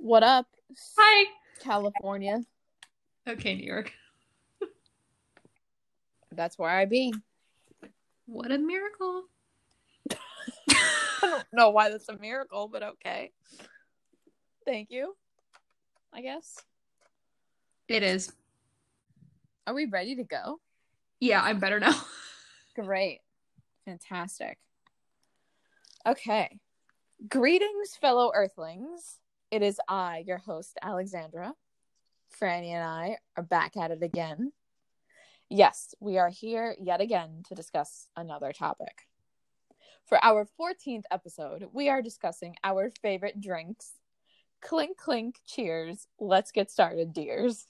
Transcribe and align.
What 0.00 0.22
up, 0.22 0.46
Hi. 0.96 1.26
California? 1.60 2.40
Okay, 3.28 3.56
New 3.56 3.64
York. 3.66 3.92
That's 6.30 6.56
where 6.56 6.70
I 6.70 6.84
be. 6.84 7.12
What 8.26 8.52
a 8.52 8.58
miracle. 8.58 9.24
I 10.70 11.20
don't 11.20 11.44
know 11.52 11.70
why 11.70 11.90
that's 11.90 12.08
a 12.08 12.16
miracle, 12.16 12.68
but 12.68 12.82
okay. 12.84 13.32
Thank 14.64 14.90
you. 14.90 15.16
I 16.12 16.22
guess. 16.22 16.56
It 17.88 18.04
is. 18.04 18.32
Are 19.66 19.74
we 19.74 19.86
ready 19.86 20.14
to 20.14 20.24
go? 20.24 20.60
Yeah, 21.18 21.42
I'm 21.42 21.58
better 21.58 21.80
now. 21.80 22.00
Great. 22.76 23.20
Fantastic. 23.84 24.58
Okay. 26.06 26.60
Greetings, 27.28 27.96
fellow 28.00 28.30
Earthlings. 28.32 29.18
It 29.50 29.62
is 29.62 29.80
I, 29.88 30.24
your 30.26 30.38
host, 30.38 30.76
Alexandra. 30.82 31.54
Franny 32.38 32.68
and 32.68 32.84
I 32.84 33.16
are 33.36 33.42
back 33.42 33.78
at 33.78 33.90
it 33.90 34.02
again. 34.02 34.52
Yes, 35.48 35.94
we 36.00 36.18
are 36.18 36.28
here 36.28 36.76
yet 36.78 37.00
again 37.00 37.42
to 37.48 37.54
discuss 37.54 38.08
another 38.14 38.52
topic. 38.52 39.08
For 40.04 40.22
our 40.22 40.46
14th 40.60 41.04
episode, 41.10 41.68
we 41.72 41.88
are 41.88 42.02
discussing 42.02 42.56
our 42.62 42.90
favorite 43.00 43.40
drinks. 43.40 43.92
Clink, 44.60 44.98
clink, 44.98 45.36
cheers. 45.46 46.08
Let's 46.18 46.52
get 46.52 46.70
started, 46.70 47.14
dears. 47.14 47.64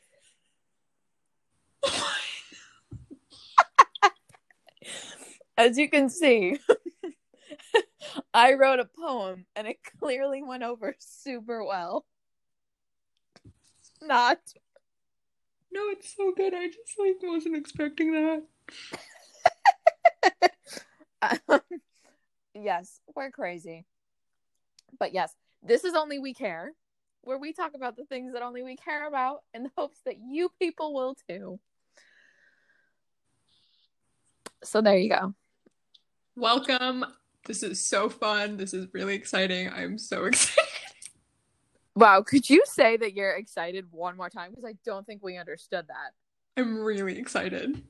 As 5.58 5.78
you 5.78 5.90
can 5.90 6.10
see, 6.10 6.58
I 8.34 8.54
wrote 8.54 8.80
a 8.80 8.90
poem 9.00 9.46
and 9.56 9.68
it 9.68 9.78
clearly 10.00 10.42
went 10.42 10.64
over 10.64 10.96
super 11.00 11.64
well. 11.64 12.06
Not. 14.02 14.40
no, 15.72 15.90
it's 15.90 16.16
so 16.16 16.34
good. 16.36 16.54
I 16.54 16.68
just 16.68 17.00
like 17.00 17.18
wasn't 17.22 17.56
expecting 17.56 18.12
that. 18.14 18.44
Um, 21.50 21.62
yes, 22.54 23.00
we're 23.16 23.32
crazy. 23.32 23.86
But 25.00 25.14
yes, 25.14 25.34
this 25.62 25.86
is 25.86 25.94
Only 25.94 26.20
We 26.20 26.34
Care, 26.34 26.74
where 27.22 27.38
we 27.38 27.54
talk 27.54 27.72
about 27.76 27.96
the 27.96 28.04
things 28.04 28.34
that 28.34 28.42
only 28.42 28.62
we 28.62 28.76
care 28.76 29.08
about 29.08 29.40
in 29.54 29.64
the 29.64 29.72
hopes 29.78 30.00
that 30.06 30.18
you 30.18 30.50
people 30.60 30.94
will 30.94 31.16
too. 31.30 31.62
So 34.66 34.82
there 34.82 34.98
you 34.98 35.10
go. 35.10 35.34
Welcome. 36.36 37.06
This 37.46 37.62
is 37.62 37.80
so 37.80 38.10
fun. 38.10 38.58
This 38.58 38.74
is 38.74 38.88
really 38.92 39.14
exciting. 39.14 39.70
I'm 39.70 39.98
so 39.98 40.26
excited. 40.26 40.70
Wow, 41.96 42.24
could 42.24 42.50
you 42.50 42.64
say 42.66 42.98
that 42.98 43.14
you're 43.14 43.34
excited 43.34 43.86
one 43.92 44.18
more 44.18 44.30
time? 44.30 44.50
Because 44.50 44.66
I 44.66 44.74
don't 44.84 45.06
think 45.06 45.22
we 45.24 45.38
understood 45.38 45.86
that. 45.88 46.14
I'm 46.60 46.80
really 46.80 47.20
excited. 47.20 47.84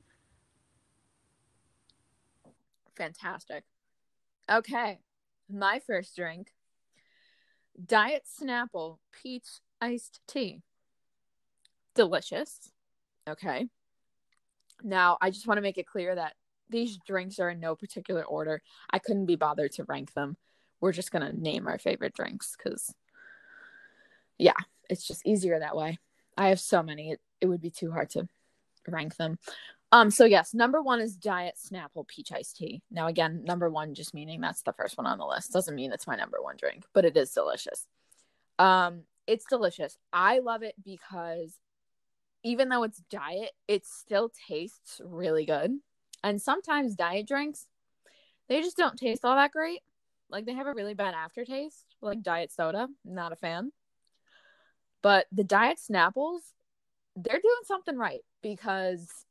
Fantastic. 2.96 3.64
Okay, 4.50 5.00
my 5.50 5.80
first 5.86 6.14
drink 6.14 6.52
Diet 7.82 8.24
Snapple 8.40 8.98
Peach 9.10 9.60
Iced 9.80 10.20
Tea. 10.28 10.60
Delicious. 11.94 12.70
Okay. 13.28 13.68
Now, 14.82 15.16
I 15.20 15.30
just 15.30 15.46
want 15.46 15.56
to 15.58 15.62
make 15.62 15.78
it 15.78 15.86
clear 15.86 16.14
that 16.14 16.34
these 16.70 16.98
drinks 17.06 17.38
are 17.38 17.50
in 17.50 17.60
no 17.60 17.74
particular 17.74 18.24
order. 18.24 18.62
I 18.90 18.98
couldn't 18.98 19.26
be 19.26 19.36
bothered 19.36 19.72
to 19.72 19.84
rank 19.84 20.12
them. 20.14 20.36
We're 20.80 20.92
just 20.92 21.12
going 21.12 21.30
to 21.30 21.38
name 21.38 21.66
our 21.66 21.78
favorite 21.78 22.14
drinks 22.14 22.56
because, 22.56 22.94
yeah, 24.38 24.52
it's 24.90 25.06
just 25.06 25.26
easier 25.26 25.58
that 25.58 25.76
way. 25.76 25.98
I 26.36 26.48
have 26.48 26.60
so 26.60 26.82
many, 26.82 27.12
it, 27.12 27.20
it 27.40 27.46
would 27.46 27.62
be 27.62 27.70
too 27.70 27.90
hard 27.90 28.10
to 28.10 28.28
rank 28.88 29.16
them. 29.16 29.38
Um, 29.92 30.10
so 30.10 30.24
yes, 30.24 30.52
number 30.54 30.82
one 30.82 31.00
is 31.00 31.14
Diet 31.14 31.54
Snapple 31.56 32.08
Peach 32.08 32.32
Iced 32.32 32.56
Tea. 32.56 32.82
Now, 32.90 33.06
again, 33.06 33.44
number 33.44 33.70
one 33.70 33.94
just 33.94 34.12
meaning 34.12 34.40
that's 34.40 34.62
the 34.62 34.72
first 34.72 34.98
one 34.98 35.06
on 35.06 35.18
the 35.18 35.26
list. 35.26 35.52
Doesn't 35.52 35.74
mean 35.74 35.92
it's 35.92 36.06
my 36.06 36.16
number 36.16 36.38
one 36.42 36.56
drink, 36.58 36.84
but 36.92 37.04
it 37.04 37.16
is 37.16 37.30
delicious. 37.30 37.86
Um, 38.58 39.02
it's 39.26 39.44
delicious. 39.48 39.96
I 40.12 40.40
love 40.40 40.62
it 40.62 40.74
because 40.84 41.56
even 42.42 42.68
though 42.68 42.82
it's 42.82 43.00
diet, 43.10 43.52
it 43.68 43.86
still 43.86 44.32
tastes 44.48 45.00
really 45.04 45.46
good. 45.46 45.70
And 46.24 46.40
sometimes 46.40 46.96
diet 46.96 47.28
drinks, 47.28 47.66
they 48.48 48.62
just 48.62 48.78
don't 48.78 48.96
taste 48.98 49.26
all 49.26 49.36
that 49.36 49.52
great. 49.52 49.80
Like 50.30 50.46
they 50.46 50.54
have 50.54 50.66
a 50.66 50.72
really 50.72 50.94
bad 50.94 51.12
aftertaste, 51.14 51.84
like 52.00 52.22
diet 52.22 52.50
soda. 52.50 52.88
Not 53.04 53.32
a 53.32 53.36
fan. 53.36 53.72
But 55.02 55.26
the 55.30 55.44
diet 55.44 55.78
Snapples, 55.78 56.40
they're 57.14 57.40
doing 57.40 57.62
something 57.66 57.98
right 57.98 58.22
because 58.42 59.26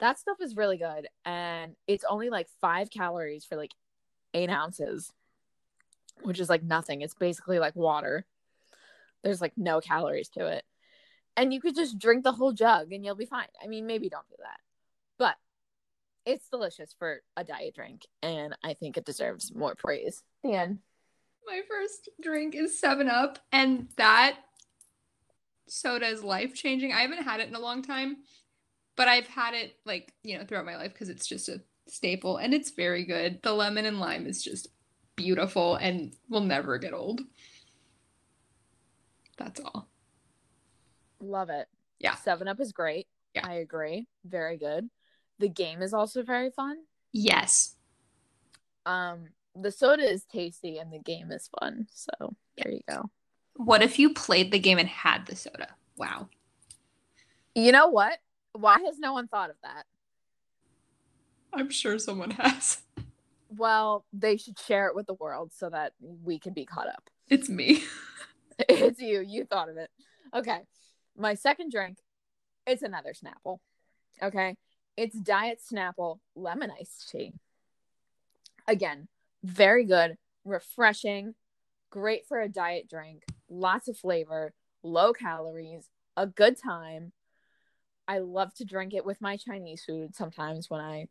that 0.00 0.18
stuff 0.18 0.38
is 0.40 0.56
really 0.56 0.76
good 0.76 1.06
and 1.24 1.76
it's 1.86 2.04
only 2.04 2.30
like 2.30 2.48
five 2.60 2.90
calories 2.90 3.44
for 3.44 3.56
like 3.56 3.72
eight 4.34 4.50
ounces 4.50 5.10
which 6.22 6.38
is 6.38 6.50
like 6.50 6.62
nothing 6.62 7.00
it's 7.00 7.14
basically 7.14 7.58
like 7.58 7.74
water 7.74 8.26
there's 9.24 9.40
like 9.40 9.54
no 9.56 9.80
calories 9.80 10.28
to 10.28 10.46
it 10.46 10.64
and 11.34 11.54
you 11.54 11.60
could 11.60 11.74
just 11.74 11.98
drink 11.98 12.24
the 12.24 12.32
whole 12.32 12.52
jug 12.52 12.92
and 12.92 13.06
you'll 13.06 13.14
be 13.14 13.24
fine 13.24 13.48
i 13.62 13.66
mean 13.66 13.86
maybe 13.86 14.10
don't 14.10 14.28
do 14.28 14.36
that 14.38 14.60
it's 16.26 16.48
delicious 16.48 16.94
for 16.98 17.20
a 17.36 17.44
diet 17.44 17.74
drink 17.74 18.02
and 18.22 18.54
i 18.64 18.74
think 18.74 18.96
it 18.96 19.04
deserves 19.06 19.54
more 19.54 19.74
praise 19.74 20.22
the 20.42 20.52
end 20.52 20.78
My 21.46 21.60
first 21.68 22.08
drink 22.20 22.54
is 22.54 22.78
7 22.78 23.08
Up, 23.08 23.38
and 23.52 23.88
that 23.96 24.38
soda 25.68 26.06
is 26.06 26.22
life 26.22 26.54
changing. 26.54 26.92
I 26.92 27.00
haven't 27.00 27.22
had 27.24 27.40
it 27.40 27.48
in 27.48 27.54
a 27.54 27.60
long 27.60 27.82
time, 27.82 28.18
but 28.96 29.08
I've 29.08 29.26
had 29.26 29.54
it 29.54 29.76
like, 29.84 30.12
you 30.22 30.38
know, 30.38 30.44
throughout 30.44 30.64
my 30.64 30.76
life 30.76 30.92
because 30.92 31.08
it's 31.08 31.26
just 31.26 31.48
a 31.48 31.60
staple 31.88 32.36
and 32.36 32.52
it's 32.54 32.70
very 32.70 33.04
good. 33.04 33.40
The 33.42 33.52
lemon 33.52 33.84
and 33.86 33.98
lime 34.00 34.26
is 34.26 34.42
just 34.42 34.68
beautiful 35.16 35.76
and 35.76 36.12
will 36.28 36.40
never 36.40 36.78
get 36.78 36.92
old. 36.92 37.20
That's 39.38 39.60
all. 39.60 39.88
love 41.20 41.50
it 41.50 41.66
Yeah. 41.98 42.14
seven 42.16 42.48
up 42.48 42.60
is 42.60 42.72
great 42.72 43.06
Yeah. 43.34 43.46
i 43.46 43.54
agree 43.54 44.06
very 44.24 44.56
good 44.58 44.88
the 45.38 45.48
game 45.48 45.82
is 45.82 45.92
also 45.92 46.22
very 46.22 46.50
fun. 46.50 46.76
Yes. 47.12 47.76
um 48.84 49.28
the 49.58 49.70
soda 49.70 50.02
is 50.02 50.24
tasty 50.24 50.76
and 50.76 50.92
the 50.92 50.98
game 50.98 51.32
is 51.32 51.48
fun. 51.60 51.86
So 51.92 52.34
there 52.58 52.72
you 52.72 52.82
go. 52.88 53.10
What 53.54 53.82
if 53.82 53.98
you 53.98 54.12
played 54.12 54.52
the 54.52 54.58
game 54.58 54.78
and 54.78 54.88
had 54.88 55.26
the 55.26 55.34
soda? 55.34 55.68
Wow. 55.96 56.28
you 57.54 57.72
know 57.72 57.88
what? 57.88 58.18
Why 58.52 58.78
has 58.84 58.98
no 58.98 59.14
one 59.14 59.28
thought 59.28 59.50
of 59.50 59.56
that? 59.62 59.86
I'm 61.54 61.70
sure 61.70 61.98
someone 61.98 62.32
has. 62.32 62.82
well 63.48 64.04
they 64.12 64.36
should 64.36 64.58
share 64.58 64.88
it 64.88 64.94
with 64.94 65.06
the 65.06 65.14
world 65.14 65.52
so 65.54 65.70
that 65.70 65.92
we 66.00 66.38
can 66.38 66.52
be 66.52 66.66
caught 66.66 66.88
up. 66.88 67.08
It's 67.28 67.48
me. 67.48 67.82
it's 68.58 69.00
you. 69.00 69.20
You 69.26 69.44
thought 69.44 69.68
of 69.68 69.76
it. 69.78 69.90
Okay. 70.34 70.60
My 71.16 71.34
second 71.34 71.72
drink 71.72 71.98
it's 72.66 72.82
another 72.82 73.14
snapple. 73.14 73.58
Okay 74.22 74.56
it's 74.96 75.18
diet 75.18 75.60
snapple 75.60 76.18
lemon 76.34 76.70
iced 76.78 77.10
tea. 77.10 77.32
Again 78.66 79.08
very 79.42 79.84
good 79.84 80.16
refreshing 80.44 81.34
great 81.90 82.26
for 82.26 82.40
a 82.40 82.48
diet 82.48 82.88
drink 82.88 83.22
lots 83.48 83.86
of 83.86 83.96
flavor 83.96 84.52
low 84.82 85.12
calories 85.12 85.88
a 86.16 86.26
good 86.26 86.56
time. 86.60 87.12
I 88.08 88.18
love 88.18 88.54
to 88.54 88.64
drink 88.64 88.94
it 88.94 89.04
with 89.04 89.20
my 89.20 89.36
chinese 89.36 89.84
food 89.84 90.14
sometimes 90.14 90.70
when 90.70 90.80
i 90.80 91.08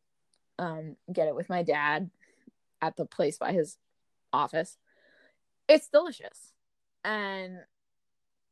um, 0.57 0.95
get 1.11 1.27
it 1.27 1.35
with 1.35 1.49
my 1.49 1.63
dad 1.63 2.09
at 2.81 2.95
the 2.95 3.05
place 3.05 3.37
by 3.37 3.51
his 3.51 3.77
office. 4.31 4.77
It's 5.67 5.87
delicious. 5.87 6.53
And 7.03 7.59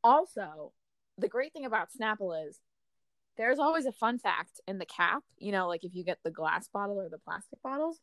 also, 0.04 0.74
the 1.18 1.28
great 1.28 1.54
thing 1.54 1.66
about 1.66 1.90
Snapple 1.92 2.48
is 2.48 2.60
there's 3.38 3.60
always 3.60 3.86
a 3.86 3.92
fun 3.92 4.20
fact 4.20 4.62
in 4.68 4.78
the 4.78 4.86
cap, 4.86 5.24
you 5.38 5.52
know, 5.52 5.68
like 5.68 5.84
if 5.84 5.96
you 5.96 6.04
get 6.04 6.20
the 6.24 6.32
glass 6.32 6.68
bottle 6.68 7.00
or 7.00 7.10
the 7.10 7.18
plastic 7.18 7.62
bottles. 7.62 8.00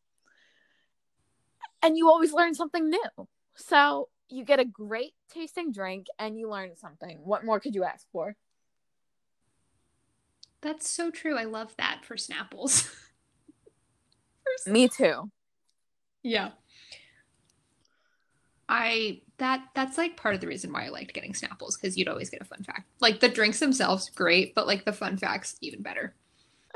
And 1.82 1.96
you 1.96 2.08
always 2.08 2.32
learn 2.32 2.54
something 2.54 2.90
new. 2.90 3.28
So 3.54 4.08
you 4.28 4.44
get 4.44 4.60
a 4.60 4.64
great 4.64 5.12
tasting 5.32 5.72
drink 5.72 6.06
and 6.18 6.38
you 6.38 6.50
learn 6.50 6.76
something. 6.76 7.18
What 7.22 7.44
more 7.44 7.60
could 7.60 7.74
you 7.74 7.84
ask 7.84 8.06
for? 8.12 8.36
That's 10.62 10.88
so 10.88 11.10
true. 11.10 11.36
I 11.36 11.44
love 11.44 11.74
that 11.78 12.04
for 12.04 12.16
Snapples. 12.16 12.94
For 14.64 14.70
Me 14.70 14.88
too. 14.88 15.30
Yeah. 16.22 16.50
I 18.70 19.20
that 19.38 19.64
that's 19.74 19.98
like 19.98 20.16
part 20.16 20.36
of 20.36 20.40
the 20.40 20.46
reason 20.46 20.72
why 20.72 20.86
I 20.86 20.90
liked 20.90 21.12
getting 21.12 21.32
Snapples 21.32 21.74
because 21.74 21.98
you'd 21.98 22.06
always 22.06 22.30
get 22.30 22.40
a 22.40 22.44
fun 22.44 22.62
fact. 22.62 22.88
Like 23.00 23.18
the 23.18 23.28
drinks 23.28 23.58
themselves, 23.58 24.08
great, 24.08 24.54
but 24.54 24.68
like 24.68 24.84
the 24.84 24.92
fun 24.92 25.16
facts, 25.16 25.56
even 25.60 25.82
better. 25.82 26.14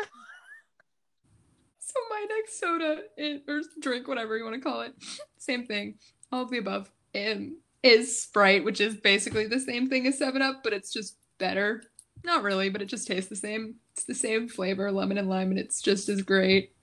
so 1.79 1.95
my 2.11 2.27
next 2.29 2.59
soda 2.59 3.03
is, 3.17 3.43
or 3.47 3.61
drink, 3.81 4.09
whatever 4.09 4.37
you 4.37 4.43
want 4.43 4.57
to 4.57 4.61
call 4.61 4.81
it, 4.81 4.93
same 5.39 5.67
thing, 5.67 5.95
all 6.33 6.43
of 6.43 6.51
the 6.51 6.59
above, 6.59 6.91
um, 7.15 7.59
is 7.85 8.21
Sprite, 8.21 8.65
which 8.65 8.81
is 8.81 8.97
basically 8.97 9.47
the 9.47 9.61
same 9.61 9.89
thing 9.89 10.09
as 10.09 10.19
7 10.19 10.43
Up, 10.43 10.65
but 10.65 10.73
it's 10.73 10.93
just 10.93 11.17
better. 11.39 11.81
Not 12.25 12.43
really, 12.43 12.71
but 12.71 12.83
it 12.83 12.87
just 12.87 13.07
tastes 13.07 13.31
the 13.31 13.37
same. 13.37 13.77
It's 13.93 14.05
the 14.05 14.15
same 14.15 14.49
flavor, 14.49 14.91
lemon 14.91 15.19
and 15.19 15.29
lime, 15.29 15.51
and 15.51 15.61
it's 15.61 15.81
just 15.81 16.09
as 16.09 16.23
great. 16.23 16.75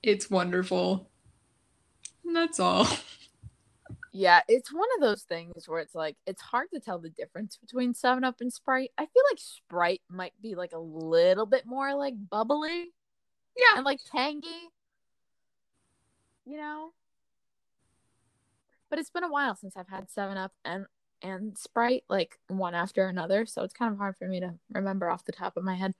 It's 0.00 0.30
wonderful. 0.30 1.10
And 2.24 2.36
that's 2.36 2.60
all. 2.60 2.86
Yeah, 4.12 4.40
it's 4.48 4.72
one 4.72 4.88
of 4.96 5.00
those 5.02 5.22
things 5.22 5.68
where 5.68 5.80
it's 5.80 5.94
like 5.94 6.16
it's 6.26 6.42
hard 6.42 6.68
to 6.74 6.80
tell 6.80 6.98
the 6.98 7.10
difference 7.10 7.56
between 7.56 7.94
7 7.94 8.24
Up 8.24 8.40
and 8.40 8.52
Sprite. 8.52 8.90
I 8.98 9.06
feel 9.06 9.22
like 9.30 9.38
Sprite 9.38 10.02
might 10.08 10.32
be 10.42 10.56
like 10.56 10.72
a 10.72 10.78
little 10.78 11.46
bit 11.46 11.64
more 11.64 11.94
like 11.94 12.14
bubbly 12.28 12.92
Yeah. 13.56 13.76
and 13.76 13.84
like 13.84 14.00
tangy. 14.10 14.70
You 16.44 16.56
know? 16.56 16.92
But 18.88 18.98
it's 18.98 19.10
been 19.10 19.22
a 19.22 19.30
while 19.30 19.54
since 19.54 19.76
I've 19.76 19.88
had 19.88 20.10
7 20.10 20.36
Up 20.36 20.52
and 20.64 20.86
and 21.22 21.56
Sprite 21.56 22.04
like 22.08 22.38
one 22.48 22.74
after 22.74 23.06
another, 23.06 23.46
so 23.46 23.62
it's 23.62 23.74
kind 23.74 23.92
of 23.92 23.98
hard 23.98 24.16
for 24.16 24.26
me 24.26 24.40
to 24.40 24.54
remember 24.72 25.08
off 25.08 25.24
the 25.24 25.32
top 25.32 25.56
of 25.56 25.62
my 25.62 25.74
head. 25.74 25.94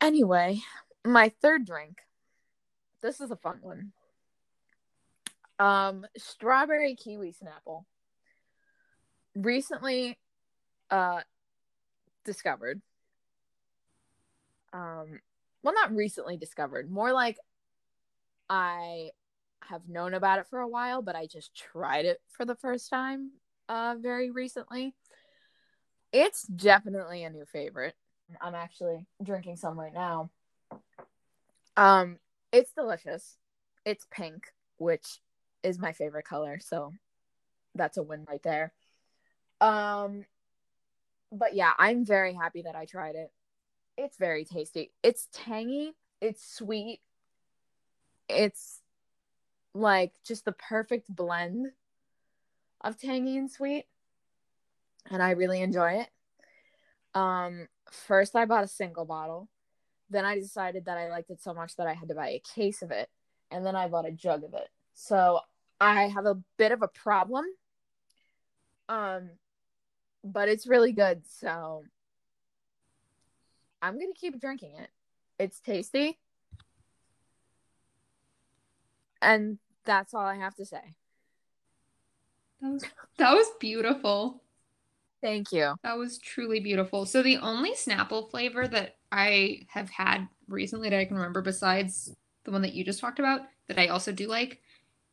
Anyway, 0.00 0.60
my 1.04 1.32
third 1.40 1.64
drink. 1.64 2.02
This 3.00 3.20
is 3.20 3.30
a 3.30 3.36
fun 3.36 3.58
one. 3.62 3.92
Um, 5.58 6.06
strawberry 6.16 6.94
kiwi 6.94 7.32
snapple. 7.32 7.84
Recently, 9.34 10.18
uh, 10.90 11.20
discovered. 12.24 12.80
Um, 14.72 15.20
well, 15.62 15.74
not 15.74 15.94
recently 15.94 16.36
discovered. 16.36 16.90
More 16.90 17.12
like 17.12 17.38
I 18.48 19.10
have 19.62 19.88
known 19.88 20.14
about 20.14 20.38
it 20.38 20.46
for 20.48 20.60
a 20.60 20.68
while, 20.68 21.02
but 21.02 21.16
I 21.16 21.26
just 21.26 21.54
tried 21.54 22.04
it 22.04 22.20
for 22.30 22.44
the 22.44 22.54
first 22.54 22.90
time. 22.90 23.32
Uh, 23.68 23.96
very 23.98 24.30
recently. 24.30 24.94
It's 26.12 26.42
definitely 26.42 27.24
a 27.24 27.30
new 27.30 27.44
favorite. 27.44 27.94
I'm 28.40 28.54
actually 28.54 29.06
drinking 29.22 29.56
some 29.56 29.78
right 29.78 29.92
now. 29.92 30.30
Um, 31.76 32.18
it's 32.52 32.72
delicious. 32.72 33.36
It's 33.84 34.06
pink, 34.10 34.52
which 34.78 35.20
is 35.66 35.78
my 35.78 35.92
favorite 35.92 36.24
color, 36.24 36.58
so 36.60 36.92
that's 37.74 37.96
a 37.98 38.02
win 38.02 38.24
right 38.28 38.42
there. 38.42 38.72
Um 39.60 40.24
but 41.32 41.54
yeah, 41.54 41.72
I'm 41.76 42.04
very 42.04 42.32
happy 42.32 42.62
that 42.62 42.76
I 42.76 42.84
tried 42.84 43.16
it. 43.16 43.32
It's 43.98 44.16
very 44.16 44.44
tasty. 44.44 44.92
It's 45.02 45.28
tangy, 45.32 45.92
it's 46.20 46.46
sweet. 46.56 47.00
It's 48.28 48.80
like 49.74 50.12
just 50.24 50.44
the 50.44 50.52
perfect 50.52 51.14
blend 51.14 51.72
of 52.80 52.98
tangy 52.98 53.36
and 53.36 53.50
sweet. 53.50 53.86
And 55.10 55.22
I 55.22 55.30
really 55.32 55.60
enjoy 55.60 56.00
it. 56.02 56.08
Um 57.14 57.68
first 57.90 58.36
I 58.36 58.44
bought 58.44 58.64
a 58.64 58.68
single 58.68 59.04
bottle. 59.04 59.48
Then 60.10 60.24
I 60.24 60.36
decided 60.36 60.84
that 60.84 60.98
I 60.98 61.08
liked 61.08 61.30
it 61.30 61.42
so 61.42 61.52
much 61.52 61.74
that 61.76 61.88
I 61.88 61.94
had 61.94 62.08
to 62.08 62.14
buy 62.14 62.28
a 62.28 62.42
case 62.54 62.82
of 62.82 62.92
it. 62.92 63.08
And 63.50 63.66
then 63.66 63.74
I 63.74 63.88
bought 63.88 64.06
a 64.06 64.12
jug 64.12 64.44
of 64.44 64.54
it. 64.54 64.68
So 64.94 65.40
I 65.80 66.08
have 66.08 66.26
a 66.26 66.38
bit 66.56 66.72
of 66.72 66.82
a 66.82 66.88
problem. 66.88 67.44
Um, 68.88 69.30
but 70.24 70.48
it's 70.48 70.66
really 70.66 70.92
good. 70.92 71.22
So 71.28 71.84
I'm 73.82 73.94
going 73.94 74.12
to 74.12 74.18
keep 74.18 74.40
drinking 74.40 74.72
it. 74.78 74.90
It's 75.38 75.60
tasty. 75.60 76.18
And 79.20 79.58
that's 79.84 80.14
all 80.14 80.24
I 80.24 80.36
have 80.36 80.54
to 80.56 80.64
say. 80.64 80.94
That 82.60 82.72
was 82.72 82.84
that 83.18 83.32
was 83.32 83.46
beautiful. 83.60 84.42
Thank 85.22 85.52
you. 85.52 85.74
That 85.82 85.98
was 85.98 86.18
truly 86.18 86.60
beautiful. 86.60 87.06
So 87.06 87.22
the 87.22 87.38
only 87.38 87.72
Snapple 87.72 88.30
flavor 88.30 88.68
that 88.68 88.96
I 89.10 89.62
have 89.68 89.90
had 89.90 90.28
recently 90.48 90.90
that 90.90 90.98
I 90.98 91.04
can 91.04 91.16
remember 91.16 91.42
besides 91.42 92.14
the 92.44 92.50
one 92.50 92.62
that 92.62 92.74
you 92.74 92.84
just 92.84 93.00
talked 93.00 93.18
about 93.18 93.42
that 93.68 93.78
I 93.78 93.88
also 93.88 94.12
do 94.12 94.28
like 94.28 94.60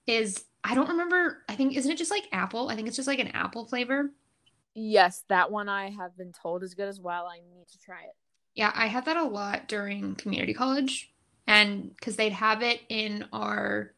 is 0.05 0.43
I 0.63 0.75
don't 0.75 0.89
remember. 0.89 1.39
I 1.49 1.55
think 1.55 1.75
isn't 1.75 1.91
it 1.91 1.97
just 1.97 2.11
like 2.11 2.27
apple? 2.31 2.69
I 2.69 2.75
think 2.75 2.87
it's 2.87 2.95
just 2.95 3.07
like 3.07 3.19
an 3.19 3.29
apple 3.29 3.65
flavor. 3.65 4.11
Yes, 4.75 5.23
that 5.29 5.51
one 5.51 5.69
I 5.69 5.91
have 5.91 6.17
been 6.17 6.31
told 6.31 6.63
is 6.63 6.73
good 6.73 6.87
as 6.87 6.99
well. 6.99 7.27
I 7.27 7.37
need 7.37 7.67
to 7.67 7.79
try 7.79 8.01
it. 8.01 8.15
Yeah, 8.55 8.71
I 8.75 8.87
had 8.87 9.05
that 9.05 9.17
a 9.17 9.23
lot 9.23 9.67
during 9.67 10.15
community 10.15 10.53
college, 10.53 11.11
and 11.47 11.95
because 11.95 12.15
they'd 12.15 12.33
have 12.33 12.61
it 12.61 12.81
in 12.89 13.25
our 13.33 13.93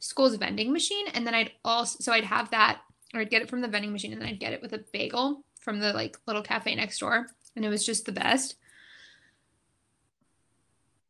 school's 0.00 0.34
vending 0.36 0.72
machine, 0.72 1.06
and 1.14 1.26
then 1.26 1.34
I'd 1.34 1.52
also 1.64 1.98
so 2.00 2.12
I'd 2.12 2.24
have 2.24 2.50
that, 2.50 2.80
or 3.14 3.20
I'd 3.20 3.30
get 3.30 3.42
it 3.42 3.50
from 3.50 3.60
the 3.60 3.68
vending 3.68 3.92
machine, 3.92 4.12
and 4.12 4.20
then 4.20 4.28
I'd 4.28 4.40
get 4.40 4.52
it 4.52 4.62
with 4.62 4.72
a 4.72 4.84
bagel 4.92 5.44
from 5.60 5.80
the 5.80 5.92
like 5.92 6.18
little 6.26 6.42
cafe 6.42 6.74
next 6.74 6.98
door, 6.98 7.28
and 7.56 7.64
it 7.64 7.68
was 7.68 7.84
just 7.86 8.06
the 8.06 8.12
best. 8.12 8.56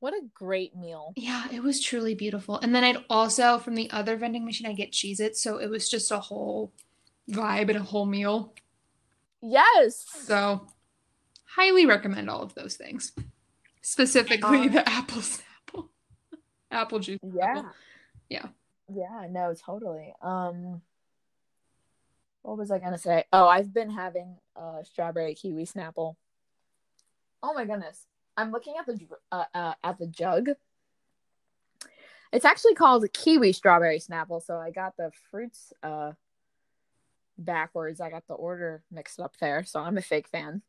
What 0.00 0.14
a 0.14 0.20
great 0.32 0.76
meal. 0.76 1.12
Yeah, 1.16 1.46
it 1.52 1.62
was 1.62 1.82
truly 1.82 2.14
beautiful. 2.14 2.58
And 2.60 2.74
then 2.74 2.84
I'd 2.84 3.04
also 3.10 3.58
from 3.58 3.74
the 3.74 3.90
other 3.90 4.16
vending 4.16 4.44
machine 4.44 4.66
I 4.66 4.72
get 4.72 4.92
Cheez 4.92 5.18
It, 5.18 5.36
so 5.36 5.58
it 5.58 5.68
was 5.68 5.88
just 5.88 6.10
a 6.12 6.18
whole 6.20 6.72
vibe 7.28 7.68
and 7.68 7.78
a 7.78 7.82
whole 7.82 8.06
meal. 8.06 8.54
Yes. 9.42 10.04
So 10.08 10.66
highly 11.44 11.84
recommend 11.84 12.30
all 12.30 12.42
of 12.42 12.54
those 12.54 12.76
things. 12.76 13.12
Specifically 13.82 14.66
Um, 14.66 14.72
the 14.72 14.88
apple 14.88 15.22
snapple. 15.22 15.88
apple 16.70 17.00
juice. 17.00 17.18
Yeah. 17.22 17.54
snapple. 17.56 17.72
Yeah. 18.28 18.46
Yeah, 18.94 19.26
no, 19.28 19.54
totally. 19.54 20.14
Um 20.22 20.82
what 22.42 22.56
was 22.56 22.70
I 22.70 22.78
gonna 22.78 22.98
say? 22.98 23.24
Oh, 23.32 23.48
I've 23.48 23.74
been 23.74 23.90
having 23.90 24.36
uh 24.54 24.84
strawberry 24.84 25.34
kiwi 25.34 25.64
snapple. 25.64 26.14
Oh 27.42 27.52
my 27.52 27.64
goodness. 27.64 28.06
I'm 28.38 28.52
looking 28.52 28.74
at 28.78 28.86
the 28.86 28.98
uh, 29.32 29.44
uh 29.52 29.74
at 29.82 29.98
the 29.98 30.06
jug. 30.06 30.50
It's 32.32 32.44
actually 32.44 32.74
called 32.74 33.04
kiwi 33.12 33.52
strawberry 33.52 33.98
snapple, 33.98 34.40
so 34.40 34.56
I 34.56 34.70
got 34.70 34.96
the 34.96 35.10
fruits 35.30 35.72
uh 35.82 36.12
backwards. 37.36 38.00
I 38.00 38.10
got 38.10 38.26
the 38.28 38.34
order 38.34 38.82
mixed 38.90 39.18
up 39.18 39.36
there, 39.40 39.64
so 39.64 39.80
I'm 39.80 39.98
a 39.98 40.02
fake 40.02 40.28
fan. 40.28 40.62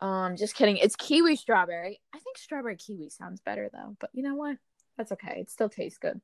Um 0.00 0.36
just 0.36 0.54
kidding. 0.54 0.76
It's 0.76 0.94
kiwi 0.94 1.34
strawberry. 1.34 2.00
I 2.14 2.18
think 2.20 2.38
strawberry 2.38 2.76
kiwi 2.76 3.10
sounds 3.10 3.40
better 3.40 3.68
though, 3.72 3.96
but 4.00 4.10
you 4.12 4.22
know 4.22 4.36
what? 4.36 4.56
That's 4.96 5.10
okay. 5.12 5.40
It 5.40 5.50
still 5.50 5.68
tastes 5.68 5.98
good. 5.98 6.20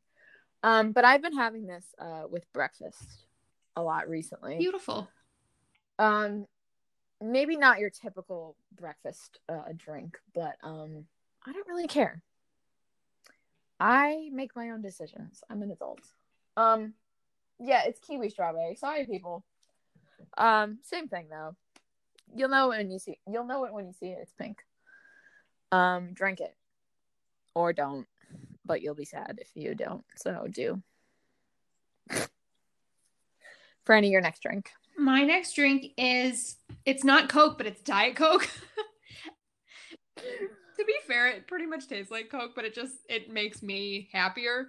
Um, 0.62 0.92
but 0.92 1.04
I've 1.04 1.22
been 1.22 1.36
having 1.36 1.66
this 1.66 1.84
uh 1.98 2.22
with 2.30 2.50
breakfast 2.52 3.26
a 3.74 3.82
lot 3.82 4.08
recently. 4.08 4.58
Beautiful. 4.58 5.08
Um, 5.98 6.46
maybe 7.20 7.56
not 7.56 7.78
your 7.78 7.90
typical 7.90 8.56
breakfast 8.78 9.38
uh, 9.48 9.72
drink, 9.76 10.18
but 10.34 10.56
um, 10.62 11.04
I 11.46 11.52
don't 11.52 11.68
really 11.68 11.86
care. 11.86 12.22
I 13.78 14.28
make 14.32 14.56
my 14.56 14.70
own 14.70 14.82
decisions. 14.82 15.42
I'm 15.50 15.62
an 15.62 15.70
adult. 15.70 16.00
Um, 16.56 16.94
yeah, 17.58 17.82
it's 17.86 18.00
kiwi 18.00 18.30
strawberry. 18.30 18.74
Sorry, 18.74 19.06
people. 19.06 19.44
Um, 20.38 20.78
same 20.82 21.08
thing 21.08 21.26
though. 21.30 21.56
You'll 22.34 22.48
know 22.48 22.68
when 22.68 22.90
you 22.90 22.98
see. 22.98 23.18
You'll 23.30 23.44
know 23.44 23.64
it 23.64 23.72
when 23.72 23.86
you 23.86 23.92
see 23.92 24.08
it. 24.08 24.18
It's 24.22 24.32
pink. 24.32 24.62
Um, 25.72 26.12
drink 26.14 26.40
it, 26.40 26.54
or 27.54 27.72
don't. 27.72 28.06
But 28.64 28.82
you'll 28.82 28.94
be 28.94 29.04
sad 29.04 29.38
if 29.40 29.50
you 29.54 29.74
don't. 29.74 30.04
So 30.16 30.46
do. 30.50 30.82
Franny, 33.86 34.10
your 34.10 34.20
next 34.20 34.42
drink. 34.42 34.70
My 34.96 35.22
next 35.22 35.54
drink 35.54 35.92
is 35.96 36.56
it's 36.84 37.04
not 37.04 37.28
Coke, 37.28 37.58
but 37.58 37.66
it's 37.66 37.82
Diet 37.82 38.16
Coke. 38.16 38.48
to 40.16 40.84
be 40.84 40.94
fair, 41.06 41.28
it 41.28 41.46
pretty 41.46 41.66
much 41.66 41.86
tastes 41.86 42.10
like 42.10 42.30
Coke, 42.30 42.52
but 42.54 42.64
it 42.64 42.74
just 42.74 42.94
it 43.08 43.30
makes 43.30 43.62
me 43.62 44.08
happier 44.12 44.68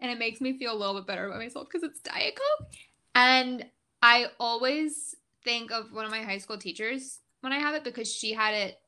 and 0.00 0.10
it 0.10 0.18
makes 0.18 0.40
me 0.40 0.58
feel 0.58 0.72
a 0.72 0.78
little 0.78 0.94
bit 0.94 1.06
better 1.06 1.26
about 1.26 1.38
myself 1.38 1.68
because 1.70 1.88
it's 1.88 2.00
Diet 2.00 2.36
Coke. 2.36 2.68
And 3.14 3.64
I 4.02 4.26
always 4.38 5.14
think 5.44 5.70
of 5.70 5.92
one 5.92 6.04
of 6.04 6.10
my 6.10 6.22
high 6.22 6.38
school 6.38 6.58
teachers 6.58 7.20
when 7.40 7.52
I 7.52 7.58
have 7.58 7.74
it 7.74 7.84
because 7.84 8.12
she 8.12 8.32
had 8.32 8.54
it 8.54 8.78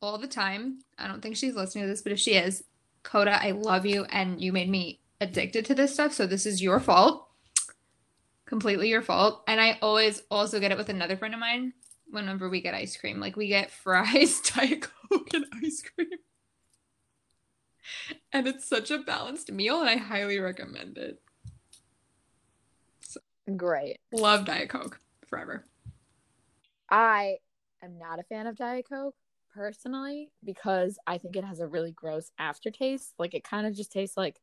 all 0.00 0.18
the 0.18 0.26
time. 0.26 0.80
I 0.98 1.08
don't 1.08 1.22
think 1.22 1.36
she's 1.36 1.54
listening 1.54 1.84
to 1.84 1.88
this, 1.88 2.02
but 2.02 2.12
if 2.12 2.18
she 2.18 2.34
is, 2.34 2.64
Coda, 3.02 3.42
I 3.42 3.52
love 3.52 3.86
you 3.86 4.04
and 4.04 4.40
you 4.40 4.52
made 4.52 4.68
me 4.68 5.00
addicted 5.20 5.64
to 5.66 5.74
this 5.74 5.94
stuff, 5.94 6.12
so 6.12 6.26
this 6.26 6.46
is 6.46 6.62
your 6.62 6.80
fault 6.80 7.27
completely 8.48 8.88
your 8.88 9.02
fault. 9.02 9.44
And 9.46 9.60
I 9.60 9.78
always 9.82 10.22
also 10.30 10.58
get 10.58 10.72
it 10.72 10.78
with 10.78 10.88
another 10.88 11.16
friend 11.16 11.34
of 11.34 11.40
mine 11.40 11.74
whenever 12.08 12.48
we 12.48 12.60
get 12.60 12.74
ice 12.74 12.96
cream. 12.96 13.20
Like 13.20 13.36
we 13.36 13.48
get 13.48 13.70
fries, 13.84 14.40
Diet 14.40 14.88
Coke, 15.10 15.28
and 15.34 15.46
ice 15.64 15.82
cream. 15.82 16.08
And 18.32 18.46
it's 18.46 18.68
such 18.68 18.90
a 18.90 18.98
balanced 18.98 19.50
meal, 19.50 19.80
and 19.80 19.88
I 19.88 19.96
highly 19.96 20.38
recommend 20.38 20.98
it. 20.98 21.20
Great. 23.56 23.98
Love 24.12 24.44
Diet 24.44 24.68
Coke 24.68 25.00
forever. 25.26 25.64
I 26.90 27.36
am 27.82 27.98
not 27.98 28.18
a 28.18 28.22
fan 28.22 28.46
of 28.46 28.56
Diet 28.56 28.86
Coke 28.86 29.14
personally 29.54 30.30
because 30.44 30.98
I 31.06 31.16
think 31.16 31.34
it 31.34 31.44
has 31.44 31.60
a 31.60 31.66
really 31.66 31.92
gross 31.92 32.30
aftertaste. 32.38 33.14
Like 33.18 33.34
it 33.34 33.44
kind 33.44 33.66
of 33.66 33.74
just 33.74 33.90
tastes 33.90 34.18
like 34.18 34.40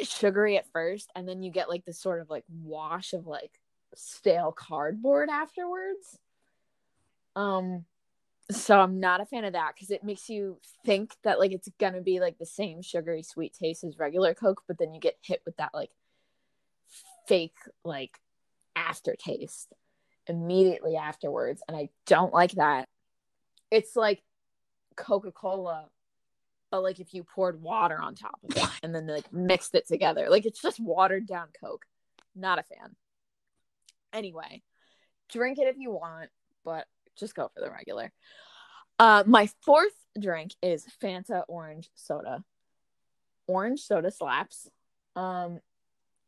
sugary 0.00 0.56
at 0.56 0.70
first 0.72 1.10
and 1.14 1.28
then 1.28 1.42
you 1.42 1.50
get 1.50 1.68
like 1.68 1.84
this 1.84 1.98
sort 1.98 2.20
of 2.20 2.28
like 2.30 2.44
wash 2.62 3.12
of 3.12 3.26
like 3.26 3.60
stale 3.94 4.52
cardboard 4.52 5.28
afterwards. 5.30 6.18
Um 7.34 7.84
so 8.50 8.78
I'm 8.78 9.00
not 9.00 9.20
a 9.20 9.26
fan 9.26 9.44
of 9.44 9.54
that 9.54 9.72
because 9.74 9.90
it 9.90 10.04
makes 10.04 10.28
you 10.28 10.58
think 10.84 11.14
that 11.24 11.38
like 11.38 11.52
it's 11.52 11.68
gonna 11.80 12.00
be 12.00 12.20
like 12.20 12.38
the 12.38 12.46
same 12.46 12.82
sugary 12.82 13.22
sweet 13.22 13.54
taste 13.54 13.84
as 13.84 13.98
regular 13.98 14.34
Coke, 14.34 14.62
but 14.68 14.78
then 14.78 14.94
you 14.94 15.00
get 15.00 15.16
hit 15.22 15.42
with 15.44 15.56
that 15.56 15.74
like 15.74 15.90
fake 17.26 17.56
like 17.84 18.20
aftertaste 18.76 19.72
immediately 20.28 20.96
afterwards, 20.96 21.62
and 21.66 21.76
I 21.76 21.88
don't 22.06 22.32
like 22.32 22.52
that. 22.52 22.88
It's 23.70 23.96
like 23.96 24.22
Coca 24.96 25.32
Cola, 25.32 25.86
but 26.70 26.82
like 26.82 27.00
if 27.00 27.14
you 27.14 27.24
poured 27.24 27.62
water 27.62 28.00
on 28.00 28.14
top 28.14 28.38
of 28.48 28.56
it 28.56 28.68
and 28.82 28.94
then 28.94 29.06
like 29.06 29.32
mixed 29.32 29.74
it 29.74 29.86
together, 29.86 30.28
like 30.28 30.46
it's 30.46 30.60
just 30.60 30.80
watered 30.80 31.26
down 31.26 31.48
Coke. 31.60 31.86
Not 32.34 32.58
a 32.58 32.62
fan. 32.62 32.96
Anyway, 34.12 34.62
drink 35.30 35.58
it 35.58 35.68
if 35.68 35.76
you 35.78 35.90
want, 35.90 36.30
but 36.64 36.86
just 37.16 37.34
go 37.34 37.50
for 37.54 37.60
the 37.60 37.70
regular. 37.70 38.12
Uh, 38.98 39.24
my 39.26 39.48
fourth 39.62 39.94
drink 40.18 40.52
is 40.62 40.86
Fanta 41.02 41.44
orange 41.48 41.90
soda. 41.94 42.42
Orange 43.46 43.80
soda 43.80 44.10
slaps. 44.10 44.68
Um, 45.14 45.60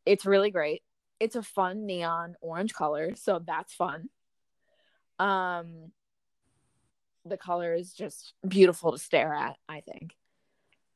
it's 0.05 0.25
really 0.25 0.51
great. 0.51 0.83
It's 1.19 1.35
a 1.35 1.43
fun 1.43 1.85
neon 1.85 2.35
orange 2.41 2.73
color, 2.73 3.13
so 3.15 3.41
that's 3.45 3.73
fun. 3.73 4.09
Um, 5.19 5.91
the 7.25 7.37
color 7.37 7.73
is 7.73 7.93
just 7.93 8.33
beautiful 8.47 8.93
to 8.93 8.97
stare 8.97 9.33
at. 9.33 9.57
I 9.67 9.81
think. 9.81 10.15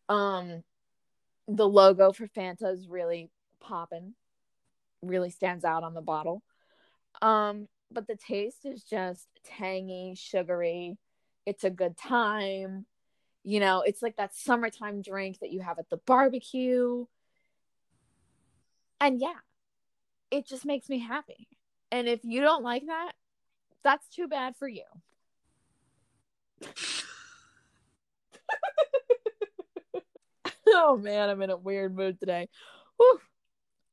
Um, 0.10 0.64
the 1.48 1.68
logo 1.68 2.12
for 2.12 2.28
Fanta 2.28 2.72
is 2.72 2.88
really 2.88 3.30
popping. 3.60 4.14
Really 5.02 5.30
stands 5.30 5.66
out 5.66 5.84
on 5.84 5.94
the 5.94 6.02
bottle. 6.02 6.44
Um, 7.22 7.68
but 7.92 8.08
the 8.08 8.16
taste 8.16 8.66
is 8.66 8.84
just 8.84 9.28
tangy, 9.44 10.16
sugary. 10.18 10.98
It's 11.46 11.64
a 11.64 11.70
good 11.70 11.98
time. 11.98 12.86
You 13.44 13.60
know, 13.60 13.82
it's 13.82 14.02
like 14.02 14.16
that 14.16 14.36
summertime 14.36 15.02
drink 15.02 15.40
that 15.40 15.52
you 15.52 15.62
have 15.62 15.80
at 15.80 15.90
the 15.90 15.98
barbecue. 15.98 17.06
And 19.02 19.20
yeah, 19.20 19.34
it 20.32 20.48
just 20.48 20.66
makes 20.66 20.88
me 20.90 21.00
happy. 21.00 21.48
And 21.92 22.08
if 22.08 22.22
you 22.24 22.42
don't 22.42 22.64
like 22.64 22.86
that, 22.88 23.12
that's 23.84 24.08
too 24.08 24.28
bad 24.28 24.56
for 24.56 24.68
you. 24.68 24.86
oh 30.86 30.98
man, 30.98 31.30
I'm 31.30 31.42
in 31.42 31.50
a 31.50 31.58
weird 31.58 31.96
mood 31.96 32.20
today. 32.20 32.50
Whew 32.98 33.20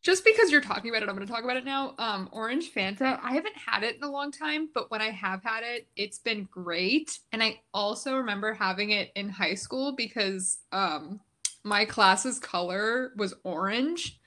just 0.02 0.24
because 0.24 0.50
you're 0.50 0.62
talking 0.62 0.90
about 0.90 1.02
it, 1.02 1.08
I'm 1.08 1.14
going 1.14 1.26
to 1.26 1.32
talk 1.32 1.44
about 1.44 1.58
it 1.58 1.64
now. 1.64 1.94
Um, 1.98 2.28
Orange 2.32 2.72
Fanta, 2.72 3.20
I 3.22 3.34
haven't 3.34 3.56
had 3.56 3.82
it 3.82 3.96
in 3.96 4.02
a 4.02 4.10
long 4.10 4.32
time, 4.32 4.70
but 4.72 4.90
when 4.90 5.02
I 5.02 5.10
have 5.10 5.42
had 5.42 5.62
it, 5.62 5.88
it's 5.94 6.18
been 6.18 6.48
great. 6.50 7.18
And 7.32 7.42
I 7.42 7.60
also 7.74 8.16
remember 8.16 8.54
having 8.54 8.90
it 8.90 9.10
in 9.14 9.28
high 9.28 9.54
school 9.54 9.92
because 9.92 10.58
um, 10.72 11.20
my 11.64 11.84
class's 11.84 12.38
color 12.38 13.12
was 13.16 13.34
orange. 13.44 14.18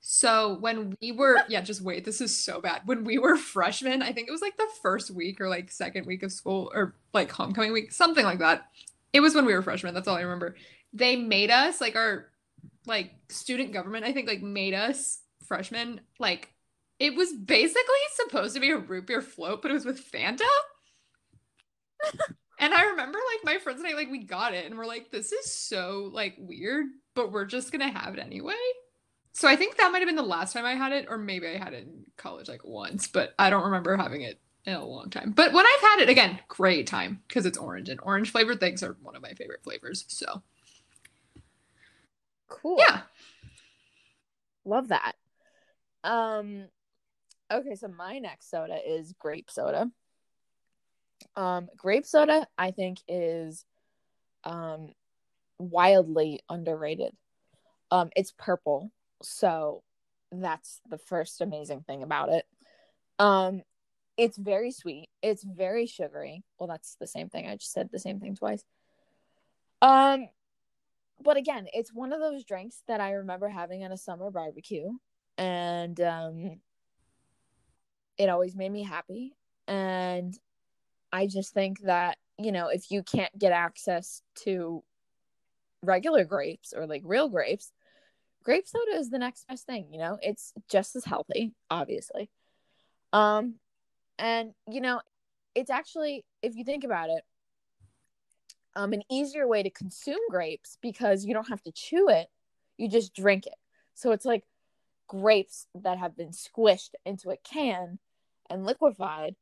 So 0.00 0.58
when 0.60 0.96
we 1.00 1.10
were, 1.10 1.42
yeah, 1.48 1.60
just 1.60 1.82
wait, 1.82 2.04
this 2.04 2.20
is 2.20 2.36
so 2.36 2.60
bad. 2.60 2.82
When 2.84 3.02
we 3.02 3.18
were 3.18 3.36
freshmen, 3.36 4.02
I 4.02 4.12
think 4.12 4.28
it 4.28 4.32
was 4.32 4.42
like 4.42 4.56
the 4.56 4.68
first 4.80 5.10
week 5.10 5.40
or 5.40 5.48
like 5.48 5.72
second 5.72 6.06
week 6.06 6.22
of 6.22 6.30
school 6.30 6.70
or 6.72 6.94
like 7.12 7.32
homecoming 7.32 7.72
week, 7.72 7.90
something 7.90 8.24
like 8.24 8.38
that. 8.38 8.68
It 9.12 9.18
was 9.18 9.34
when 9.34 9.44
we 9.44 9.54
were 9.54 9.62
freshmen. 9.62 9.92
That's 9.92 10.06
all 10.06 10.16
I 10.16 10.20
remember. 10.20 10.54
They 10.92 11.16
made 11.16 11.50
us 11.50 11.80
like 11.80 11.96
our 11.96 12.26
like 12.86 13.12
student 13.28 13.72
government, 13.72 14.04
I 14.04 14.12
think, 14.12 14.28
like 14.28 14.42
made 14.42 14.74
us 14.74 15.20
freshmen 15.46 16.00
like 16.18 16.52
it 16.98 17.14
was 17.16 17.32
basically 17.32 17.82
supposed 18.14 18.54
to 18.54 18.60
be 18.60 18.70
a 18.70 18.76
root 18.76 19.06
beer 19.06 19.22
float, 19.22 19.62
but 19.62 19.70
it 19.70 19.74
was 19.74 19.86
with 19.86 20.10
Fanta. 20.12 20.42
and 22.58 22.74
I 22.74 22.90
remember 22.90 23.18
like 23.18 23.44
my 23.44 23.58
friends 23.58 23.80
and 23.80 23.88
I 23.88 23.94
like 23.94 24.10
we 24.10 24.24
got 24.24 24.52
it 24.54 24.66
and 24.66 24.76
we're 24.76 24.86
like, 24.86 25.10
this 25.10 25.32
is 25.32 25.50
so 25.50 26.10
like 26.12 26.36
weird, 26.38 26.86
but 27.14 27.32
we're 27.32 27.46
just 27.46 27.72
gonna 27.72 27.90
have 27.90 28.14
it 28.14 28.20
anyway. 28.20 28.54
So 29.32 29.48
I 29.48 29.56
think 29.56 29.76
that 29.76 29.90
might 29.92 30.00
have 30.00 30.08
been 30.08 30.16
the 30.16 30.22
last 30.22 30.52
time 30.52 30.66
I 30.66 30.74
had 30.74 30.92
it, 30.92 31.06
or 31.08 31.16
maybe 31.16 31.46
I 31.46 31.56
had 31.56 31.72
it 31.72 31.84
in 31.84 32.04
college 32.16 32.48
like 32.48 32.64
once, 32.64 33.06
but 33.06 33.34
I 33.38 33.48
don't 33.48 33.64
remember 33.64 33.96
having 33.96 34.22
it 34.22 34.40
in 34.66 34.74
a 34.74 34.84
long 34.84 35.08
time. 35.08 35.30
But 35.30 35.52
when 35.52 35.64
I've 35.64 35.80
had 35.80 36.00
it 36.00 36.08
again, 36.10 36.38
great 36.48 36.86
time 36.86 37.22
because 37.28 37.46
it's 37.46 37.56
orange 37.56 37.88
and 37.88 38.00
orange 38.02 38.30
flavored 38.30 38.60
things 38.60 38.82
are 38.82 38.96
one 39.02 39.16
of 39.16 39.22
my 39.22 39.32
favorite 39.32 39.62
flavors. 39.62 40.04
So 40.08 40.42
Cool. 42.50 42.76
Yeah. 42.78 43.00
Love 44.66 44.88
that. 44.88 45.14
Um 46.04 46.66
okay, 47.50 47.74
so 47.74 47.88
my 47.88 48.18
next 48.18 48.50
soda 48.50 48.78
is 48.86 49.14
grape 49.18 49.50
soda. 49.50 49.90
Um 51.36 51.68
grape 51.76 52.04
soda 52.04 52.46
I 52.58 52.72
think 52.72 52.98
is 53.08 53.64
um 54.44 54.92
wildly 55.58 56.40
underrated. 56.48 57.16
Um 57.90 58.10
it's 58.16 58.32
purple, 58.36 58.90
so 59.22 59.82
that's 60.32 60.80
the 60.88 60.98
first 60.98 61.40
amazing 61.40 61.82
thing 61.82 62.02
about 62.02 62.28
it. 62.30 62.44
Um 63.18 63.62
it's 64.16 64.36
very 64.36 64.70
sweet. 64.70 65.08
It's 65.22 65.44
very 65.44 65.86
sugary. 65.86 66.42
Well, 66.58 66.68
that's 66.68 66.96
the 67.00 67.06
same 67.06 67.30
thing. 67.30 67.46
I 67.46 67.56
just 67.56 67.72
said 67.72 67.88
the 67.90 67.98
same 67.98 68.20
thing 68.20 68.34
twice. 68.34 68.64
Um 69.80 70.28
but 71.22 71.36
again, 71.36 71.66
it's 71.72 71.92
one 71.92 72.12
of 72.12 72.20
those 72.20 72.44
drinks 72.44 72.82
that 72.88 73.00
I 73.00 73.12
remember 73.12 73.48
having 73.48 73.82
at 73.82 73.92
a 73.92 73.96
summer 73.96 74.30
barbecue, 74.30 74.90
and 75.36 76.00
um, 76.00 76.60
it 78.18 78.28
always 78.28 78.56
made 78.56 78.72
me 78.72 78.82
happy. 78.82 79.34
And 79.68 80.36
I 81.12 81.26
just 81.26 81.52
think 81.52 81.80
that 81.82 82.18
you 82.38 82.52
know, 82.52 82.68
if 82.68 82.90
you 82.90 83.02
can't 83.02 83.36
get 83.38 83.52
access 83.52 84.22
to 84.44 84.82
regular 85.82 86.24
grapes 86.24 86.72
or 86.74 86.86
like 86.86 87.02
real 87.04 87.28
grapes, 87.28 87.72
grape 88.42 88.66
soda 88.66 88.92
is 88.96 89.10
the 89.10 89.18
next 89.18 89.46
best 89.46 89.66
thing. 89.66 89.88
You 89.92 89.98
know, 89.98 90.18
it's 90.22 90.52
just 90.70 90.96
as 90.96 91.04
healthy, 91.04 91.52
obviously. 91.70 92.30
Um, 93.12 93.56
and 94.18 94.52
you 94.70 94.80
know, 94.80 95.00
it's 95.54 95.70
actually, 95.70 96.24
if 96.42 96.56
you 96.56 96.64
think 96.64 96.84
about 96.84 97.10
it, 97.10 97.22
um, 98.76 98.92
an 98.92 99.02
easier 99.10 99.46
way 99.46 99.62
to 99.62 99.70
consume 99.70 100.20
grapes 100.30 100.78
because 100.80 101.24
you 101.24 101.34
don't 101.34 101.48
have 101.48 101.62
to 101.62 101.72
chew 101.72 102.08
it, 102.08 102.28
you 102.76 102.88
just 102.88 103.14
drink 103.14 103.46
it. 103.46 103.54
So 103.94 104.12
it's 104.12 104.24
like 104.24 104.44
grapes 105.08 105.66
that 105.74 105.98
have 105.98 106.16
been 106.16 106.30
squished 106.30 106.90
into 107.04 107.30
a 107.30 107.36
can 107.36 107.98
and 108.48 108.64
liquefied 108.64 109.34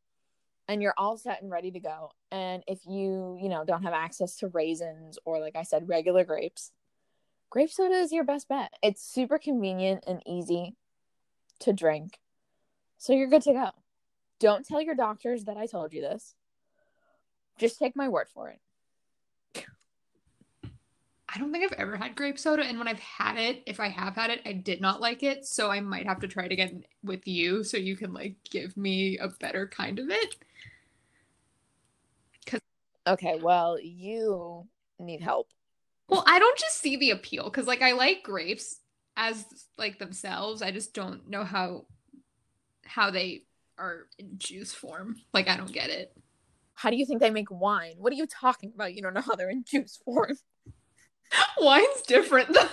and 0.67 0.83
you're 0.83 0.95
all 0.97 1.17
set 1.17 1.43
and 1.43 1.51
ready 1.51 1.71
to 1.71 1.81
go. 1.81 2.11
And 2.31 2.63
if 2.67 2.81
you, 2.87 3.39
you 3.41 3.49
know, 3.49 3.65
don't 3.65 3.85
have 3.85 3.95
access 3.95 4.37
to 4.37 4.49
raisins 4.49 5.19
or 5.25 5.41
like 5.41 5.57
I 5.57 5.63
said 5.63 5.89
regular 5.89 6.25
grapes, 6.25 6.73
grape 7.51 7.71
soda 7.71 7.95
is 7.95 8.13
your 8.13 8.25
best 8.25 8.49
bet. 8.49 8.73
It's 8.83 9.03
super 9.03 9.39
convenient 9.39 10.05
and 10.07 10.23
easy 10.27 10.75
to 11.61 11.73
drink. 11.73 12.19
So 12.99 13.13
you're 13.13 13.29
good 13.29 13.43
to 13.43 13.53
go. 13.53 13.71
Don't 14.41 14.67
tell 14.67 14.81
your 14.81 14.95
doctors 14.95 15.45
that 15.45 15.57
I 15.57 15.67
told 15.67 15.93
you 15.93 16.01
this. 16.01 16.35
Just 17.59 17.79
take 17.79 17.97
my 17.97 18.09
word 18.09 18.29
for 18.33 18.49
it. 18.51 18.61
I 21.39 21.41
don't 21.41 21.53
think 21.53 21.63
I've 21.63 21.79
ever 21.79 21.97
had 21.97 22.17
grape 22.17 22.37
soda. 22.37 22.65
And 22.65 22.79
when 22.79 22.89
I've 22.89 22.99
had 22.99 23.37
it, 23.37 23.63
if 23.65 23.79
I 23.79 23.89
have 23.91 24.17
had 24.17 24.31
it, 24.31 24.41
I 24.45 24.55
did 24.55 24.81
not 24.81 25.01
like 25.01 25.23
it. 25.23 25.47
So 25.47 25.71
I 25.71 25.79
might 25.79 26.05
have 26.05 26.19
to 26.21 26.27
try 26.27 26.47
it 26.47 26.51
again 26.51 26.83
with 27.05 27.29
you 27.29 27.63
so 27.63 27.77
you 27.77 27.97
can 27.97 28.13
like 28.13 28.35
give 28.51 28.77
me 28.77 29.19
a 29.19 29.29
better 29.29 29.69
kind 29.69 30.01
of 30.01 30.11
it. 30.11 30.35
Cause 32.45 32.61
Okay, 33.07 33.39
well, 33.41 33.79
you 33.81 34.67
need 34.99 35.21
help. 35.21 35.49
Well, 36.09 36.25
I 36.27 36.41
don't 36.41 36.59
just 36.59 36.81
see 36.81 36.97
the 36.97 37.13
appeal 37.13 37.45
because 37.45 37.69
like 37.69 37.83
I 37.83 37.93
like 37.93 38.25
grapes 38.25 38.81
as 39.17 39.45
like 39.77 40.01
themselves. 40.01 40.61
I 40.61 40.73
just 40.73 40.93
don't 40.93 41.29
know 41.31 41.45
how 41.45 41.87
how 42.85 43.13
they 43.13 43.45
are 43.79 44.07
in 44.19 44.39
juice 44.39 44.73
form. 44.73 45.15
Like 45.33 45.47
I 45.47 45.57
don't 45.57 45.73
get 45.73 45.91
it. 45.91 46.13
How 46.75 46.91
do 46.91 46.97
you 46.97 47.07
think 47.07 47.21
they 47.21 47.31
make 47.31 47.51
wine? 47.53 47.95
What 47.99 48.13
are 48.13 48.17
you 48.17 48.27
talking 48.27 48.73
about? 48.75 48.95
You 48.95 49.03
don't 49.03 49.15
know 49.15 49.21
how 49.21 49.37
they're 49.37 49.51
in 49.51 49.63
juice 49.65 50.01
form. 50.05 50.37
Wine's 51.59 52.03
different 52.07 52.53
though. 52.53 52.69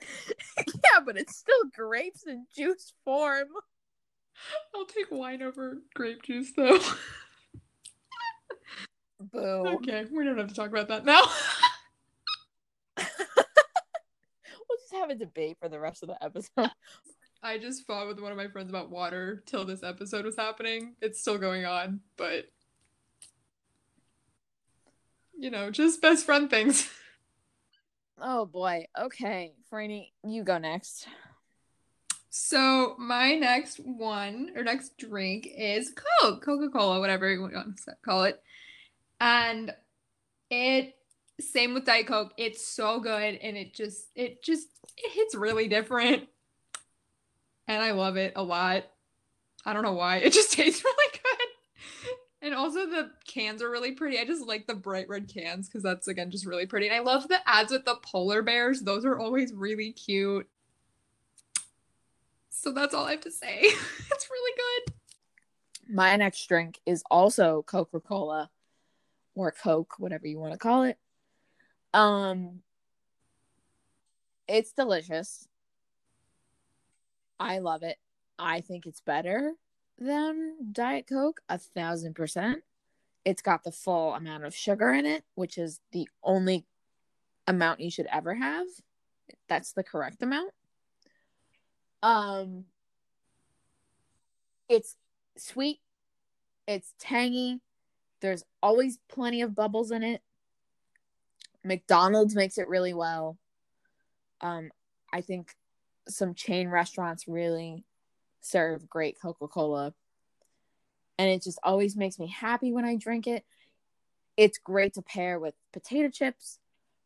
yeah, 0.58 1.00
but 1.04 1.16
it's 1.16 1.36
still 1.36 1.64
grapes 1.74 2.26
in 2.26 2.46
juice 2.54 2.92
form. 3.04 3.48
I'll 4.74 4.86
take 4.86 5.10
wine 5.10 5.42
over 5.42 5.78
grape 5.94 6.22
juice 6.22 6.52
though. 6.56 6.78
Boo. 9.20 9.38
Okay, 9.38 10.06
we 10.10 10.24
don't 10.24 10.38
have 10.38 10.48
to 10.48 10.54
talk 10.54 10.70
about 10.70 10.88
that 10.88 11.04
now. 11.04 11.20
we'll 12.96 13.06
just 14.78 14.94
have 14.94 15.10
a 15.10 15.14
debate 15.14 15.58
for 15.60 15.68
the 15.68 15.78
rest 15.78 16.02
of 16.02 16.08
the 16.08 16.22
episode. 16.24 16.70
I 17.42 17.58
just 17.58 17.86
fought 17.86 18.06
with 18.06 18.20
one 18.20 18.32
of 18.32 18.38
my 18.38 18.48
friends 18.48 18.70
about 18.70 18.90
water 18.90 19.42
till 19.46 19.64
this 19.64 19.82
episode 19.82 20.24
was 20.24 20.36
happening. 20.36 20.94
It's 21.02 21.20
still 21.20 21.38
going 21.38 21.66
on, 21.66 22.00
but 22.16 22.46
you 25.38 25.50
know, 25.50 25.70
just 25.70 26.02
best 26.02 26.24
friend 26.24 26.48
things. 26.48 26.88
Oh 28.20 28.44
boy. 28.44 28.86
Okay, 28.98 29.54
Franny, 29.72 30.10
you 30.24 30.44
go 30.44 30.58
next. 30.58 31.08
So 32.28 32.94
my 32.98 33.34
next 33.34 33.78
one 33.78 34.50
or 34.54 34.62
next 34.62 34.98
drink 34.98 35.48
is 35.56 35.92
Coke, 36.20 36.44
Coca 36.44 36.68
Cola, 36.68 37.00
whatever 37.00 37.30
you 37.30 37.40
want 37.40 37.54
to 37.54 37.92
call 38.04 38.24
it, 38.24 38.40
and 39.20 39.72
it 40.50 40.94
same 41.40 41.74
with 41.74 41.86
Diet 41.86 42.06
Coke. 42.06 42.32
It's 42.36 42.66
so 42.66 43.00
good, 43.00 43.34
and 43.36 43.56
it 43.56 43.74
just 43.74 44.08
it 44.14 44.44
just 44.44 44.68
it 44.96 45.12
hits 45.12 45.34
really 45.34 45.66
different, 45.66 46.28
and 47.66 47.82
I 47.82 47.92
love 47.92 48.16
it 48.16 48.34
a 48.36 48.42
lot. 48.42 48.84
I 49.64 49.72
don't 49.72 49.82
know 49.82 49.94
why. 49.94 50.16
It 50.24 50.32
just 50.32 50.52
tastes 50.52 50.84
really. 50.84 51.09
And 52.42 52.54
also 52.54 52.86
the 52.86 53.10
cans 53.26 53.62
are 53.62 53.70
really 53.70 53.92
pretty. 53.92 54.18
I 54.18 54.24
just 54.24 54.46
like 54.46 54.66
the 54.66 54.74
bright 54.74 55.08
red 55.08 55.28
cans 55.28 55.68
because 55.68 55.82
that's 55.82 56.08
again 56.08 56.30
just 56.30 56.46
really 56.46 56.66
pretty. 56.66 56.88
And 56.88 56.96
I 56.96 57.00
love 57.00 57.28
the 57.28 57.38
ads 57.46 57.70
with 57.70 57.84
the 57.84 57.96
polar 58.02 58.42
bears. 58.42 58.80
Those 58.80 59.04
are 59.04 59.18
always 59.18 59.52
really 59.52 59.92
cute. 59.92 60.48
So 62.48 62.72
that's 62.72 62.94
all 62.94 63.04
I 63.04 63.12
have 63.12 63.20
to 63.22 63.30
say. 63.30 63.58
it's 63.62 64.30
really 64.30 64.52
good. 64.56 64.94
My 65.92 66.16
next 66.16 66.46
drink 66.46 66.78
is 66.86 67.02
also 67.10 67.62
Coca-Cola 67.62 68.48
or 69.34 69.50
Coke, 69.50 69.94
whatever 69.98 70.26
you 70.26 70.38
want 70.38 70.52
to 70.52 70.58
call 70.58 70.84
it. 70.84 70.98
Um 71.92 72.60
it's 74.48 74.72
delicious. 74.72 75.46
I 77.38 77.58
love 77.58 77.82
it. 77.82 77.98
I 78.38 78.62
think 78.62 78.86
it's 78.86 79.00
better 79.00 79.54
than 80.00 80.72
Diet 80.72 81.06
Coke, 81.06 81.42
a 81.48 81.58
thousand 81.58 82.14
percent. 82.14 82.62
It's 83.24 83.42
got 83.42 83.64
the 83.64 83.72
full 83.72 84.14
amount 84.14 84.44
of 84.44 84.54
sugar 84.54 84.92
in 84.92 85.04
it, 85.04 85.24
which 85.34 85.58
is 85.58 85.80
the 85.92 86.08
only 86.22 86.64
amount 87.46 87.80
you 87.80 87.90
should 87.90 88.06
ever 88.10 88.34
have. 88.34 88.66
That's 89.48 89.72
the 89.72 89.84
correct 89.84 90.22
amount. 90.22 90.52
Um, 92.02 92.64
it's 94.68 94.96
sweet, 95.36 95.80
it's 96.66 96.94
tangy, 96.98 97.60
there's 98.20 98.44
always 98.62 98.98
plenty 99.08 99.42
of 99.42 99.54
bubbles 99.54 99.90
in 99.90 100.02
it. 100.02 100.22
McDonald's 101.62 102.34
makes 102.34 102.56
it 102.56 102.68
really 102.68 102.94
well. 102.94 103.36
Um, 104.40 104.70
I 105.12 105.20
think 105.20 105.54
some 106.08 106.34
chain 106.34 106.68
restaurants 106.68 107.28
really 107.28 107.84
serve 108.40 108.88
great 108.88 109.20
Coca 109.20 109.48
Cola. 109.48 109.94
And 111.18 111.28
it 111.30 111.42
just 111.42 111.58
always 111.62 111.96
makes 111.96 112.18
me 112.18 112.28
happy 112.28 112.72
when 112.72 112.84
I 112.84 112.96
drink 112.96 113.26
it. 113.26 113.44
It's 114.36 114.58
great 114.58 114.94
to 114.94 115.02
pair 115.02 115.38
with 115.38 115.54
potato 115.72 116.08
chips, 116.08 116.58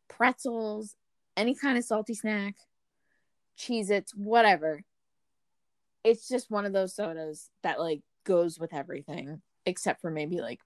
pretzels, 0.08 0.94
any 1.36 1.54
kind 1.54 1.76
of 1.76 1.84
salty 1.84 2.14
snack, 2.14 2.54
Cheez 3.58 3.90
Its, 3.90 4.14
whatever. 4.14 4.82
It's 6.04 6.28
just 6.28 6.50
one 6.50 6.64
of 6.64 6.72
those 6.72 6.94
sodas 6.94 7.50
that 7.62 7.80
like 7.80 8.02
goes 8.24 8.58
with 8.58 8.72
everything, 8.72 9.42
except 9.66 10.00
for 10.00 10.10
maybe 10.10 10.40
like 10.40 10.60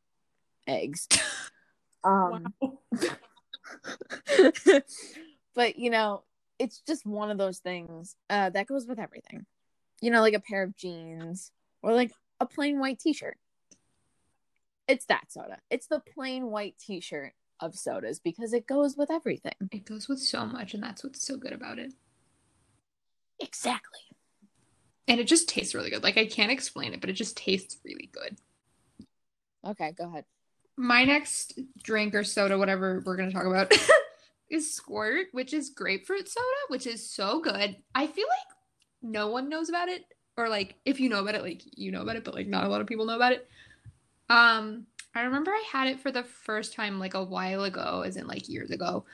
eggs. 0.67 1.09
Um, 2.05 2.55
but 5.55 5.79
you 5.79 5.91
know, 5.91 6.23
it's 6.59 6.81
just 6.87 7.05
one 7.05 7.31
of 7.31 7.39
those 7.39 7.59
things 7.59 8.15
uh, 8.31 8.51
that 8.51 8.69
goes 8.69 8.87
with 8.87 9.01
everything 9.01 9.47
you 10.01 10.11
know, 10.11 10.21
like 10.21 10.35
a 10.35 10.41
pair 10.41 10.63
of 10.63 10.77
jeans 10.77 11.51
or 11.83 11.93
like 11.93 12.13
a 12.41 12.47
plain 12.47 12.79
white 12.79 12.99
t 12.99 13.13
shirt. 13.13 13.37
It's 14.87 15.05
that 15.07 15.31
soda. 15.31 15.59
It's 15.71 15.87
the 15.87 16.01
plain 16.15 16.51
white 16.51 16.77
t 16.79 17.01
shirt 17.01 17.33
of 17.61 17.75
sodas 17.75 18.21
because 18.21 18.53
it 18.53 18.67
goes 18.67 18.97
with 18.97 19.11
everything. 19.11 19.55
It 19.73 19.85
goes 19.85 20.09
with 20.09 20.21
so 20.21 20.47
much, 20.47 20.75
and 20.75 20.83
that's 20.83 21.05
what's 21.05 21.27
so 21.27 21.37
good 21.37 21.53
about 21.53 21.79
it. 21.79 21.93
Exactly. 23.41 24.01
And 25.07 25.21
it 25.21 25.25
just 25.25 25.49
tastes 25.49 25.75
really 25.75 25.91
good. 25.91 26.03
Like, 26.03 26.19
I 26.19 26.27
can't 26.27 26.53
explain 26.53 26.93
it, 26.93 27.01
but 27.01 27.11
it 27.11 27.15
just 27.15 27.37
tastes 27.37 27.79
really 27.85 28.11
good. 28.13 28.39
Okay, 29.67 29.93
go 29.93 30.05
ahead. 30.05 30.25
My 30.77 31.05
next 31.05 31.59
drink 31.83 32.15
or 32.15 32.25
soda, 32.25 32.59
whatever 32.59 33.03
we're 33.05 33.17
going 33.17 33.31
to 33.31 33.35
talk 33.35 33.47
about, 33.47 33.73
is 34.51 34.73
Squirt, 34.73 35.29
which 35.33 35.53
is 35.53 35.71
grapefruit 35.71 36.29
soda, 36.29 36.47
which 36.69 36.87
is 36.87 37.11
so 37.11 37.41
good. 37.41 37.77
I 37.95 38.07
feel 38.07 38.27
like 38.29 38.58
no 39.03 39.29
one 39.29 39.49
knows 39.49 39.69
about 39.69 39.89
it 39.89 40.05
or 40.37 40.49
like 40.49 40.75
if 40.85 41.01
you 41.01 41.09
know 41.09 41.21
about 41.21 41.35
it 41.35 41.43
like 41.43 41.63
you 41.77 41.91
know 41.91 42.03
about 42.03 42.17
it 42.17 42.25
but 42.25 42.35
like 42.35 42.47
not 42.47 42.65
a 42.65 42.69
lot 42.69 42.81
of 42.81 42.87
people 42.87 43.07
know 43.07 43.17
about 43.17 43.33
it. 43.33 43.49
Um 44.29 44.87
i 45.15 45.23
remember 45.23 45.51
i 45.51 45.65
had 45.73 45.89
it 45.89 46.01
for 46.01 46.13
the 46.13 46.23
first 46.23 46.75
time 46.75 46.99
like 46.99 47.15
a 47.15 47.25
while 47.25 47.65
ago 47.65 48.03
as 48.07 48.17
in 48.17 48.27
like 48.27 48.49
years 48.49 48.71
ago 48.71 49.07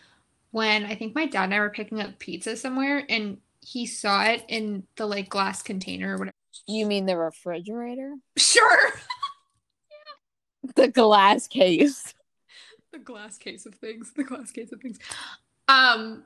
when 0.50 0.84
i 0.84 0.94
think 0.94 1.14
my 1.14 1.24
dad 1.24 1.44
and 1.44 1.54
i 1.54 1.60
were 1.60 1.70
picking 1.70 2.00
up 2.00 2.18
pizza 2.18 2.56
somewhere 2.56 3.06
and 3.08 3.38
he 3.64 3.86
saw 3.86 4.24
it 4.24 4.44
in 4.48 4.84
the 4.96 5.06
like 5.06 5.28
glass 5.28 5.62
container 5.62 6.14
or 6.14 6.18
whatever. 6.18 6.34
You 6.66 6.86
mean 6.86 7.06
the 7.06 7.16
refrigerator? 7.16 8.14
Sure. 8.36 8.90
Yeah. 9.90 10.70
the 10.76 10.88
glass 10.88 11.48
case. 11.48 12.14
The 12.92 12.98
glass 12.98 13.38
case 13.38 13.66
of 13.66 13.74
things 13.74 14.12
the 14.14 14.24
glass 14.24 14.50
case 14.50 14.70
of 14.72 14.80
things. 14.80 14.98
Um 15.66 16.24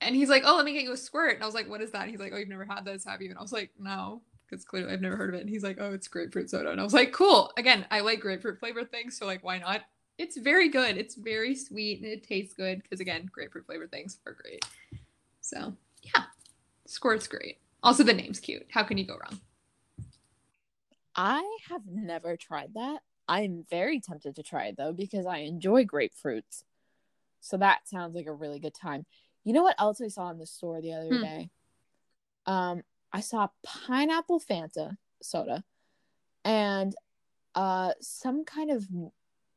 and 0.00 0.14
he's 0.14 0.28
like, 0.28 0.42
"Oh, 0.44 0.56
let 0.56 0.64
me 0.64 0.72
get 0.72 0.82
you 0.84 0.92
a 0.92 0.96
squirt." 0.96 1.34
And 1.34 1.42
I 1.42 1.46
was 1.46 1.54
like, 1.54 1.68
"What 1.68 1.80
is 1.82 1.90
that?" 1.92 2.02
And 2.02 2.10
he's 2.10 2.20
like, 2.20 2.32
"Oh, 2.34 2.38
you've 2.38 2.48
never 2.48 2.64
had 2.64 2.84
this, 2.84 3.04
have 3.04 3.22
you?" 3.22 3.30
And 3.30 3.38
I 3.38 3.42
was 3.42 3.52
like, 3.52 3.70
"No." 3.78 4.22
Because 4.48 4.64
clearly 4.64 4.92
I've 4.92 5.00
never 5.00 5.16
heard 5.16 5.30
of 5.30 5.34
it. 5.34 5.40
And 5.40 5.50
he's 5.50 5.64
like, 5.64 5.78
oh, 5.80 5.92
it's 5.92 6.06
grapefruit 6.06 6.48
soda. 6.50 6.70
And 6.70 6.80
I 6.80 6.84
was 6.84 6.94
like, 6.94 7.12
cool. 7.12 7.52
Again, 7.56 7.84
I 7.90 7.98
like 7.98 8.20
grapefruit 8.20 8.60
flavored 8.60 8.92
things. 8.92 9.18
So, 9.18 9.26
like, 9.26 9.42
why 9.42 9.58
not? 9.58 9.82
It's 10.18 10.36
very 10.36 10.68
good. 10.68 10.96
It's 10.96 11.16
very 11.16 11.54
sweet 11.56 12.00
and 12.00 12.06
it 12.06 12.22
tastes 12.22 12.54
good. 12.54 12.80
Because, 12.82 13.00
again, 13.00 13.28
grapefruit 13.32 13.66
flavored 13.66 13.90
things 13.90 14.18
are 14.24 14.34
great. 14.34 14.64
So, 15.40 15.74
yeah. 16.02 16.22
Squirt's 16.86 17.26
great. 17.26 17.58
Also, 17.82 18.04
the 18.04 18.14
name's 18.14 18.38
cute. 18.38 18.66
How 18.70 18.84
can 18.84 18.98
you 18.98 19.04
go 19.04 19.16
wrong? 19.16 19.40
I 21.16 21.58
have 21.68 21.82
never 21.90 22.36
tried 22.36 22.74
that. 22.74 23.00
I'm 23.28 23.64
very 23.68 24.00
tempted 24.00 24.36
to 24.36 24.42
try 24.42 24.66
it 24.66 24.76
though 24.76 24.92
because 24.92 25.26
I 25.26 25.38
enjoy 25.38 25.84
grapefruits. 25.84 26.62
So 27.40 27.56
that 27.56 27.88
sounds 27.88 28.14
like 28.14 28.26
a 28.26 28.32
really 28.32 28.60
good 28.60 28.74
time. 28.74 29.06
You 29.46 29.52
know 29.52 29.62
what 29.62 29.80
else 29.80 30.00
I 30.00 30.08
saw 30.08 30.28
in 30.30 30.38
the 30.38 30.44
store 30.44 30.82
the 30.82 30.92
other 30.92 31.08
hmm. 31.08 31.22
day? 31.22 31.50
Um, 32.46 32.82
I 33.12 33.20
saw 33.20 33.48
pineapple 33.62 34.40
Fanta 34.40 34.98
soda 35.22 35.64
and 36.44 36.94
uh 37.54 37.92
some 38.00 38.44
kind 38.44 38.70
of 38.70 38.86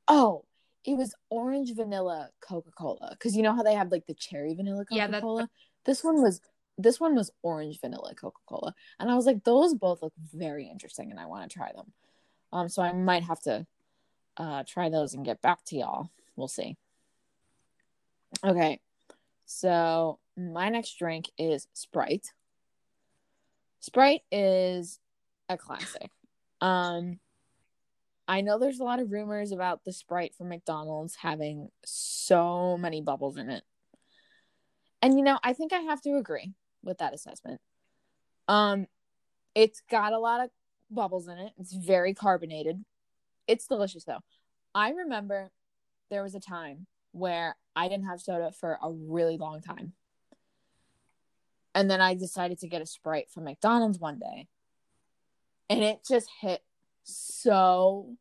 oh, 0.08 0.46
it 0.86 0.96
was 0.96 1.14
orange 1.30 1.76
vanilla 1.76 2.30
Coca-Cola 2.40 3.18
cuz 3.20 3.36
you 3.36 3.44
know 3.44 3.54
how 3.54 3.64
they 3.64 3.74
have 3.74 3.92
like 3.92 4.06
the 4.06 4.14
cherry 4.14 4.54
vanilla 4.54 4.86
Coca-Cola? 4.86 5.42
Yeah, 5.42 5.48
this 5.86 6.04
one 6.04 6.22
was 6.22 6.40
this 6.78 7.00
one 7.00 7.16
was 7.16 7.32
orange 7.42 7.82
vanilla 7.82 8.16
Coca-Cola. 8.16 8.74
And 9.00 9.12
I 9.12 9.16
was 9.16 9.26
like 9.26 9.44
those 9.44 9.74
both 9.74 10.02
look 10.02 10.14
very 10.18 10.70
interesting 10.70 11.12
and 11.12 11.20
I 11.20 11.26
want 11.26 11.50
to 11.50 11.54
try 11.54 11.72
them. 11.74 11.92
Um 12.54 12.70
so 12.70 12.82
I 12.82 12.94
might 12.94 13.24
have 13.24 13.42
to 13.42 13.66
uh 14.38 14.64
try 14.64 14.90
those 14.90 15.16
and 15.16 15.26
get 15.26 15.42
back 15.42 15.66
to 15.66 15.76
y'all. 15.76 16.12
We'll 16.36 16.48
see. 16.48 16.78
Okay. 18.46 18.80
So 19.52 20.20
my 20.38 20.70
next 20.70 21.00
drink 21.00 21.32
is 21.36 21.68
Sprite. 21.74 22.34
Sprite 23.80 24.22
is 24.32 25.00
a 25.50 25.58
classic. 25.58 26.12
Um 26.62 27.20
I 28.28 28.42
know 28.42 28.60
there's 28.60 28.80
a 28.80 28.84
lot 28.84 29.00
of 29.00 29.12
rumors 29.12 29.52
about 29.52 29.84
the 29.84 29.92
Sprite 29.92 30.36
from 30.36 30.50
McDonald's 30.50 31.16
having 31.16 31.70
so 31.84 32.78
many 32.78 33.02
bubbles 33.02 33.38
in 33.38 33.50
it. 33.50 33.64
And 35.02 35.18
you 35.18 35.24
know, 35.24 35.40
I 35.44 35.54
think 35.54 35.74
I 35.74 35.80
have 35.80 36.02
to 36.04 36.18
agree 36.18 36.54
with 36.84 37.00
that 37.00 37.16
assessment. 37.16 37.60
Um 38.48 38.86
it's 39.56 39.82
got 39.90 40.14
a 40.14 40.20
lot 40.20 40.42
of 40.42 40.52
bubbles 40.92 41.28
in 41.28 41.40
it. 41.40 41.54
It's 41.58 41.74
very 41.74 42.14
carbonated. 42.14 42.86
It's 43.48 43.66
delicious 43.66 44.04
though. 44.04 44.22
I 44.76 44.92
remember 44.92 45.50
there 46.12 46.22
was 46.22 46.36
a 46.36 46.40
time 46.40 46.86
where 47.14 47.56
I 47.80 47.88
didn't 47.88 48.08
have 48.08 48.20
soda 48.20 48.52
for 48.52 48.78
a 48.84 48.92
really 48.92 49.38
long 49.38 49.62
time. 49.62 49.94
And 51.74 51.90
then 51.90 52.02
I 52.02 52.14
decided 52.14 52.60
to 52.60 52.68
get 52.68 52.82
a 52.82 52.86
Sprite 52.86 53.32
from 53.32 53.46
McDonald's 53.46 54.00
one 54.00 54.20
day. 54.20 54.48
And 55.70 55.82
it 55.82 56.02
just 56.06 56.28
hit 56.42 56.62
so 57.04 58.18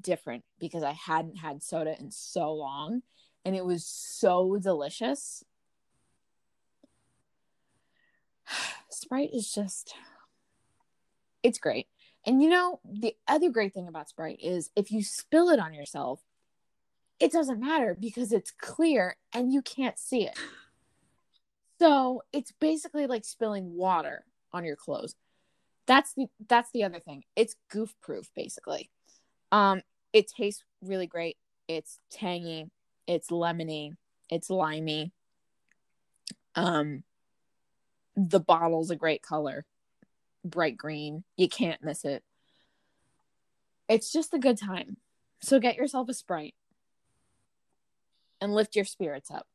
different 0.00 0.42
because 0.58 0.82
I 0.82 0.92
hadn't 0.92 1.36
had 1.36 1.62
soda 1.62 1.94
in 2.00 2.10
so 2.10 2.52
long 2.52 3.02
and 3.44 3.54
it 3.54 3.64
was 3.64 3.86
so 3.86 4.58
delicious. 4.60 5.44
Sprite 8.90 9.30
is 9.32 9.54
just 9.54 9.94
it's 11.44 11.60
great. 11.60 11.86
And 12.26 12.42
you 12.42 12.48
know, 12.48 12.80
the 12.84 13.14
other 13.28 13.48
great 13.48 13.72
thing 13.72 13.86
about 13.86 14.08
Sprite 14.08 14.40
is 14.42 14.70
if 14.74 14.90
you 14.90 15.04
spill 15.04 15.50
it 15.50 15.60
on 15.60 15.72
yourself, 15.72 16.20
it 17.20 17.32
doesn't 17.32 17.60
matter 17.60 17.96
because 17.98 18.32
it's 18.32 18.50
clear 18.50 19.16
and 19.32 19.52
you 19.52 19.62
can't 19.62 19.98
see 19.98 20.26
it. 20.26 20.38
So 21.80 22.22
it's 22.32 22.52
basically 22.52 23.06
like 23.06 23.24
spilling 23.24 23.76
water 23.76 24.24
on 24.52 24.64
your 24.64 24.76
clothes. 24.76 25.14
That's 25.86 26.12
the 26.14 26.26
that's 26.48 26.70
the 26.72 26.84
other 26.84 27.00
thing. 27.00 27.24
It's 27.34 27.56
goof 27.70 27.94
proof 28.02 28.30
basically. 28.34 28.90
Um 29.52 29.82
it 30.12 30.28
tastes 30.28 30.64
really 30.82 31.06
great. 31.06 31.36
It's 31.66 31.98
tangy, 32.10 32.70
it's 33.06 33.30
lemony, 33.30 33.96
it's 34.30 34.50
limey. 34.50 35.12
Um 36.54 37.04
the 38.16 38.40
bottle's 38.40 38.90
a 38.90 38.96
great 38.96 39.22
color. 39.22 39.64
Bright 40.44 40.76
green. 40.76 41.24
You 41.36 41.48
can't 41.48 41.82
miss 41.82 42.04
it. 42.04 42.22
It's 43.88 44.12
just 44.12 44.34
a 44.34 44.38
good 44.38 44.58
time. 44.58 44.96
So 45.40 45.60
get 45.60 45.76
yourself 45.76 46.08
a 46.08 46.14
Sprite 46.14 46.54
and 48.40 48.54
lift 48.54 48.76
your 48.76 48.84
spirits 48.84 49.30
up. 49.30 49.46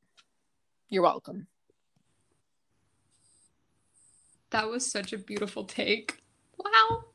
You're 0.89 1.03
welcome. 1.03 1.47
That 4.51 4.69
was 4.69 4.89
such 4.89 5.13
a 5.13 5.17
beautiful 5.17 5.63
take. 5.63 6.21
Wow. 6.57 7.05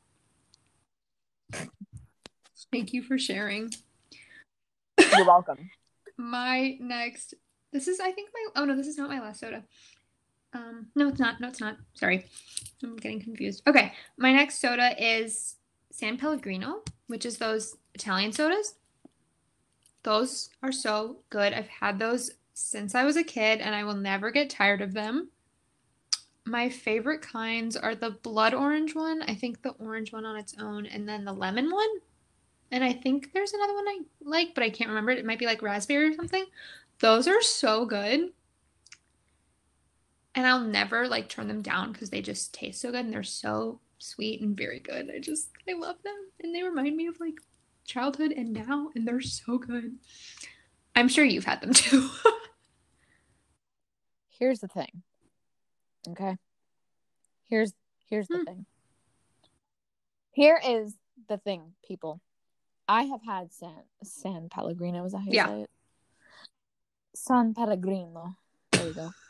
Thank 2.71 2.93
you 2.93 3.01
for 3.01 3.17
sharing. 3.17 3.71
You're 4.99 5.25
welcome. 5.25 5.69
my 6.17 6.77
next 6.81 7.33
this 7.71 7.87
is 7.87 7.99
I 7.99 8.11
think 8.11 8.29
my 8.33 8.61
oh 8.61 8.65
no, 8.65 8.75
this 8.75 8.87
is 8.87 8.97
not 8.97 9.09
my 9.09 9.21
last 9.21 9.39
soda. 9.39 9.63
Um 10.53 10.87
no 10.95 11.07
it's 11.07 11.19
not. 11.19 11.39
No 11.39 11.47
it's 11.47 11.61
not. 11.61 11.77
Sorry. 11.93 12.25
I'm 12.83 12.97
getting 12.97 13.21
confused. 13.21 13.63
Okay. 13.67 13.93
My 14.17 14.33
next 14.33 14.59
soda 14.59 14.93
is 14.97 15.55
San 15.91 16.17
Pellegrino, 16.17 16.81
which 17.07 17.25
is 17.25 17.37
those 17.37 17.77
Italian 17.93 18.31
sodas. 18.31 18.75
Those 20.03 20.49
are 20.63 20.71
so 20.71 21.17
good. 21.29 21.53
I've 21.53 21.67
had 21.67 21.99
those 21.99 22.31
since 22.53 22.95
I 22.95 23.03
was 23.03 23.17
a 23.17 23.23
kid 23.23 23.61
and 23.61 23.75
I 23.75 23.83
will 23.83 23.95
never 23.95 24.31
get 24.31 24.49
tired 24.49 24.81
of 24.81 24.93
them. 24.93 25.29
My 26.45 26.69
favorite 26.69 27.21
kinds 27.21 27.77
are 27.77 27.95
the 27.95 28.11
blood 28.11 28.53
orange 28.53 28.95
one, 28.95 29.21
I 29.21 29.35
think 29.35 29.61
the 29.61 29.71
orange 29.71 30.11
one 30.11 30.25
on 30.25 30.35
its 30.35 30.55
own, 30.59 30.85
and 30.87 31.07
then 31.07 31.23
the 31.23 31.33
lemon 31.33 31.69
one. 31.69 31.87
And 32.71 32.83
I 32.83 32.93
think 32.93 33.33
there's 33.33 33.53
another 33.53 33.75
one 33.75 33.87
I 33.87 33.99
like, 34.21 34.55
but 34.55 34.63
I 34.63 34.69
can't 34.69 34.89
remember 34.89 35.11
it. 35.11 35.19
It 35.19 35.25
might 35.25 35.39
be 35.39 35.45
like 35.45 35.61
raspberry 35.61 36.09
or 36.09 36.13
something. 36.13 36.45
Those 36.99 37.27
are 37.27 37.41
so 37.41 37.85
good. 37.85 38.31
And 40.35 40.47
I'll 40.47 40.61
never 40.61 41.07
like 41.07 41.29
turn 41.29 41.47
them 41.47 41.61
down 41.61 41.91
because 41.91 42.09
they 42.09 42.21
just 42.21 42.53
taste 42.53 42.81
so 42.81 42.91
good 42.91 43.05
and 43.05 43.13
they're 43.13 43.23
so 43.23 43.79
sweet 43.97 44.41
and 44.41 44.55
very 44.55 44.79
good. 44.79 45.11
I 45.13 45.19
just 45.19 45.49
I 45.67 45.73
love 45.73 46.01
them 46.03 46.15
and 46.41 46.53
they 46.53 46.63
remind 46.63 46.95
me 46.95 47.07
of 47.07 47.19
like 47.19 47.35
childhood 47.89 48.31
and 48.31 48.53
now 48.53 48.89
and 48.95 49.07
they're 49.07 49.19
so 49.19 49.57
good. 49.57 49.97
I'm 50.95 51.09
sure 51.09 51.25
you've 51.25 51.45
had 51.45 51.61
them 51.61 51.73
too. 51.73 52.09
Here's 54.29 54.59
the 54.59 54.67
thing. 54.67 55.03
Okay. 56.09 56.37
Here's 57.45 57.73
here's 58.07 58.27
the 58.27 58.37
Hmm. 58.37 58.43
thing. 58.45 58.65
Here 60.31 60.61
is 60.65 60.95
the 61.27 61.37
thing, 61.37 61.73
people. 61.85 62.21
I 62.87 63.03
have 63.03 63.21
had 63.25 63.51
San 63.51 63.83
San 64.03 64.47
Pellegrino, 64.49 65.03
is 65.05 65.11
that 65.11 65.19
how 65.19 65.25
you 65.25 65.33
Yeah. 65.33 65.47
say 65.47 65.61
it? 65.63 65.69
San 67.15 67.53
Pellegrino. 67.53 68.35
There 68.71 68.87
you 68.87 68.93
go. 68.93 69.11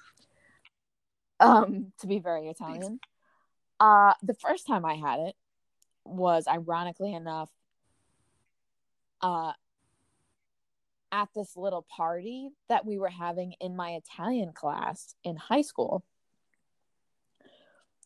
Um, 1.42 1.94
to 2.00 2.08
be 2.08 2.20
very 2.20 2.50
Italian. 2.50 3.00
Uh 3.80 4.14
the 4.22 4.34
first 4.34 4.68
time 4.68 4.84
I 4.84 4.96
had 4.96 5.22
it 5.22 5.36
was 6.04 6.50
ironically 6.50 7.14
enough 7.14 7.50
uh 9.22 9.54
at 11.12 11.30
this 11.36 11.58
little 11.58 11.86
party 11.96 12.50
that 12.68 12.86
we 12.86 12.98
were 13.00 13.10
having 13.10 13.54
in 13.60 13.76
my 13.76 13.92
Italian 13.92 14.54
class 14.54 15.16
in 15.24 15.36
high 15.36 15.64
school. 15.64 16.04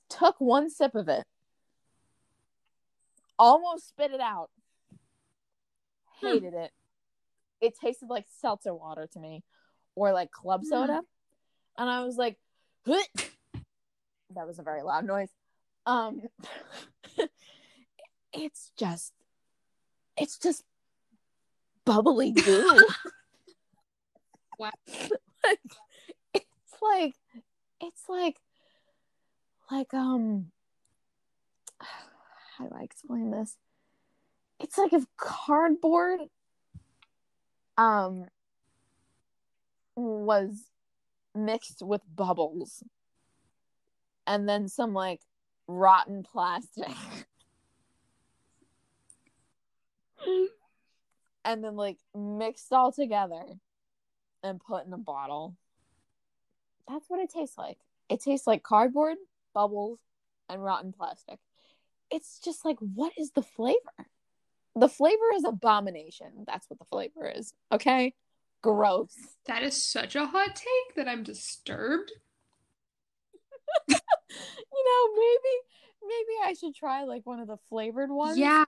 Took 0.09 0.39
one 0.39 0.69
sip 0.69 0.95
of 0.95 1.09
it, 1.09 1.25
almost 3.37 3.89
spit 3.89 4.11
it 4.11 4.21
out. 4.21 4.49
Hmm. 6.21 6.27
Hated 6.27 6.53
it. 6.53 6.71
It 7.61 7.73
tasted 7.79 8.09
like 8.09 8.25
seltzer 8.39 8.73
water 8.73 9.07
to 9.13 9.19
me 9.19 9.43
or 9.95 10.13
like 10.13 10.31
club 10.31 10.61
Hmm. 10.61 10.67
soda. 10.67 11.01
And 11.77 11.89
I 11.89 12.03
was 12.03 12.15
like, 12.15 12.37
"Huh." 12.85 13.01
that 14.35 14.47
was 14.47 14.59
a 14.59 14.63
very 14.63 14.83
loud 14.83 15.05
noise. 15.05 15.29
Um, 15.85 16.21
it's 18.33 18.71
just, 18.77 19.13
it's 20.15 20.37
just 20.37 20.63
bubbly 21.85 22.31
goo. 22.31 22.79
Wow. 24.59 24.69
like, 25.43 25.59
it's 26.33 26.75
like, 26.81 27.15
it's 27.81 28.03
like, 28.07 28.39
like 29.71 29.93
um, 29.93 30.51
how 32.57 32.67
do 32.67 32.75
I 32.79 32.83
explain 32.83 33.31
this? 33.31 33.57
It's 34.59 34.77
like 34.77 34.93
if 34.93 35.05
cardboard, 35.17 36.19
um, 37.77 38.27
was 39.95 40.69
mixed 41.35 41.81
with 41.81 42.01
bubbles, 42.15 42.83
and 44.27 44.47
then 44.47 44.67
some 44.67 44.93
like 44.93 45.21
rotten 45.67 46.23
plastic. 46.23 46.95
and 51.45 51.63
then 51.63 51.75
like 51.75 51.97
mixed 52.15 52.71
all 52.71 52.91
together 52.91 53.43
and 54.43 54.59
put 54.59 54.85
in 54.85 54.93
a 54.93 54.97
bottle. 54.97 55.55
That's 56.87 57.09
what 57.09 57.19
it 57.19 57.29
tastes 57.29 57.57
like. 57.57 57.77
It 58.09 58.21
tastes 58.21 58.47
like 58.47 58.63
cardboard, 58.63 59.17
bubbles, 59.53 59.99
and 60.49 60.63
rotten 60.63 60.91
plastic. 60.91 61.39
It's 62.11 62.39
just 62.39 62.65
like, 62.65 62.77
what 62.79 63.13
is 63.17 63.31
the 63.31 63.41
flavor? 63.41 64.07
The 64.75 64.89
flavor 64.89 65.33
is 65.35 65.45
abomination. 65.45 66.45
That's 66.45 66.69
what 66.69 66.79
the 66.79 66.85
flavor 66.85 67.31
is. 67.33 67.53
Okay? 67.71 68.13
Gross. 68.61 69.15
That 69.45 69.63
is 69.63 69.81
such 69.81 70.15
a 70.15 70.25
hot 70.25 70.55
take 70.55 70.95
that 70.95 71.07
I'm 71.07 71.23
disturbed. 71.23 72.11
You 74.73 74.83
know, 74.85 75.21
maybe 75.21 75.53
maybe 76.07 76.49
I 76.49 76.53
should 76.53 76.75
try 76.75 77.03
like 77.03 77.25
one 77.25 77.39
of 77.39 77.47
the 77.47 77.57
flavored 77.69 78.09
ones. 78.09 78.37
Yeah. 78.37 78.65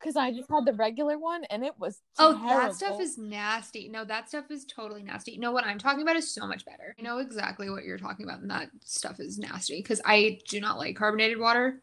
Because 0.00 0.16
I 0.16 0.32
just 0.32 0.50
had 0.50 0.64
the 0.64 0.72
regular 0.72 1.18
one 1.18 1.44
and 1.44 1.62
it 1.64 1.74
was 1.78 2.00
Oh, 2.18 2.32
that 2.48 2.74
stuff 2.74 3.00
is 3.00 3.18
nasty. 3.18 3.88
No, 3.88 4.04
that 4.04 4.28
stuff 4.28 4.50
is 4.50 4.64
totally 4.64 5.02
nasty. 5.02 5.36
No, 5.36 5.52
what 5.52 5.64
I'm 5.64 5.78
talking 5.78 6.02
about 6.02 6.16
is 6.16 6.32
so 6.32 6.46
much 6.46 6.64
better. 6.64 6.94
I 6.98 7.02
know 7.02 7.18
exactly 7.18 7.68
what 7.68 7.84
you're 7.84 7.98
talking 7.98 8.24
about, 8.24 8.40
and 8.40 8.50
that 8.50 8.70
stuff 8.84 9.20
is 9.20 9.38
nasty 9.38 9.80
because 9.82 10.00
I 10.04 10.38
do 10.48 10.60
not 10.60 10.78
like 10.78 10.96
carbonated 10.96 11.38
water 11.38 11.82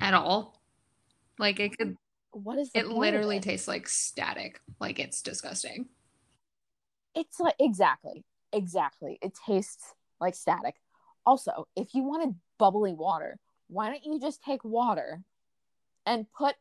at 0.00 0.14
all. 0.14 0.60
Like 1.38 1.58
it 1.58 1.76
could, 1.76 1.96
what 2.30 2.58
is 2.58 2.70
it 2.74 2.86
literally 2.86 3.38
it? 3.38 3.42
tastes 3.42 3.66
like 3.66 3.88
static. 3.88 4.60
Like 4.80 4.98
it's 4.98 5.22
disgusting. 5.22 5.88
It's 7.14 7.40
like 7.40 7.56
exactly, 7.58 8.24
exactly. 8.52 9.18
It 9.22 9.32
tastes 9.46 9.94
like 10.20 10.34
static. 10.34 10.76
Also, 11.26 11.66
if 11.76 11.94
you 11.94 12.04
wanted 12.04 12.34
bubbly 12.58 12.94
water, 12.94 13.38
why 13.68 13.88
don't 13.88 14.04
you 14.04 14.20
just 14.20 14.42
take 14.42 14.64
water 14.64 15.22
and 16.06 16.26
put 16.32 16.56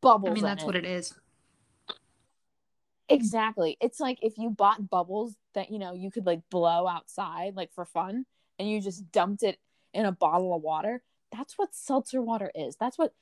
bubbles? 0.00 0.30
I 0.30 0.34
mean, 0.34 0.44
that's 0.44 0.64
what 0.64 0.76
it 0.76 0.84
is. 0.84 1.14
Exactly. 3.08 3.76
It's 3.80 4.00
like 4.00 4.18
if 4.22 4.38
you 4.38 4.50
bought 4.50 4.88
bubbles 4.88 5.36
that 5.54 5.70
you 5.70 5.78
know 5.78 5.92
you 5.92 6.10
could 6.10 6.26
like 6.26 6.40
blow 6.50 6.86
outside, 6.86 7.54
like 7.54 7.72
for 7.72 7.84
fun, 7.84 8.26
and 8.58 8.68
you 8.68 8.80
just 8.80 9.10
dumped 9.12 9.42
it 9.42 9.58
in 9.92 10.06
a 10.06 10.12
bottle 10.12 10.54
of 10.54 10.62
water. 10.62 11.02
That's 11.30 11.58
what 11.58 11.74
seltzer 11.74 12.22
water 12.22 12.50
is. 12.54 12.76
That's 12.76 12.98
what 12.98 13.12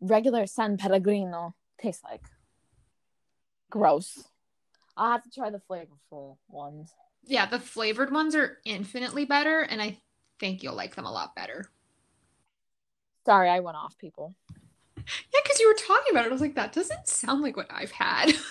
regular 0.00 0.46
San 0.46 0.76
Pellegrino 0.76 1.54
tastes 1.78 2.02
like. 2.02 2.22
Gross. 3.70 4.24
I'll 4.96 5.12
have 5.12 5.22
to 5.22 5.30
try 5.30 5.50
the 5.50 5.60
flavorful 5.70 6.38
ones. 6.48 6.92
Yeah, 7.24 7.46
the 7.46 7.60
flavored 7.60 8.10
ones 8.10 8.34
are 8.34 8.58
infinitely 8.64 9.24
better, 9.24 9.60
and 9.60 9.80
I 9.80 9.98
think 10.40 10.62
you'll 10.62 10.74
like 10.74 10.96
them 10.96 11.04
a 11.04 11.12
lot 11.12 11.36
better. 11.36 11.66
Sorry, 13.24 13.50
I 13.50 13.60
went 13.60 13.76
off, 13.76 13.96
people. 13.98 14.34
Yeah, 15.32 15.40
because 15.42 15.58
you 15.60 15.68
were 15.68 15.74
talking 15.74 16.12
about 16.12 16.26
it. 16.26 16.28
I 16.28 16.32
was 16.32 16.40
like, 16.40 16.54
that 16.56 16.72
doesn't 16.72 17.08
sound 17.08 17.42
like 17.42 17.56
what 17.56 17.70
I've 17.70 17.92
had. 17.92 18.32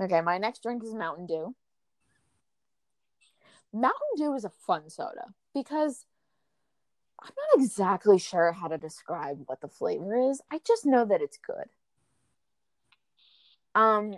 Okay, 0.00 0.22
my 0.22 0.38
next 0.38 0.62
drink 0.62 0.82
is 0.82 0.94
Mountain 0.94 1.26
Dew. 1.26 1.54
Mountain 3.72 4.16
Dew 4.16 4.34
is 4.34 4.44
a 4.44 4.50
fun 4.50 4.88
soda 4.88 5.26
because 5.54 6.06
I'm 7.22 7.32
not 7.36 7.62
exactly 7.62 8.18
sure 8.18 8.52
how 8.52 8.68
to 8.68 8.78
describe 8.78 9.42
what 9.44 9.60
the 9.60 9.68
flavor 9.68 10.30
is. 10.30 10.40
I 10.50 10.60
just 10.66 10.86
know 10.86 11.04
that 11.04 11.20
it's 11.20 11.36
good. 11.36 11.66
Um 13.74 14.14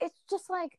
it's 0.00 0.20
just 0.28 0.50
like 0.50 0.78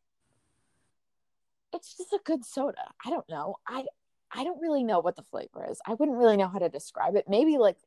it's 1.73 1.95
just 1.95 2.11
a 2.11 2.19
good 2.25 2.43
soda. 2.45 2.91
I 3.05 3.09
don't 3.09 3.27
know. 3.29 3.55
I 3.65 3.85
I 4.31 4.43
don't 4.43 4.61
really 4.61 4.83
know 4.83 4.99
what 4.99 5.15
the 5.15 5.23
flavor 5.23 5.65
is. 5.69 5.79
I 5.85 5.93
wouldn't 5.93 6.17
really 6.17 6.37
know 6.37 6.47
how 6.47 6.59
to 6.59 6.69
describe 6.69 7.15
it. 7.15 7.25
Maybe 7.27 7.57
like 7.57 7.77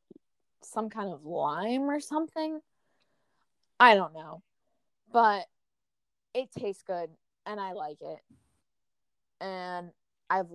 some 0.63 0.91
kind 0.91 1.13
of 1.13 1.25
lime 1.25 1.91
or 1.91 2.01
something. 2.01 2.61
I 3.79 3.95
don't 3.95 4.15
know 4.15 4.43
but 5.13 5.47
it 6.35 6.51
tastes 6.53 6.83
good 6.83 7.11
and 7.47 7.61
I 7.61 7.73
like 7.73 7.99
it. 8.01 8.19
And 9.41 9.91
I've 10.29 10.49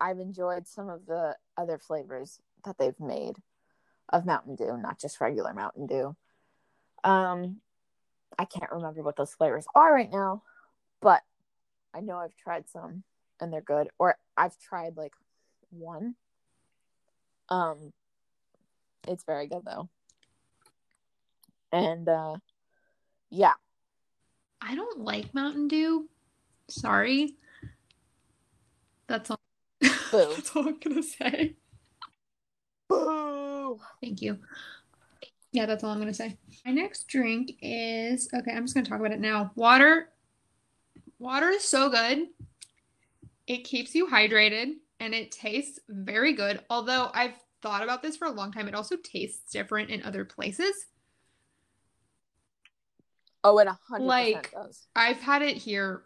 I've 0.00 0.18
enjoyed 0.18 0.66
some 0.66 0.88
of 0.88 1.06
the 1.06 1.36
other 1.56 1.78
flavors 1.78 2.40
that 2.64 2.76
they've 2.78 2.98
made 2.98 3.36
of 4.10 4.26
Mountain 4.26 4.56
Dew, 4.56 4.76
not 4.76 5.00
just 5.00 5.20
regular 5.20 5.54
Mountain 5.54 5.86
Dew. 5.86 6.16
Um 7.02 7.60
I 8.38 8.44
can't 8.44 8.72
remember 8.72 9.02
what 9.02 9.16
those 9.16 9.34
flavors 9.34 9.66
are 9.74 9.94
right 9.94 10.10
now, 10.10 10.42
but 11.00 11.22
I 11.94 12.00
know 12.00 12.16
I've 12.18 12.36
tried 12.36 12.68
some 12.68 13.04
and 13.40 13.52
they're 13.52 13.60
good. 13.60 13.88
Or 13.98 14.16
I've 14.36 14.58
tried 14.58 14.96
like 14.96 15.12
one. 15.78 16.14
Um 17.48 17.92
it's 19.06 19.24
very 19.24 19.46
good 19.46 19.62
though. 19.64 19.88
And 21.72 22.08
uh 22.08 22.36
yeah. 23.30 23.54
I 24.60 24.74
don't 24.74 25.00
like 25.00 25.34
Mountain 25.34 25.68
Dew. 25.68 26.08
Sorry. 26.68 27.36
That's 29.06 29.30
all. 29.30 29.40
That's 29.80 30.56
all 30.56 30.68
I'm 30.68 30.78
gonna 30.78 31.02
say. 31.02 31.56
Boo. 32.88 33.78
Thank 34.00 34.22
you. 34.22 34.38
Yeah, 35.52 35.66
that's 35.66 35.84
all 35.84 35.90
I'm 35.90 36.00
gonna 36.00 36.12
say. 36.12 36.36
My 36.66 36.72
next 36.72 37.06
drink 37.06 37.52
is 37.62 38.28
okay. 38.34 38.52
I'm 38.52 38.64
just 38.64 38.74
gonna 38.74 38.86
talk 38.86 38.98
about 38.98 39.12
it 39.12 39.20
now. 39.20 39.52
Water. 39.54 40.08
Water 41.18 41.48
is 41.50 41.62
so 41.62 41.88
good. 41.90 42.26
It 43.46 43.64
keeps 43.64 43.94
you 43.94 44.08
hydrated 44.08 44.74
and 45.04 45.14
it 45.14 45.30
tastes 45.30 45.78
very 45.88 46.32
good. 46.32 46.60
Although 46.70 47.10
I've 47.12 47.34
thought 47.62 47.82
about 47.82 48.02
this 48.02 48.16
for 48.16 48.26
a 48.26 48.30
long 48.30 48.50
time, 48.52 48.68
it 48.68 48.74
also 48.74 48.96
tastes 48.96 49.52
different 49.52 49.90
in 49.90 50.02
other 50.02 50.24
places. 50.24 50.74
Oh, 53.42 53.58
it 53.58 53.66
a 53.68 53.78
hundred 53.88 54.06
Like- 54.06 54.50
percent 54.52 54.66
does. 54.66 54.86
I've 54.96 55.20
had 55.20 55.42
it 55.42 55.58
here, 55.58 56.04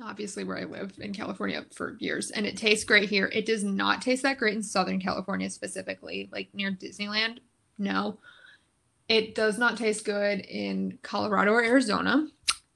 obviously 0.00 0.44
where 0.44 0.56
I 0.58 0.64
live 0.64 0.92
in 1.00 1.12
California 1.12 1.66
for 1.74 1.96
years, 1.98 2.30
and 2.30 2.46
it 2.46 2.56
tastes 2.56 2.84
great 2.84 3.08
here. 3.08 3.28
It 3.32 3.44
does 3.46 3.64
not 3.64 4.00
taste 4.00 4.22
that 4.22 4.38
great 4.38 4.54
in 4.54 4.62
Southern 4.62 5.00
California 5.00 5.50
specifically, 5.50 6.28
like 6.32 6.54
near 6.54 6.70
Disneyland. 6.70 7.38
No, 7.76 8.18
it 9.08 9.34
does 9.34 9.58
not 9.58 9.76
taste 9.76 10.04
good 10.04 10.40
in 10.40 10.98
Colorado 11.02 11.52
or 11.52 11.62
Arizona, 11.64 12.28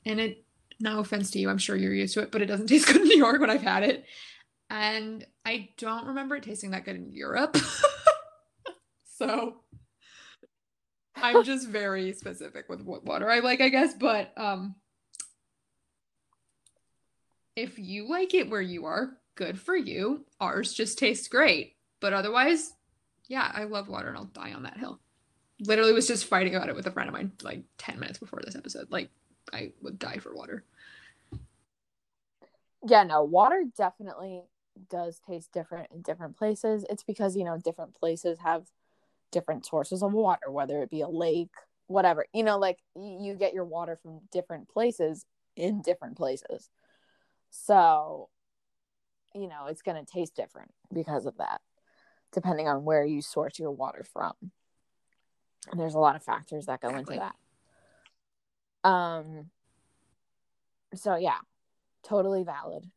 and 0.05 0.21
it. 0.21 0.45
No 0.81 0.99
offense 0.99 1.31
to 1.31 1.39
you, 1.39 1.49
I'm 1.49 1.59
sure 1.59 1.77
you're 1.77 1.95
used 1.95 2.15
to 2.15 2.23
it, 2.23 2.33
but 2.33 2.43
it 2.43 2.47
doesn't 2.47 2.67
taste 2.69 2.89
good 2.89 2.97
in 2.97 3.05
New 3.05 3.17
York 3.17 3.41
when 3.41 3.51
I've 3.51 3.63
had 3.63 3.85
it, 3.85 4.05
and 4.73 5.27
I 5.45 5.69
don't 5.77 6.07
remember 6.07 6.37
it 6.37 6.45
tasting 6.45 6.71
that 6.71 6.87
good 6.87 6.97
in 6.97 7.13
Europe. 7.13 7.59
so 9.05 9.57
I'm 11.15 11.45
just 11.45 11.69
very 11.69 12.15
specific 12.15 12.71
with 12.71 12.81
what 12.81 13.05
water 13.05 13.31
I 13.31 13.41
like, 13.41 13.61
I 13.61 13.69
guess. 13.69 13.93
But 13.93 14.33
um, 14.39 14.75
if 17.55 17.79
you 17.79 18.09
like 18.09 18.33
it 18.33 18.49
where 18.49 18.63
you 18.63 18.87
are, 18.87 19.11
good 19.35 19.61
for 19.61 19.77
you. 19.77 20.25
Ours 20.41 20.73
just 20.73 20.99
tastes 20.99 21.29
great. 21.29 21.77
But 22.01 22.15
otherwise, 22.15 22.73
yeah, 23.29 23.53
I 23.55 23.65
love 23.65 23.89
water 23.89 24.09
and 24.09 24.17
I'll 24.17 24.25
die 24.25 24.55
on 24.55 24.63
that 24.63 24.79
hill. 24.79 25.01
Literally 25.61 25.93
was 25.93 26.09
just 26.09 26.25
fighting 26.25 26.55
about 26.55 26.71
it 26.71 26.75
with 26.75 26.87
a 26.87 26.91
friend 26.91 27.11
of 27.11 27.15
mine 27.15 27.33
like 27.43 27.63
10 27.77 28.01
minutes 28.01 28.19
before 28.19 28.41
this 28.43 28.57
episode. 28.57 28.91
Like, 28.91 29.11
I 29.53 29.73
would 29.83 29.99
die 29.99 30.17
for 30.17 30.35
water. 30.35 30.65
Yeah, 32.89 33.03
no, 33.03 33.23
water 33.23 33.65
definitely 33.77 34.45
does 34.91 35.21
taste 35.27 35.53
different 35.53 35.91
in 35.93 36.03
different 36.03 36.37
places. 36.37 36.85
It's 36.91 37.05
because, 37.05 37.37
you 37.37 37.45
know, 37.45 37.59
different 37.59 37.95
places 37.95 38.39
have 38.41 38.67
different 39.31 39.67
sources 39.67 40.03
of 40.03 40.13
water, 40.13 40.51
whether 40.51 40.83
it 40.83 40.91
be 40.91 41.01
a 41.01 41.09
lake, 41.09 41.55
whatever. 41.87 42.27
You 42.33 42.43
know, 42.45 42.59
like 42.59 42.79
you 42.95 43.35
get 43.35 43.55
your 43.55 43.65
water 43.65 43.99
from 44.01 44.21
different 44.31 44.69
places 44.69 45.27
in 45.57 45.83
different 45.83 46.17
places. 46.17 46.71
So, 47.51 48.29
you 49.35 49.49
know, 49.49 49.67
it's 49.69 49.83
going 49.83 50.03
to 50.03 50.11
taste 50.11 50.35
different 50.35 50.71
because 50.93 51.27
of 51.27 51.37
that, 51.39 51.61
depending 52.33 52.69
on 52.69 52.85
where 52.85 53.05
you 53.05 53.23
source 53.23 53.59
your 53.59 53.71
water 53.71 54.05
from. 54.13 54.33
And 55.71 55.79
there's 55.79 55.95
a 55.95 55.99
lot 55.99 56.17
of 56.17 56.23
factors 56.23 56.67
that 56.67 56.81
go 56.81 56.89
Exactly. 56.89 57.17
into 57.17 57.33
that. 58.85 58.89
Um 58.89 59.51
so 60.95 61.15
yeah, 61.17 61.39
totally 62.03 62.43
valid. 62.43 62.91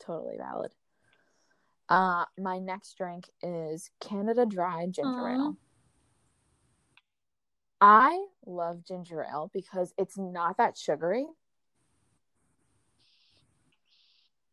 Totally 0.00 0.36
valid. 0.36 0.72
Uh 1.88 2.24
my 2.38 2.58
next 2.58 2.96
drink 2.96 3.28
is 3.42 3.90
Canada 4.00 4.44
Dry 4.44 4.86
ginger 4.86 5.28
Aw. 5.28 5.34
ale. 5.34 5.56
I 7.80 8.26
love 8.46 8.84
ginger 8.84 9.22
ale 9.22 9.50
because 9.52 9.92
it's 9.98 10.16
not 10.16 10.56
that 10.56 10.76
sugary. 10.76 11.26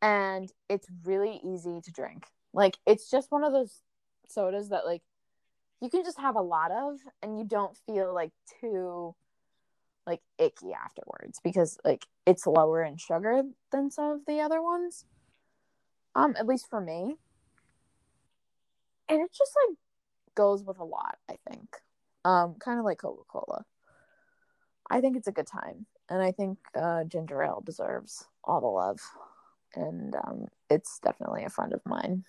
And 0.01 0.51
it's 0.69 0.87
really 1.05 1.39
easy 1.43 1.79
to 1.81 1.91
drink. 1.91 2.25
Like 2.53 2.77
it's 2.85 3.09
just 3.09 3.31
one 3.31 3.43
of 3.43 3.53
those 3.53 3.81
sodas 4.27 4.69
that 4.69 4.85
like 4.85 5.01
you 5.81 5.89
can 5.89 6.03
just 6.03 6.19
have 6.19 6.35
a 6.35 6.41
lot 6.41 6.71
of 6.71 6.99
and 7.21 7.37
you 7.37 7.45
don't 7.45 7.77
feel 7.85 8.13
like 8.13 8.31
too 8.61 9.15
like 10.05 10.21
icky 10.37 10.73
afterwards 10.73 11.39
because 11.43 11.77
like 11.85 12.05
it's 12.25 12.45
lower 12.45 12.83
in 12.83 12.97
sugar 12.97 13.43
than 13.71 13.89
some 13.89 14.11
of 14.11 14.25
the 14.27 14.39
other 14.41 14.61
ones. 14.61 15.05
Um 16.15 16.35
at 16.37 16.45
least 16.45 16.69
for 16.69 16.81
me. 16.81 17.15
And 19.09 19.21
it 19.21 19.31
just 19.31 19.51
like 19.67 19.77
goes 20.35 20.63
with 20.63 20.79
a 20.79 20.83
lot, 20.83 21.17
I 21.29 21.35
think. 21.49 21.77
Um 22.25 22.55
kind 22.59 22.79
of 22.79 22.85
like 22.85 22.99
Coca-Cola. 22.99 23.65
I 24.89 25.01
think 25.01 25.17
it's 25.17 25.27
a 25.27 25.31
good 25.31 25.47
time 25.47 25.85
and 26.09 26.21
I 26.21 26.31
think 26.31 26.57
uh 26.75 27.03
ginger 27.05 27.43
ale 27.43 27.61
deserves 27.65 28.25
all 28.43 28.61
the 28.61 28.67
love. 28.67 28.99
And 29.75 30.15
um 30.15 30.47
it's 30.69 30.99
definitely 30.99 31.43
a 31.43 31.49
friend 31.49 31.73
of 31.73 31.85
mine. 31.85 32.23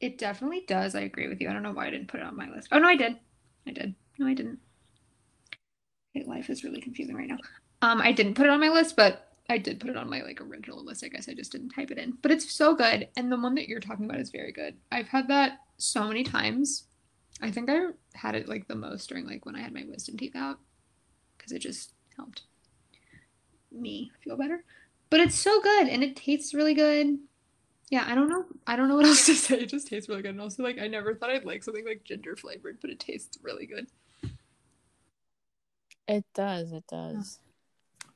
It 0.00 0.18
definitely 0.18 0.64
does. 0.66 0.94
I 0.94 1.00
agree 1.00 1.28
with 1.28 1.40
you. 1.40 1.48
I 1.48 1.52
don't 1.54 1.62
know 1.62 1.72
why 1.72 1.86
I 1.86 1.90
didn't 1.90 2.08
put 2.08 2.20
it 2.20 2.26
on 2.26 2.36
my 2.36 2.48
list. 2.50 2.68
Oh, 2.72 2.78
no, 2.78 2.88
I 2.88 2.96
did. 2.96 3.16
I 3.66 3.70
did. 3.70 3.94
No, 4.18 4.26
I 4.26 4.34
didn't. 4.34 4.58
Life 6.26 6.50
is 6.50 6.62
really 6.62 6.80
confusing 6.80 7.16
right 7.16 7.26
now. 7.28 7.38
Um, 7.82 8.00
I 8.02 8.12
didn't 8.12 8.34
put 8.34 8.44
it 8.46 8.50
on 8.50 8.60
my 8.60 8.68
list, 8.68 8.96
but 8.96 9.23
I 9.48 9.58
did 9.58 9.80
put 9.80 9.90
it 9.90 9.96
on 9.96 10.08
my 10.08 10.22
like 10.22 10.40
original 10.40 10.84
list. 10.84 11.04
I 11.04 11.08
guess 11.08 11.28
I 11.28 11.34
just 11.34 11.52
didn't 11.52 11.70
type 11.70 11.90
it 11.90 11.98
in. 11.98 12.16
But 12.22 12.30
it's 12.30 12.50
so 12.50 12.74
good, 12.74 13.08
and 13.16 13.30
the 13.30 13.38
one 13.38 13.54
that 13.56 13.68
you're 13.68 13.80
talking 13.80 14.06
about 14.06 14.20
is 14.20 14.30
very 14.30 14.52
good. 14.52 14.76
I've 14.90 15.08
had 15.08 15.28
that 15.28 15.58
so 15.76 16.08
many 16.08 16.24
times. 16.24 16.84
I 17.42 17.50
think 17.50 17.68
I 17.68 17.80
had 18.14 18.34
it 18.34 18.48
like 18.48 18.68
the 18.68 18.74
most 18.74 19.08
during 19.08 19.26
like 19.26 19.44
when 19.44 19.56
I 19.56 19.60
had 19.60 19.74
my 19.74 19.84
wisdom 19.88 20.16
teeth 20.16 20.36
out 20.36 20.58
because 21.36 21.52
it 21.52 21.58
just 21.58 21.92
helped 22.16 22.42
me 23.70 24.12
feel 24.22 24.36
better. 24.36 24.64
But 25.10 25.20
it's 25.20 25.38
so 25.38 25.60
good 25.60 25.88
and 25.88 26.02
it 26.02 26.16
tastes 26.16 26.54
really 26.54 26.74
good. 26.74 27.18
Yeah, 27.90 28.04
I 28.06 28.14
don't 28.14 28.28
know. 28.28 28.46
I 28.66 28.76
don't 28.76 28.88
know 28.88 28.96
what 28.96 29.06
else 29.06 29.26
to 29.26 29.34
say. 29.34 29.60
It 29.60 29.68
just 29.68 29.88
tastes 29.88 30.08
really 30.08 30.22
good. 30.22 30.30
And 30.30 30.40
also, 30.40 30.62
like, 30.62 30.78
I 30.80 30.88
never 30.88 31.14
thought 31.14 31.30
I'd 31.30 31.44
like 31.44 31.62
something 31.62 31.84
like 31.84 32.04
ginger 32.04 32.36
flavored, 32.36 32.78
but 32.80 32.90
it 32.90 32.98
tastes 33.00 33.38
really 33.42 33.66
good. 33.66 33.86
It 36.08 36.24
does, 36.32 36.72
it 36.72 36.86
does. 36.86 37.40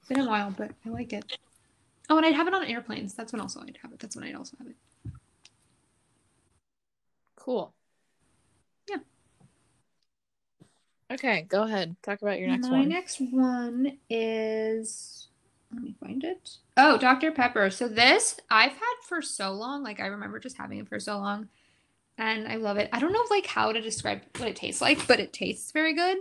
It's 0.08 0.16
been 0.16 0.26
a 0.26 0.30
while, 0.30 0.54
but 0.56 0.70
I 0.86 0.88
like 0.88 1.12
it. 1.12 1.36
Oh, 2.08 2.16
and 2.16 2.24
I'd 2.24 2.34
have 2.34 2.48
it 2.48 2.54
on 2.54 2.64
airplanes. 2.64 3.12
That's 3.12 3.30
when 3.30 3.42
also 3.42 3.60
I'd 3.60 3.78
have 3.82 3.92
it. 3.92 3.98
That's 3.98 4.16
when 4.16 4.24
I'd 4.24 4.34
also 4.34 4.56
have 4.56 4.68
it. 4.68 4.76
Cool. 7.36 7.74
Yeah. 8.88 8.96
Okay, 11.12 11.42
go 11.42 11.64
ahead. 11.64 11.94
Talk 12.02 12.22
about 12.22 12.38
your 12.38 12.48
next 12.48 12.68
My 12.68 12.70
one. 12.70 12.78
My 12.78 12.84
next 12.86 13.20
one 13.20 13.98
is. 14.08 15.28
Let 15.74 15.82
me 15.82 15.94
find 16.00 16.24
it. 16.24 16.56
Oh, 16.78 16.96
Dr. 16.96 17.30
Pepper. 17.30 17.68
So 17.68 17.86
this 17.86 18.40
I've 18.50 18.72
had 18.72 18.94
for 19.02 19.20
so 19.20 19.52
long. 19.52 19.82
Like 19.82 20.00
I 20.00 20.06
remember 20.06 20.38
just 20.38 20.56
having 20.56 20.78
it 20.78 20.88
for 20.88 20.98
so 20.98 21.18
long, 21.18 21.48
and 22.16 22.48
I 22.48 22.56
love 22.56 22.78
it. 22.78 22.88
I 22.94 22.98
don't 22.98 23.12
know 23.12 23.24
like 23.28 23.44
how 23.44 23.72
to 23.72 23.80
describe 23.82 24.22
what 24.38 24.48
it 24.48 24.56
tastes 24.56 24.80
like, 24.80 25.06
but 25.06 25.20
it 25.20 25.34
tastes 25.34 25.70
very 25.70 25.92
good. 25.92 26.16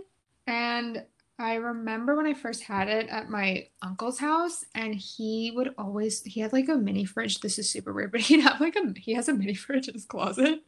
And 0.46 1.06
I 1.38 1.54
remember 1.54 2.16
when 2.16 2.26
I 2.26 2.34
first 2.34 2.64
had 2.64 2.88
it 2.88 3.08
at 3.08 3.30
my 3.30 3.68
uncle's 3.80 4.18
house, 4.18 4.64
and 4.74 4.94
he 4.94 5.52
would 5.54 5.72
always 5.78 6.22
he 6.22 6.40
had 6.40 6.52
like 6.52 6.68
a 6.68 6.76
mini 6.76 7.04
fridge. 7.04 7.40
This 7.40 7.58
is 7.58 7.70
super 7.70 7.92
weird, 7.92 8.12
but 8.12 8.22
he'd 8.22 8.40
have 8.40 8.60
like 8.60 8.76
a 8.76 8.92
he 8.98 9.14
has 9.14 9.28
a 9.28 9.34
mini 9.34 9.54
fridge 9.54 9.88
in 9.88 9.94
his 9.94 10.04
closet. 10.04 10.62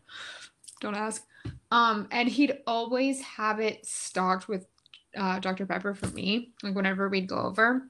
Don't 0.81 0.95
ask. 0.95 1.27
Um, 1.71 2.09
and 2.11 2.29
he'd 2.29 2.59
always 2.67 3.21
have 3.23 3.61
it 3.61 3.85
stocked 3.85 4.49
with 4.49 4.67
uh, 5.17 5.41
Dr. 5.41 5.67
Pepper 5.67 5.95
for 5.95 6.07
me. 6.09 6.53
Like 6.63 6.75
whenever 6.75 7.09
we'd 7.09 7.29
go 7.29 7.39
over, 7.39 7.89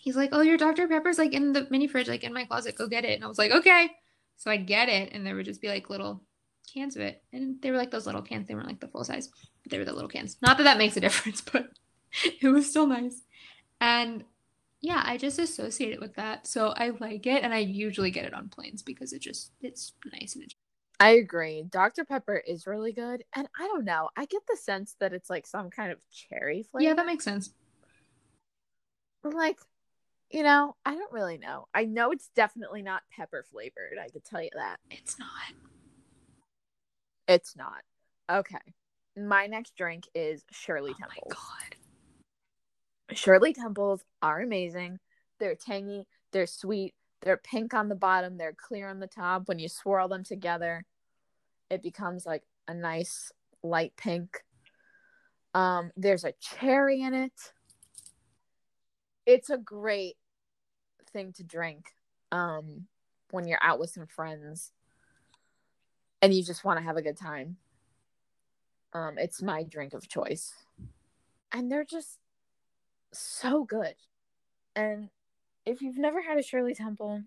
he's 0.00 0.16
like, 0.16 0.30
"Oh, 0.32 0.40
your 0.40 0.58
Dr. 0.58 0.88
Pepper's 0.88 1.18
like 1.18 1.32
in 1.32 1.52
the 1.52 1.68
mini 1.70 1.86
fridge, 1.86 2.08
like 2.08 2.24
in 2.24 2.32
my 2.34 2.44
closet. 2.44 2.76
Go 2.76 2.88
get 2.88 3.04
it." 3.04 3.14
And 3.14 3.24
I 3.24 3.28
was 3.28 3.38
like, 3.38 3.52
"Okay." 3.52 3.90
So 4.36 4.50
I'd 4.50 4.66
get 4.66 4.88
it, 4.88 5.12
and 5.12 5.24
there 5.24 5.36
would 5.36 5.46
just 5.46 5.62
be 5.62 5.68
like 5.68 5.88
little 5.88 6.22
cans 6.72 6.96
of 6.96 7.02
it, 7.02 7.22
and 7.32 7.60
they 7.62 7.70
were 7.70 7.76
like 7.76 7.90
those 7.90 8.06
little 8.06 8.22
cans. 8.22 8.48
They 8.48 8.54
weren't 8.54 8.66
like 8.68 8.80
the 8.80 8.88
full 8.88 9.04
size, 9.04 9.28
but 9.62 9.70
they 9.70 9.78
were 9.78 9.84
the 9.84 9.92
little 9.92 10.08
cans. 10.08 10.36
Not 10.42 10.56
that 10.58 10.64
that 10.64 10.78
makes 10.78 10.96
a 10.96 11.00
difference, 11.00 11.40
but 11.52 11.70
it 12.40 12.48
was 12.48 12.68
still 12.68 12.86
nice. 12.86 13.22
And 13.80 14.24
yeah, 14.80 15.02
I 15.04 15.16
just 15.16 15.38
associate 15.38 15.92
it 15.92 16.00
with 16.00 16.14
that, 16.14 16.46
so 16.46 16.74
I 16.76 16.90
like 17.00 17.26
it, 17.26 17.42
and 17.42 17.54
I 17.54 17.58
usually 17.58 18.10
get 18.10 18.24
it 18.24 18.34
on 18.34 18.48
planes 18.48 18.82
because 18.82 19.12
it 19.12 19.20
just 19.20 19.52
it's 19.60 19.92
nice 20.12 20.34
and 20.34 20.44
it's 20.44 20.54
I 20.98 21.10
agree. 21.10 21.62
Dr. 21.68 22.04
Pepper 22.04 22.42
is 22.46 22.66
really 22.66 22.92
good. 22.92 23.24
And 23.34 23.46
I 23.58 23.66
don't 23.66 23.84
know. 23.84 24.08
I 24.16 24.24
get 24.24 24.42
the 24.48 24.56
sense 24.56 24.96
that 24.98 25.12
it's 25.12 25.28
like 25.28 25.46
some 25.46 25.70
kind 25.70 25.92
of 25.92 25.98
cherry 26.10 26.62
flavor. 26.62 26.84
yeah, 26.84 26.94
that 26.94 27.06
makes 27.06 27.24
sense. 27.24 27.50
like, 29.22 29.58
you 30.30 30.42
know, 30.42 30.74
I 30.84 30.94
don't 30.94 31.12
really 31.12 31.38
know. 31.38 31.68
I 31.74 31.84
know 31.84 32.12
it's 32.12 32.30
definitely 32.34 32.82
not 32.82 33.02
pepper 33.10 33.44
flavored. 33.50 33.98
I 34.02 34.08
could 34.08 34.24
tell 34.24 34.42
you 34.42 34.50
that. 34.54 34.78
It's 34.90 35.18
not. 35.18 35.28
It's 37.28 37.56
not. 37.56 37.82
Okay. 38.30 38.58
My 39.16 39.46
next 39.46 39.76
drink 39.76 40.04
is 40.14 40.44
Shirley 40.50 40.92
Oh 40.92 40.96
my 41.00 41.06
Temple. 41.08 41.30
god. 41.30 41.76
Shirley 43.16 43.52
Temples 43.54 44.04
are 44.22 44.40
amazing. 44.40 44.98
They're 45.38 45.54
tangy, 45.54 46.06
they're 46.32 46.46
sweet, 46.46 46.94
they're 47.22 47.36
pink 47.36 47.74
on 47.74 47.88
the 47.88 47.94
bottom, 47.94 48.36
they're 48.36 48.54
clear 48.54 48.88
on 48.88 49.00
the 49.00 49.06
top. 49.06 49.48
When 49.48 49.58
you 49.58 49.68
swirl 49.68 50.08
them 50.08 50.24
together, 50.24 50.84
it 51.70 51.82
becomes 51.82 52.26
like 52.26 52.42
a 52.68 52.74
nice 52.74 53.32
light 53.62 53.92
pink. 53.96 54.42
Um, 55.54 55.90
there's 55.96 56.24
a 56.24 56.32
cherry 56.40 57.00
in 57.02 57.14
it. 57.14 57.32
It's 59.24 59.50
a 59.50 59.58
great 59.58 60.16
thing 61.12 61.32
to 61.34 61.42
drink 61.44 61.92
um, 62.32 62.86
when 63.30 63.46
you're 63.46 63.62
out 63.62 63.78
with 63.78 63.90
some 63.90 64.06
friends 64.06 64.72
and 66.26 66.34
you 66.34 66.42
just 66.42 66.64
want 66.64 66.76
to 66.76 66.84
have 66.84 66.96
a 66.96 67.02
good 67.02 67.16
time. 67.16 67.56
Um, 68.92 69.16
it's 69.16 69.40
my 69.40 69.62
drink 69.62 69.94
of 69.94 70.08
choice. 70.08 70.52
And 71.52 71.70
they're 71.70 71.84
just 71.84 72.18
so 73.12 73.62
good. 73.62 73.94
And 74.74 75.10
if 75.64 75.80
you've 75.80 75.98
never 75.98 76.20
had 76.20 76.36
a 76.36 76.42
Shirley 76.42 76.74
Temple, 76.74 77.22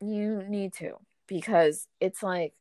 you 0.00 0.42
need 0.48 0.72
to 0.76 0.94
because 1.26 1.86
it's 2.00 2.22
like 2.22 2.54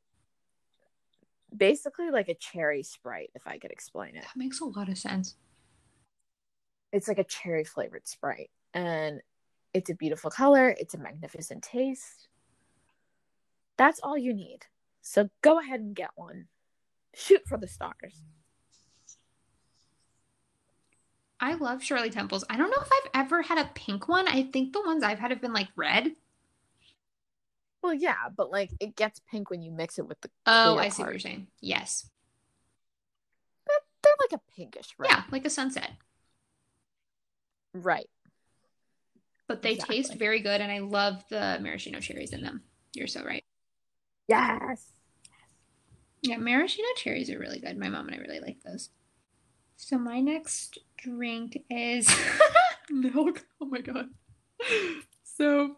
basically 1.55 2.11
like 2.11 2.27
a 2.27 2.35
cherry 2.35 2.83
sprite, 2.83 3.31
if 3.33 3.47
I 3.47 3.57
could 3.57 3.71
explain 3.71 4.17
it. 4.17 4.23
That 4.23 4.35
makes 4.35 4.59
a 4.59 4.65
lot 4.65 4.89
of 4.89 4.97
sense. 4.97 5.37
It's 6.91 7.07
like 7.07 7.19
a 7.19 7.23
cherry 7.23 7.63
flavored 7.63 8.05
sprite. 8.05 8.51
And 8.73 9.21
it's 9.73 9.89
a 9.89 9.95
beautiful 9.95 10.29
color, 10.29 10.75
it's 10.77 10.93
a 10.93 10.97
magnificent 10.97 11.63
taste. 11.63 12.27
That's 13.77 14.01
all 14.03 14.17
you 14.17 14.33
need. 14.33 14.65
So 15.03 15.29
go 15.41 15.59
ahead 15.59 15.81
and 15.81 15.95
get 15.95 16.11
one. 16.15 16.47
Shoot 17.13 17.41
for 17.45 17.57
the 17.57 17.67
stars. 17.67 18.23
I 21.39 21.55
love 21.55 21.83
Shirley 21.83 22.09
Temples. 22.09 22.45
I 22.49 22.55
don't 22.55 22.69
know 22.69 22.81
if 22.81 22.89
I've 22.89 23.25
ever 23.25 23.41
had 23.41 23.57
a 23.57 23.69
pink 23.75 24.07
one. 24.07 24.27
I 24.29 24.43
think 24.43 24.71
the 24.71 24.81
ones 24.81 25.03
I've 25.03 25.19
had 25.19 25.31
have 25.31 25.41
been 25.41 25.53
like 25.53 25.67
red. 25.75 26.13
Well, 27.83 27.93
yeah, 27.93 28.29
but 28.35 28.49
like 28.49 28.71
it 28.79 28.95
gets 28.95 29.19
pink 29.29 29.49
when 29.49 29.61
you 29.61 29.69
mix 29.69 29.99
it 29.99 30.07
with 30.07 30.21
the. 30.21 30.29
Oh, 30.45 30.77
I 30.77 30.87
see 30.87 31.03
what 31.03 31.11
you're 31.11 31.19
saying. 31.19 31.47
Yes. 31.59 32.09
But 33.65 33.75
they're 34.01 34.13
like 34.21 34.39
a 34.39 34.51
pinkish 34.55 34.95
red. 34.97 35.11
Yeah, 35.11 35.23
like 35.31 35.45
a 35.45 35.49
sunset. 35.49 35.91
Right. 37.73 38.09
But 39.47 39.61
they 39.61 39.73
Exactly. 39.73 39.97
taste 39.97 40.15
very 40.15 40.39
good, 40.39 40.61
and 40.61 40.71
I 40.71 40.79
love 40.79 41.25
the 41.29 41.59
maraschino 41.61 41.99
cherries 41.99 42.31
in 42.31 42.41
them. 42.41 42.63
You're 42.93 43.07
so 43.07 43.21
right. 43.21 43.43
Yes. 44.27 44.93
Yeah, 46.21 46.37
maraschino 46.37 46.87
cherries 46.95 47.29
are 47.29 47.39
really 47.39 47.59
good. 47.59 47.77
My 47.77 47.89
mom 47.89 48.07
and 48.07 48.15
I 48.15 48.19
really 48.19 48.39
like 48.39 48.57
those. 48.63 48.89
So 49.77 49.97
my 49.97 50.21
next 50.21 50.79
drink 50.97 51.63
is 51.69 52.09
milk. 52.89 53.45
Oh 53.61 53.65
my 53.65 53.81
god. 53.81 54.07
So, 55.23 55.75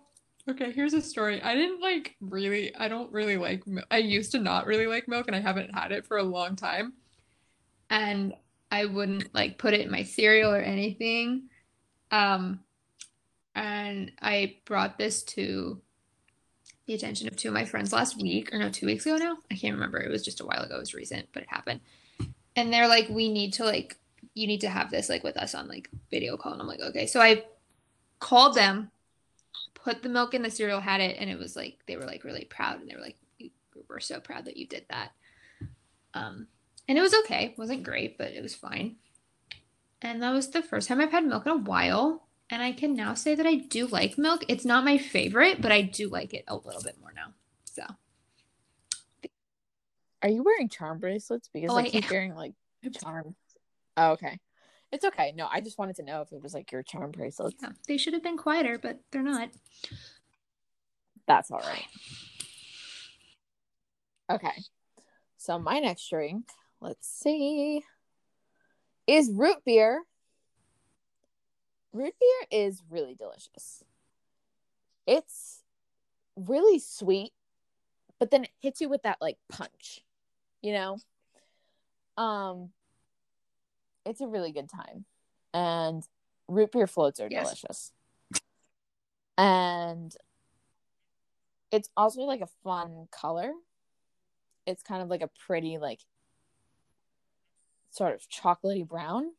okay, 0.50 0.72
here's 0.72 0.94
a 0.94 1.02
story. 1.02 1.42
I 1.42 1.56
didn't 1.56 1.82
like 1.82 2.16
really 2.20 2.76
I 2.76 2.88
don't 2.88 3.12
really 3.12 3.38
like. 3.38 3.64
I 3.90 3.98
used 3.98 4.32
to 4.34 4.40
not 4.40 4.66
really 4.66 4.88
like 4.88 5.08
milk 5.08 5.28
and 5.28 5.36
I 5.36 5.40
haven't 5.40 5.74
had 5.74 5.92
it 5.92 6.06
for 6.06 6.18
a 6.18 6.24
long 6.24 6.56
time. 6.56 6.94
And 7.90 8.34
I 8.72 8.86
wouldn't 8.86 9.34
like 9.34 9.58
put 9.58 9.74
it 9.74 9.82
in 9.82 9.92
my 9.92 10.04
cereal 10.04 10.52
or 10.52 10.62
anything. 10.62 11.50
Um 12.12 12.60
and 13.56 14.12
I 14.22 14.58
brought 14.66 14.98
this 14.98 15.24
to 15.24 15.82
the 16.86 16.94
attention 16.94 17.28
of 17.28 17.36
two 17.36 17.48
of 17.48 17.54
my 17.54 17.66
friends 17.66 17.92
last 17.92 18.22
week, 18.22 18.54
or 18.54 18.60
no, 18.60 18.70
two 18.70 18.86
weeks 18.86 19.06
ago 19.06 19.18
now. 19.18 19.38
I 19.52 19.56
can't 19.56 19.74
remember. 19.76 20.00
It 20.00 20.12
was 20.12 20.24
just 20.24 20.42
a 20.42 20.46
while 20.46 20.62
ago. 20.64 20.76
It 20.76 20.80
was 20.80 20.94
recent, 20.94 21.28
but 21.34 21.44
it 21.44 21.50
happened. 21.50 21.82
And 22.56 22.72
they're 22.72 22.88
like, 22.88 23.10
we 23.10 23.32
need 23.32 23.54
to 23.54 23.66
like, 23.66 23.98
you 24.34 24.48
need 24.48 24.62
to 24.62 24.70
have 24.70 24.92
this 24.92 25.10
like 25.10 25.24
with 25.24 25.38
us 25.38 25.56
on 25.56 25.68
like 25.68 25.90
video 26.12 26.38
call. 26.38 26.54
And 26.54 26.62
I'm 26.62 26.68
like, 26.68 26.82
okay. 26.82 27.08
So 27.08 27.22
I 27.22 27.46
called 28.20 28.56
them, 28.56 28.92
put 29.74 30.04
the 30.04 30.10
milk 30.10 30.34
in 30.34 30.42
the 30.42 30.52
cereal, 30.52 30.80
had 30.80 31.02
it, 31.02 31.18
and 31.20 31.30
it 31.30 31.40
was 31.40 31.56
like 31.56 31.78
they 31.88 31.98
were 31.98 32.06
like 32.06 32.24
really 32.24 32.46
proud, 32.46 32.80
and 32.80 32.90
they 32.90 32.96
were 32.96 33.02
like, 33.02 33.18
we're 33.90 34.00
so 34.00 34.20
proud 34.20 34.46
that 34.46 34.58
you 34.58 34.66
did 34.66 34.86
that. 34.90 35.12
Um, 36.14 36.48
and 36.88 36.98
it 36.98 37.02
was 37.02 37.14
okay. 37.14 37.46
It 37.46 37.58
wasn't 37.58 37.84
great, 37.84 38.18
but 38.18 38.32
it 38.32 38.42
was 38.42 38.56
fine. 38.56 38.96
And 40.02 40.22
that 40.22 40.32
was 40.32 40.50
the 40.50 40.62
first 40.62 40.88
time 40.88 41.02
I've 41.02 41.12
had 41.12 41.26
milk 41.26 41.46
in 41.46 41.52
a 41.52 41.58
while. 41.58 42.25
And 42.50 42.62
I 42.62 42.72
can 42.74 42.94
now 42.94 43.16
say 43.16 43.34
that 43.36 43.46
I 43.46 43.56
do 43.56 43.88
like 43.88 44.18
milk. 44.18 44.44
It's 44.48 44.66
not 44.66 44.86
my 44.86 44.98
favorite, 44.98 45.62
but 45.62 45.72
I 45.72 45.82
do 45.82 46.10
like 46.10 46.34
it 46.34 46.44
a 46.48 46.56
little 46.56 46.82
bit 46.82 46.98
more 47.02 47.12
now. 47.14 47.34
So 47.66 47.84
Are 50.22 50.30
you 50.30 50.44
wearing 50.44 50.70
charm 50.70 51.00
bracelets? 51.00 51.50
Because 51.52 51.72
Oh, 51.72 51.78
I 51.78 51.82
I 51.82 51.90
keep 51.90 52.04
am. 52.06 52.10
hearing 52.10 52.36
like 52.36 52.54
charm. 52.94 53.36
Oh, 53.98 54.12
okay. 54.12 54.40
It's 54.92 55.06
okay. 55.06 55.34
No, 55.36 55.48
I 55.52 55.62
just 55.62 55.78
wanted 55.78 55.96
to 55.98 56.04
know 56.04 56.22
if 56.22 56.32
it 56.32 56.42
was 56.42 56.54
like 56.54 56.72
your 56.72 56.84
charm 56.84 57.12
bracelets. 57.12 57.56
yeah, 57.62 57.70
they 57.88 57.98
should 57.98 58.14
have 58.14 58.24
been 58.24 58.38
quieter, 58.38 58.78
but 58.78 59.00
they're 59.12 59.24
not. 59.24 59.50
That's 61.28 61.50
all 61.50 61.60
right. 61.60 61.86
Okay. 64.30 64.64
So 65.38 65.58
my 65.60 65.80
next 65.80 66.08
drink, 66.10 66.46
let's 66.80 67.08
see, 67.08 67.84
is 69.08 69.32
root 69.32 69.58
beer. 69.66 70.04
Root 71.96 72.14
beer 72.20 72.48
is 72.66 72.84
really 72.90 73.16
delicious. 73.16 73.82
It's 75.08 75.64
really 76.36 76.78
sweet, 76.78 77.32
but 78.20 78.32
then 78.32 78.44
it 78.44 78.50
hits 78.60 78.82
you 78.82 78.90
with 78.90 79.04
that 79.04 79.22
like 79.22 79.38
punch, 79.48 80.04
you 80.62 80.74
know? 80.74 80.98
Um 82.18 82.72
it's 84.06 84.20
a 84.20 84.28
really 84.28 84.52
good 84.52 84.70
time. 84.70 85.06
And 85.54 86.04
root 86.50 86.74
beer 86.74 86.86
floats 86.86 87.22
are 87.22 87.30
Yes. 87.30 87.46
delicious. 87.46 87.94
And 89.38 90.14
it's 91.72 91.90
also 91.96 92.24
like 92.24 92.42
a 92.42 92.50
fun 92.62 93.08
color. 93.10 93.54
It's 94.68 94.84
kind 94.84 95.02
of 95.02 95.08
like 95.08 95.22
a 95.22 95.30
pretty 95.48 95.78
like 95.78 96.02
sort 97.90 98.14
of 98.14 98.28
chocolatey 98.28 98.86
brown 98.86 99.32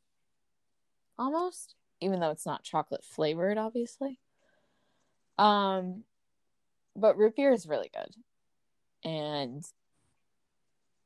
almost, 1.18 1.74
even 2.00 2.20
though 2.20 2.30
it's 2.30 2.46
not 2.46 2.64
chocolate 2.64 3.04
flavored 3.04 3.58
obviously. 3.58 4.18
Um 5.38 6.04
but 6.94 7.16
root 7.18 7.36
beer 7.36 7.52
is 7.52 7.66
really 7.66 7.90
good. 7.92 8.14
And 9.04 9.64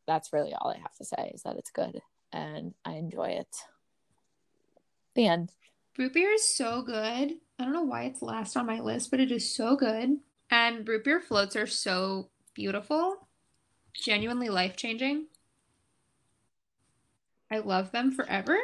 that's 0.07 0.33
really 0.33 0.55
all 0.55 0.71
I 0.71 0.79
have 0.79 0.95
to 0.97 1.05
say 1.05 1.33
is 1.35 1.43
that 1.43 1.57
it's 1.57 1.71
good 1.71 2.01
and 2.33 2.75
I 2.85 2.95
enjoy 2.95 3.29
it. 3.31 3.57
The 5.15 5.27
end. 5.27 5.53
Root 5.99 6.15
beer 6.15 6.33
is 6.33 6.47
so 6.47 6.83
good. 6.83 7.33
I 7.59 7.65
don't 7.65 7.73
know 7.73 7.83
why 7.83 8.05
it's 8.05 8.23
last 8.23 8.57
on 8.57 8.67
my 8.67 8.81
list, 8.81 9.11
but 9.11 9.21
it 9.21 9.31
is 9.31 9.55
so 9.55 9.77
good. 9.77 10.19
And 10.51 10.89
root 10.89 11.05
beer 11.05 11.21
floats 11.21 11.57
are 11.57 11.67
so 11.67 12.31
beautiful, 12.55 13.29
genuinely 13.93 14.49
life 14.49 14.77
changing. 14.77 15.27
I 17.51 17.59
love 17.59 17.93
them 17.93 18.13
forever. 18.13 18.59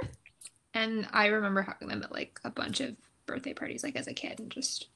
And 0.77 1.09
I 1.11 1.29
remember 1.29 1.62
having 1.62 1.89
them 1.89 2.03
at 2.03 2.12
like 2.12 2.39
a 2.45 2.51
bunch 2.51 2.83
of 2.83 2.97
birthday 3.25 3.55
parties, 3.55 3.83
like 3.83 3.97
as 3.97 4.09
a 4.09 4.12
kid, 4.12 4.39
and 4.39 4.51
just 4.51 4.89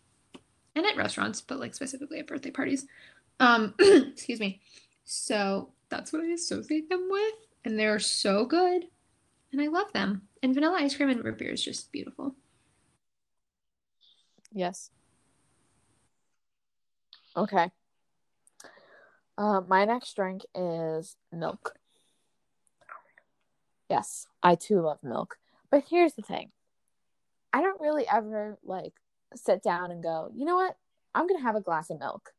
and 0.77 0.85
at 0.85 0.95
restaurants, 0.95 1.41
but 1.41 1.59
like 1.59 1.75
specifically 1.75 2.19
at 2.19 2.27
birthday 2.27 2.51
parties. 2.51 2.87
Um, 3.41 3.73
excuse 3.81 4.41
me. 4.41 4.61
So 5.07 5.71
that's 5.89 6.13
what 6.13 6.21
I 6.21 6.27
associate 6.27 6.91
them 6.91 7.09
with, 7.11 7.35
and 7.65 7.79
they're 7.79 7.99
so 7.99 8.45
good, 8.45 8.89
and 9.53 9.63
I 9.63 9.69
love 9.69 9.91
them. 9.95 10.29
And 10.43 10.53
vanilla 10.53 10.77
ice 10.81 10.95
cream 10.95 11.09
and 11.09 11.25
root 11.25 11.39
beer 11.39 11.53
is 11.53 11.65
just 11.65 11.91
beautiful. 11.91 12.35
Yes. 14.53 14.91
Okay. 17.35 17.71
Uh, 19.39 19.63
my 19.67 19.87
next 19.87 20.15
drink 20.15 20.43
is 20.55 21.17
milk. 21.33 21.75
Yes, 23.89 24.27
I 24.43 24.57
too 24.57 24.83
love 24.83 24.99
milk. 25.03 25.40
But 25.71 25.85
here's 25.89 26.15
the 26.15 26.23
thing 26.23 26.51
I 27.53 27.61
don't 27.61 27.81
really 27.81 28.07
ever 28.09 28.59
like 28.65 28.95
sit 29.35 29.63
down 29.63 29.91
and 29.91 30.03
go, 30.03 30.31
you 30.35 30.45
know 30.45 30.57
what? 30.57 30.77
I'm 31.15 31.27
going 31.27 31.39
to 31.39 31.47
have 31.47 31.57
a 31.57 31.61
glass 31.61 31.91
of 31.91 31.99
milk. 31.99 32.31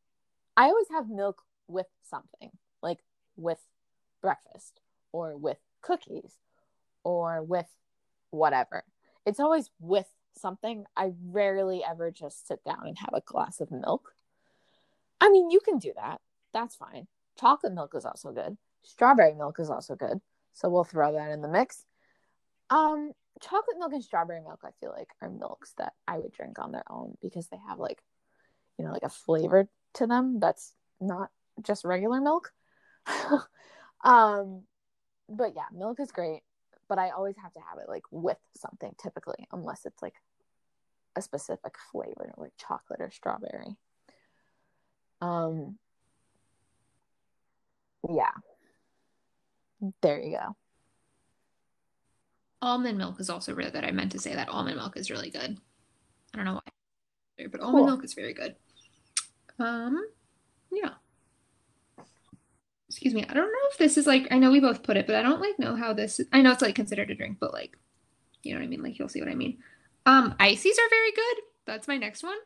I 0.55 0.65
always 0.65 0.87
have 0.91 1.09
milk 1.09 1.41
with 1.67 1.87
something, 2.09 2.51
like 2.81 2.99
with 3.35 3.59
breakfast 4.21 4.79
or 5.11 5.35
with 5.35 5.57
cookies 5.81 6.37
or 7.03 7.41
with 7.43 7.67
whatever. 8.29 8.83
It's 9.25 9.39
always 9.39 9.69
with 9.79 10.07
something. 10.37 10.85
I 10.95 11.11
rarely 11.29 11.83
ever 11.83 12.11
just 12.11 12.47
sit 12.47 12.63
down 12.63 12.87
and 12.87 12.97
have 12.99 13.13
a 13.13 13.21
glass 13.21 13.59
of 13.61 13.71
milk. 13.71 14.13
I 15.19 15.29
mean, 15.29 15.51
you 15.51 15.59
can 15.59 15.77
do 15.77 15.91
that. 15.95 16.19
That's 16.53 16.75
fine. 16.75 17.07
Chocolate 17.39 17.73
milk 17.73 17.93
is 17.95 18.05
also 18.05 18.31
good. 18.31 18.57
Strawberry 18.83 19.35
milk 19.35 19.59
is 19.59 19.69
also 19.69 19.95
good. 19.95 20.19
So 20.53 20.69
we'll 20.69 20.83
throw 20.83 21.13
that 21.13 21.31
in 21.31 21.41
the 21.41 21.47
mix. 21.47 21.85
Um, 22.69 23.11
chocolate 23.41 23.77
milk 23.79 23.93
and 23.93 24.03
strawberry 24.03 24.41
milk, 24.41 24.61
I 24.63 24.69
feel 24.79 24.93
like, 24.95 25.09
are 25.21 25.29
milks 25.29 25.73
that 25.77 25.93
I 26.07 26.17
would 26.17 26.31
drink 26.31 26.59
on 26.59 26.71
their 26.71 26.83
own 26.89 27.17
because 27.21 27.47
they 27.47 27.57
have 27.67 27.79
like, 27.79 28.03
you 28.77 28.85
know, 28.85 28.91
like 28.91 29.03
a 29.03 29.09
flavor 29.09 29.67
to 29.95 30.07
them 30.07 30.39
that's 30.39 30.73
not 30.99 31.29
just 31.61 31.83
regular 31.85 32.21
milk. 32.21 32.53
um, 34.03 34.63
but 35.29 35.53
yeah, 35.55 35.65
milk 35.73 35.99
is 35.99 36.11
great. 36.11 36.41
but 36.87 36.99
I 36.99 37.09
always 37.11 37.37
have 37.37 37.53
to 37.53 37.59
have 37.59 37.79
it 37.79 37.87
like 37.89 38.03
with 38.11 38.37
something 38.55 38.93
typically, 39.01 39.47
unless 39.51 39.85
it's 39.85 40.01
like 40.01 40.15
a 41.15 41.21
specific 41.21 41.75
flavor, 41.91 42.33
like 42.37 42.53
chocolate 42.57 43.01
or 43.01 43.11
strawberry. 43.11 43.77
Um, 45.21 45.77
yeah. 48.09 48.31
There 50.01 50.19
you 50.21 50.37
go. 50.37 50.55
Almond 52.61 52.97
milk 52.97 53.19
is 53.19 53.29
also 53.29 53.53
really 53.53 53.71
good. 53.71 53.83
I 53.83 53.91
meant 53.91 54.11
to 54.11 54.19
say 54.19 54.35
that 54.35 54.49
almond 54.49 54.77
milk 54.77 54.95
is 54.97 55.09
really 55.09 55.29
good. 55.31 55.57
I 56.33 56.37
don't 56.37 56.45
know 56.45 56.53
why, 56.53 57.47
but 57.47 57.59
Cool. 57.59 57.67
almond 57.69 57.85
milk 57.87 58.03
is 58.03 58.13
very 58.13 58.33
good. 58.33 58.55
Um, 59.59 60.03
yeah. 60.71 60.91
Excuse 62.89 63.13
me. 63.13 63.25
I 63.27 63.33
don't 63.33 63.47
know 63.51 63.69
if 63.71 63.77
this 63.77 63.97
is 63.97 64.05
like 64.05 64.27
I 64.31 64.37
know 64.37 64.51
we 64.51 64.59
both 64.59 64.83
put 64.83 64.97
it, 64.97 65.07
but 65.07 65.15
I 65.15 65.23
don't 65.23 65.41
like 65.41 65.57
know 65.57 65.75
how 65.75 65.93
this. 65.93 66.19
I 66.31 66.41
know 66.41 66.51
it's 66.51 66.61
like 66.61 66.75
considered 66.75 67.09
a 67.09 67.15
drink, 67.15 67.37
but 67.39 67.53
like, 67.53 67.77
you 68.43 68.53
know 68.53 68.59
what 68.59 68.65
I 68.65 68.69
mean. 68.69 68.83
Like 68.83 68.99
you'll 68.99 69.09
see 69.09 69.21
what 69.21 69.29
I 69.29 69.35
mean. 69.35 69.59
Um, 70.05 70.35
ices 70.39 70.77
are 70.77 70.89
very 70.89 71.11
good. 71.13 71.37
That's 71.65 71.87
my 71.87 71.97
next 71.97 72.21
one. 72.23 72.37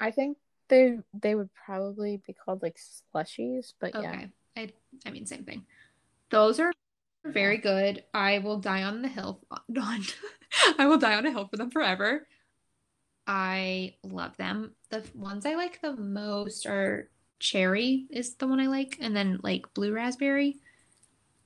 I 0.00 0.10
think 0.10 0.38
they 0.68 0.98
they 1.14 1.34
would 1.34 1.50
probably 1.54 2.20
be 2.26 2.32
called 2.32 2.62
like 2.62 2.76
slushies, 3.14 3.72
but 3.80 3.92
yeah. 3.94 4.10
Okay. 4.10 4.28
I 4.56 4.72
I 5.06 5.10
mean 5.10 5.26
same 5.26 5.44
thing. 5.44 5.64
Those 6.30 6.58
are 6.60 6.72
very 7.24 7.58
good. 7.58 8.04
I 8.14 8.38
will 8.38 8.58
die 8.58 8.82
on 8.82 9.02
the 9.02 9.08
hill 9.08 9.40
on 9.50 10.04
I 10.78 10.86
will 10.86 10.98
die 10.98 11.14
on 11.14 11.26
a 11.26 11.30
hill 11.30 11.48
for 11.48 11.56
them 11.56 11.70
forever. 11.70 12.26
I 13.26 13.94
love 14.02 14.36
them. 14.36 14.74
The 14.90 15.04
ones 15.14 15.46
I 15.46 15.54
like 15.54 15.80
the 15.80 15.94
most 15.94 16.66
are 16.66 17.08
cherry 17.38 18.06
is 18.10 18.34
the 18.34 18.46
one 18.46 18.60
I 18.60 18.66
like, 18.66 18.98
and 19.00 19.14
then 19.14 19.38
like 19.42 19.72
blue 19.74 19.92
raspberry 19.92 20.56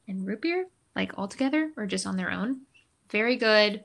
and 0.08 0.26
root 0.26 0.40
beer, 0.40 0.66
like 0.96 1.18
all 1.18 1.28
together 1.28 1.72
or 1.76 1.86
just 1.86 2.06
on 2.06 2.16
their 2.16 2.30
own. 2.30 2.62
Very 3.10 3.36
good. 3.36 3.84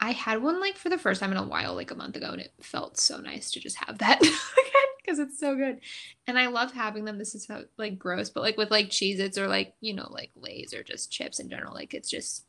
I 0.00 0.12
had 0.12 0.42
one 0.42 0.60
like 0.60 0.76
for 0.76 0.88
the 0.88 0.98
first 0.98 1.20
time 1.20 1.32
in 1.32 1.38
a 1.38 1.46
while, 1.46 1.74
like 1.74 1.90
a 1.90 1.96
month 1.96 2.14
ago, 2.16 2.30
and 2.30 2.40
it 2.40 2.52
felt 2.60 2.98
so 2.98 3.18
nice 3.18 3.50
to 3.50 3.60
just 3.60 3.76
have 3.84 3.98
that 3.98 4.18
again 4.22 4.87
because 5.08 5.18
it's 5.18 5.38
so 5.38 5.54
good. 5.54 5.80
And 6.26 6.38
I 6.38 6.48
love 6.48 6.72
having 6.72 7.04
them. 7.04 7.18
This 7.18 7.34
is 7.34 7.46
how 7.46 7.62
like 7.78 7.98
gross, 7.98 8.28
but 8.30 8.42
like 8.42 8.56
with 8.56 8.70
like 8.70 8.90
Cheez 8.90 9.18
Its 9.18 9.38
or 9.38 9.48
like, 9.48 9.74
you 9.80 9.94
know, 9.94 10.08
like 10.10 10.30
Lay's 10.36 10.74
or 10.74 10.82
just 10.82 11.10
chips 11.10 11.40
in 11.40 11.48
general. 11.48 11.74
Like 11.74 11.94
it's 11.94 12.10
just 12.10 12.44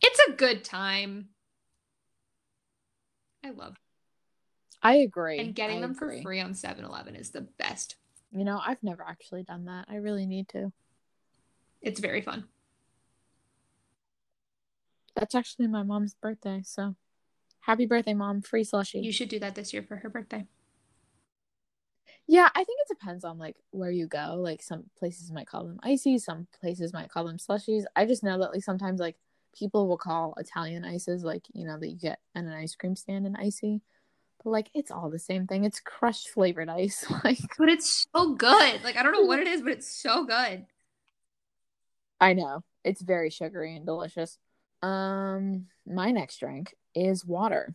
it's 0.00 0.20
a 0.28 0.32
good 0.32 0.64
time. 0.64 1.28
I 3.44 3.50
love 3.50 3.76
I 4.82 4.96
agree. 4.96 5.38
and 5.38 5.54
getting 5.54 5.78
I 5.78 5.82
them 5.82 5.94
for 5.94 6.14
free 6.22 6.40
on 6.40 6.52
7-Eleven 6.52 7.14
is 7.14 7.30
the 7.30 7.42
best. 7.42 7.96
You 8.32 8.44
know, 8.44 8.60
I've 8.64 8.82
never 8.82 9.02
actually 9.02 9.42
done 9.42 9.66
that. 9.66 9.86
I 9.88 9.96
really 9.96 10.26
need 10.26 10.48
to. 10.50 10.72
It's 11.82 12.00
very 12.00 12.20
fun. 12.20 12.44
That's 15.16 15.34
actually 15.34 15.66
my 15.66 15.82
mom's 15.82 16.14
birthday, 16.14 16.62
so 16.64 16.94
happy 17.60 17.84
birthday, 17.84 18.14
mom! 18.14 18.42
Free 18.42 18.64
slushy. 18.64 19.00
You 19.00 19.12
should 19.12 19.28
do 19.28 19.40
that 19.40 19.54
this 19.54 19.72
year 19.72 19.82
for 19.82 19.96
her 19.96 20.08
birthday. 20.08 20.46
Yeah, 22.30 22.48
I 22.54 22.62
think 22.62 22.78
it 22.82 22.86
depends 22.88 23.24
on 23.24 23.38
like 23.38 23.56
where 23.72 23.90
you 23.90 24.06
go. 24.06 24.36
Like 24.38 24.62
some 24.62 24.84
places 24.96 25.32
might 25.32 25.48
call 25.48 25.64
them 25.64 25.80
icy, 25.82 26.16
some 26.16 26.46
places 26.60 26.92
might 26.92 27.10
call 27.10 27.24
them 27.24 27.38
slushies. 27.38 27.82
I 27.96 28.06
just 28.06 28.22
know 28.22 28.38
that 28.38 28.52
like 28.52 28.62
sometimes 28.62 29.00
like 29.00 29.16
people 29.52 29.88
will 29.88 29.98
call 29.98 30.34
Italian 30.38 30.84
ices 30.84 31.24
like 31.24 31.42
you 31.52 31.66
know 31.66 31.76
that 31.76 31.88
you 31.88 31.98
get 31.98 32.20
at 32.36 32.44
an 32.44 32.52
ice 32.52 32.76
cream 32.76 32.94
stand 32.94 33.26
an 33.26 33.34
icy, 33.34 33.80
but 34.44 34.50
like 34.50 34.70
it's 34.74 34.92
all 34.92 35.10
the 35.10 35.18
same 35.18 35.48
thing. 35.48 35.64
It's 35.64 35.80
crushed 35.80 36.28
flavored 36.28 36.68
ice. 36.68 37.04
like 37.24 37.40
But 37.58 37.68
it's 37.68 38.06
so 38.14 38.34
good. 38.34 38.84
Like 38.84 38.96
I 38.96 39.02
don't 39.02 39.10
know 39.10 39.22
what 39.22 39.40
it 39.40 39.48
is, 39.48 39.62
but 39.62 39.72
it's 39.72 39.92
so 39.92 40.24
good. 40.24 40.66
I 42.20 42.34
know 42.34 42.62
it's 42.84 43.02
very 43.02 43.30
sugary 43.30 43.74
and 43.74 43.84
delicious. 43.84 44.38
Um, 44.82 45.66
my 45.84 46.12
next 46.12 46.38
drink 46.38 46.76
is 46.94 47.24
water. 47.24 47.74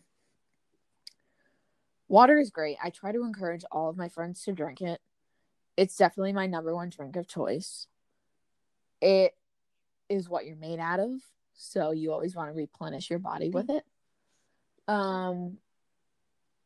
Water 2.08 2.38
is 2.38 2.50
great. 2.50 2.76
I 2.82 2.90
try 2.90 3.12
to 3.12 3.24
encourage 3.24 3.64
all 3.70 3.88
of 3.88 3.96
my 3.96 4.08
friends 4.08 4.42
to 4.44 4.52
drink 4.52 4.80
it. 4.80 5.00
It's 5.76 5.96
definitely 5.96 6.32
my 6.32 6.46
number 6.46 6.74
one 6.74 6.88
drink 6.88 7.16
of 7.16 7.26
choice. 7.26 7.86
It 9.00 9.36
is 10.08 10.28
what 10.28 10.46
you're 10.46 10.56
made 10.56 10.78
out 10.78 11.00
of, 11.00 11.10
so 11.54 11.90
you 11.90 12.12
always 12.12 12.34
want 12.34 12.48
to 12.48 12.54
replenish 12.54 13.10
your 13.10 13.18
body 13.18 13.50
with 13.50 13.70
it. 13.70 13.84
Um, 14.88 15.58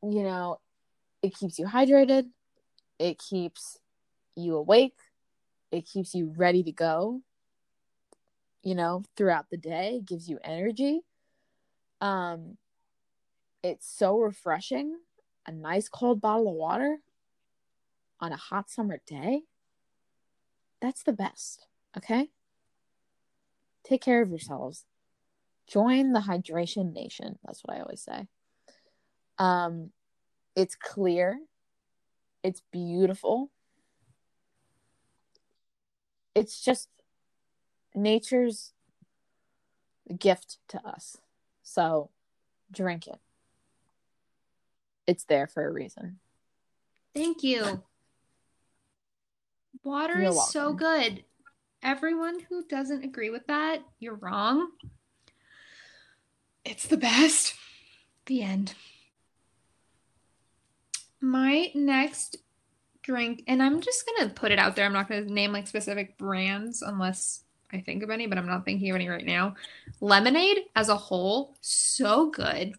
you 0.03 0.23
know, 0.23 0.61
it 1.23 1.35
keeps 1.35 1.59
you 1.59 1.67
hydrated. 1.67 2.29
It 2.99 3.19
keeps 3.19 3.79
you 4.37 4.57
awake. 4.57 4.99
It 5.73 5.87
keeps 5.87 6.15
you 6.15 6.33
ready 6.37 6.63
to 6.65 6.73
go. 6.73 7.23
You 8.63 8.75
know, 8.75 9.05
throughout 9.17 9.49
the 9.51 9.57
day, 9.57 9.97
it 9.97 10.05
gives 10.05 10.29
you 10.29 10.39
energy. 10.45 11.01
Um, 12.03 12.59
it's 13.63 13.91
so 13.91 14.19
refreshing 14.19 14.97
a 15.47 15.53
nice 15.53 15.89
cold 15.89 16.21
bottle 16.21 16.49
of 16.49 16.55
water 16.55 16.99
on 18.21 18.33
a 18.33 18.37
hot 18.37 18.71
summer 18.71 19.01
day, 19.07 19.43
that's 20.81 21.03
the 21.03 21.13
best. 21.13 21.67
Okay? 21.97 22.31
Take 23.85 24.03
care 24.03 24.23
of 24.23 24.31
yourselves. 24.31 24.85
Join 25.67 26.13
the 26.13 26.21
hydration 26.21 26.93
nation. 26.93 27.39
That's 27.45 27.63
what 27.65 27.77
I 27.77 27.81
always 27.81 28.03
say. 28.03 28.27
Um, 29.39 29.91
it's 30.55 30.75
clear. 30.75 31.41
It's 32.43 32.63
beautiful. 32.73 33.51
It's 36.35 36.61
just 36.61 36.89
nature's 37.95 38.73
gift 40.19 40.59
to 40.69 40.87
us. 40.87 41.17
So 41.63 42.11
drink 42.73 43.07
it 43.07 43.21
it's 45.11 45.25
there 45.25 45.49
for 45.49 45.67
a 45.67 45.73
reason. 45.73 46.21
Thank 47.15 47.43
you. 47.43 47.83
Water 49.83 50.21
You're 50.21 50.31
is 50.31 50.51
so 50.51 50.73
good. 50.73 51.25
Everyone 51.83 52.39
who 52.49 52.65
doesn't 52.67 53.05
agree 53.05 53.31
with 53.31 53.47
that, 53.49 53.83
you're 53.99 54.15
wrong. 54.15 54.71
It's 56.65 56.87
the 56.87 56.97
best. 56.97 57.55
The 58.27 58.43
end. 58.43 58.75
My 61.21 61.73
next 61.75 62.37
drink, 63.03 63.43
and 63.49 63.63
I'm 63.63 63.81
just 63.81 64.05
gonna 64.07 64.31
put 64.31 64.53
it 64.53 64.59
out 64.59 64.77
there. 64.77 64.85
I'm 64.85 64.93
not 64.93 65.09
gonna 65.09 65.23
name 65.23 65.53
like 65.53 65.67
specific 65.67 66.17
brands 66.19 66.83
unless 66.83 67.43
I 67.73 67.81
think 67.81 68.03
of 68.03 68.11
any, 68.11 68.27
but 68.27 68.39
I'm 68.39 68.47
not 68.47 68.65
thinking 68.65 68.91
of 68.91 68.97
any 68.97 69.09
right 69.09 69.27
now. 69.27 69.57
Lemonade 70.01 70.67
as 70.77 70.89
a 70.89 70.97
whole, 70.97 71.57
so 71.61 72.31
good. 72.31 72.75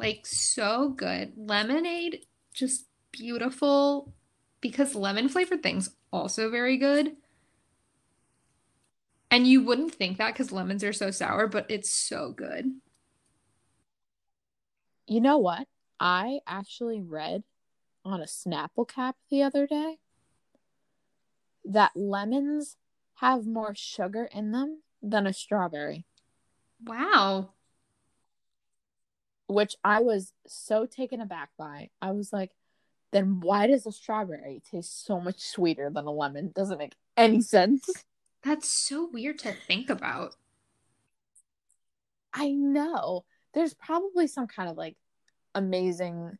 Like 0.00 0.24
so 0.24 0.88
good. 0.88 1.34
Lemonade 1.36 2.24
just 2.54 2.86
beautiful 3.12 4.14
because 4.62 4.94
lemon 4.94 5.28
flavored 5.28 5.62
things 5.62 5.90
also 6.10 6.50
very 6.50 6.78
good. 6.78 7.16
And 9.30 9.46
you 9.46 9.62
wouldn't 9.62 9.94
think 9.94 10.16
that 10.16 10.32
because 10.32 10.50
lemons 10.50 10.82
are 10.82 10.94
so 10.94 11.10
sour, 11.10 11.46
but 11.46 11.66
it's 11.68 11.90
so 11.90 12.32
good. 12.32 12.72
You 15.06 15.20
know 15.20 15.36
what? 15.36 15.68
I 16.00 16.40
actually 16.46 17.02
read 17.02 17.44
on 18.02 18.22
a 18.22 18.24
Snapple 18.24 18.88
cap 18.88 19.16
the 19.28 19.42
other 19.42 19.66
day 19.66 19.98
that 21.62 21.92
lemons 21.94 22.78
have 23.16 23.46
more 23.46 23.74
sugar 23.74 24.30
in 24.32 24.52
them 24.52 24.82
than 25.02 25.26
a 25.26 25.32
strawberry, 25.34 26.06
Wow. 26.82 27.50
Which 29.50 29.76
I 29.84 30.00
was 30.00 30.32
so 30.46 30.86
taken 30.86 31.20
aback 31.20 31.50
by. 31.58 31.90
I 32.00 32.12
was 32.12 32.32
like, 32.32 32.52
then 33.12 33.40
why 33.40 33.66
does 33.66 33.86
a 33.86 33.92
strawberry 33.92 34.62
taste 34.70 35.04
so 35.04 35.20
much 35.20 35.40
sweeter 35.40 35.90
than 35.90 36.06
a 36.06 36.12
lemon? 36.12 36.52
Doesn't 36.54 36.78
make 36.78 36.94
any 37.16 37.40
sense. 37.40 37.88
That's 38.42 38.68
so 38.68 39.08
weird 39.12 39.38
to 39.40 39.52
think 39.52 39.90
about. 39.90 40.36
I 42.32 42.52
know. 42.52 43.24
There's 43.52 43.74
probably 43.74 44.28
some 44.28 44.46
kind 44.46 44.70
of 44.70 44.76
like 44.76 44.96
amazing, 45.54 46.38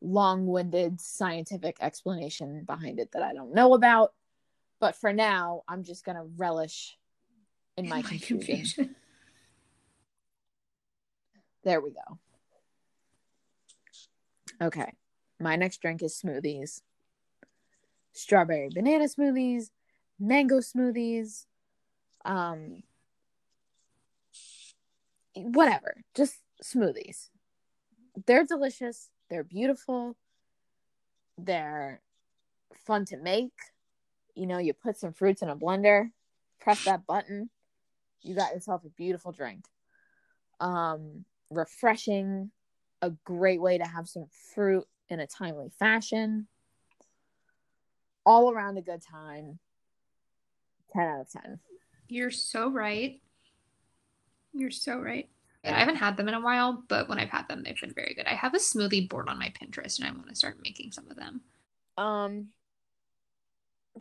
long 0.00 0.46
winded 0.46 1.00
scientific 1.00 1.76
explanation 1.80 2.64
behind 2.64 2.98
it 2.98 3.12
that 3.12 3.22
I 3.22 3.32
don't 3.32 3.54
know 3.54 3.74
about. 3.74 4.12
But 4.80 4.96
for 4.96 5.12
now, 5.12 5.62
I'm 5.68 5.84
just 5.84 6.04
going 6.04 6.16
to 6.16 6.26
relish 6.36 6.98
in 7.76 7.88
my, 7.88 8.02
confusion. 8.02 8.96
There 11.66 11.82
we 11.82 11.90
go. 11.90 12.18
Okay. 14.62 14.90
My 15.38 15.56
next 15.56 15.82
drink 15.82 16.02
is 16.02 16.18
smoothies 16.18 16.80
strawberry 18.16 18.70
banana 18.74 19.04
smoothies, 19.04 19.70
mango 20.18 20.58
smoothies, 20.58 21.44
um, 22.24 22.82
whatever, 25.34 26.02
just 26.14 26.36
smoothies. 26.64 27.28
They're 28.26 28.44
delicious, 28.44 29.10
they're 29.28 29.44
beautiful, 29.44 30.16
they're 31.36 32.00
fun 32.86 33.04
to 33.06 33.18
make. 33.18 33.52
You 34.34 34.46
know, 34.46 34.58
you 34.58 34.72
put 34.72 34.96
some 34.96 35.12
fruits 35.12 35.42
in 35.42 35.50
a 35.50 35.56
blender, 35.56 36.10
press 36.58 36.84
that 36.84 37.06
button, 37.06 37.50
you 38.22 38.34
got 38.34 38.54
yourself 38.54 38.84
a 38.84 38.88
beautiful 38.88 39.32
drink. 39.32 39.66
Um, 40.58 41.26
refreshing, 41.50 42.50
a 43.02 43.10
great 43.24 43.60
way 43.60 43.78
to 43.78 43.84
have 43.84 44.08
some 44.08 44.26
fruit 44.54 44.84
in 45.08 45.20
a 45.20 45.26
timely 45.26 45.70
fashion. 45.78 46.48
All 48.24 48.50
around 48.50 48.76
a 48.78 48.82
good 48.82 49.02
time. 49.02 49.58
10 50.92 51.02
out 51.02 51.20
of 51.20 51.30
10. 51.30 51.60
You're 52.08 52.30
so 52.30 52.70
right. 52.70 53.20
You're 54.52 54.70
so 54.70 54.98
right. 54.98 55.28
I 55.64 55.80
haven't 55.80 55.96
had 55.96 56.16
them 56.16 56.28
in 56.28 56.34
a 56.34 56.40
while, 56.40 56.84
but 56.86 57.08
when 57.08 57.18
I've 57.18 57.30
had 57.30 57.48
them, 57.48 57.64
they've 57.64 57.80
been 57.80 57.92
very 57.92 58.14
good. 58.14 58.26
I 58.26 58.34
have 58.34 58.54
a 58.54 58.58
smoothie 58.58 59.08
board 59.08 59.28
on 59.28 59.38
my 59.38 59.52
Pinterest, 59.60 59.98
and 59.98 60.06
I 60.06 60.12
want 60.12 60.28
to 60.28 60.36
start 60.36 60.58
making 60.62 60.92
some 60.92 61.10
of 61.10 61.16
them. 61.16 61.40
Um, 61.98 62.48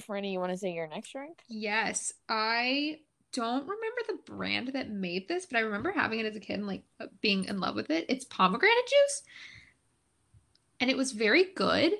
Franny, 0.01 0.31
you 0.31 0.39
want 0.39 0.51
to 0.51 0.57
say 0.57 0.73
your 0.73 0.87
next 0.87 1.11
drink? 1.11 1.39
Yes, 1.47 2.13
I 2.29 2.99
don't 3.35 3.61
remember 3.61 4.01
the 4.07 4.31
brand 4.31 4.69
that 4.73 4.89
made 4.89 5.27
this, 5.27 5.45
but 5.45 5.57
I 5.57 5.61
remember 5.61 5.91
having 5.91 6.19
it 6.19 6.25
as 6.25 6.35
a 6.35 6.39
kid 6.39 6.53
and 6.55 6.67
like 6.67 6.83
uh, 6.99 7.07
being 7.21 7.45
in 7.45 7.59
love 7.59 7.75
with 7.75 7.91
it. 7.91 8.05
It's 8.09 8.25
pomegranate 8.25 8.87
juice, 8.87 9.23
and 10.79 10.89
it 10.89 10.97
was 10.97 11.11
very 11.11 11.43
good. 11.55 11.93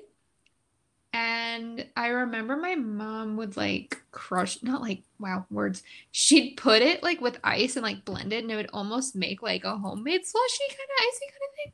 And 1.12 1.86
I 1.96 2.08
remember 2.08 2.56
my 2.56 2.74
mom 2.74 3.36
would 3.36 3.56
like 3.56 4.02
crush, 4.10 4.62
not 4.62 4.82
like, 4.82 5.02
wow, 5.18 5.46
words. 5.50 5.82
She'd 6.10 6.56
put 6.56 6.82
it 6.82 7.02
like 7.02 7.20
with 7.20 7.38
ice 7.44 7.76
and 7.76 7.82
like 7.82 8.04
blend 8.04 8.32
it, 8.32 8.42
and 8.42 8.50
it 8.50 8.56
would 8.56 8.70
almost 8.72 9.14
make 9.14 9.42
like 9.42 9.64
a 9.64 9.76
homemade 9.76 10.26
slushy 10.26 10.64
kind 10.68 10.80
of 10.80 11.06
icy 11.08 11.26
kind 11.30 11.42
of 11.42 11.54
thing. 11.56 11.72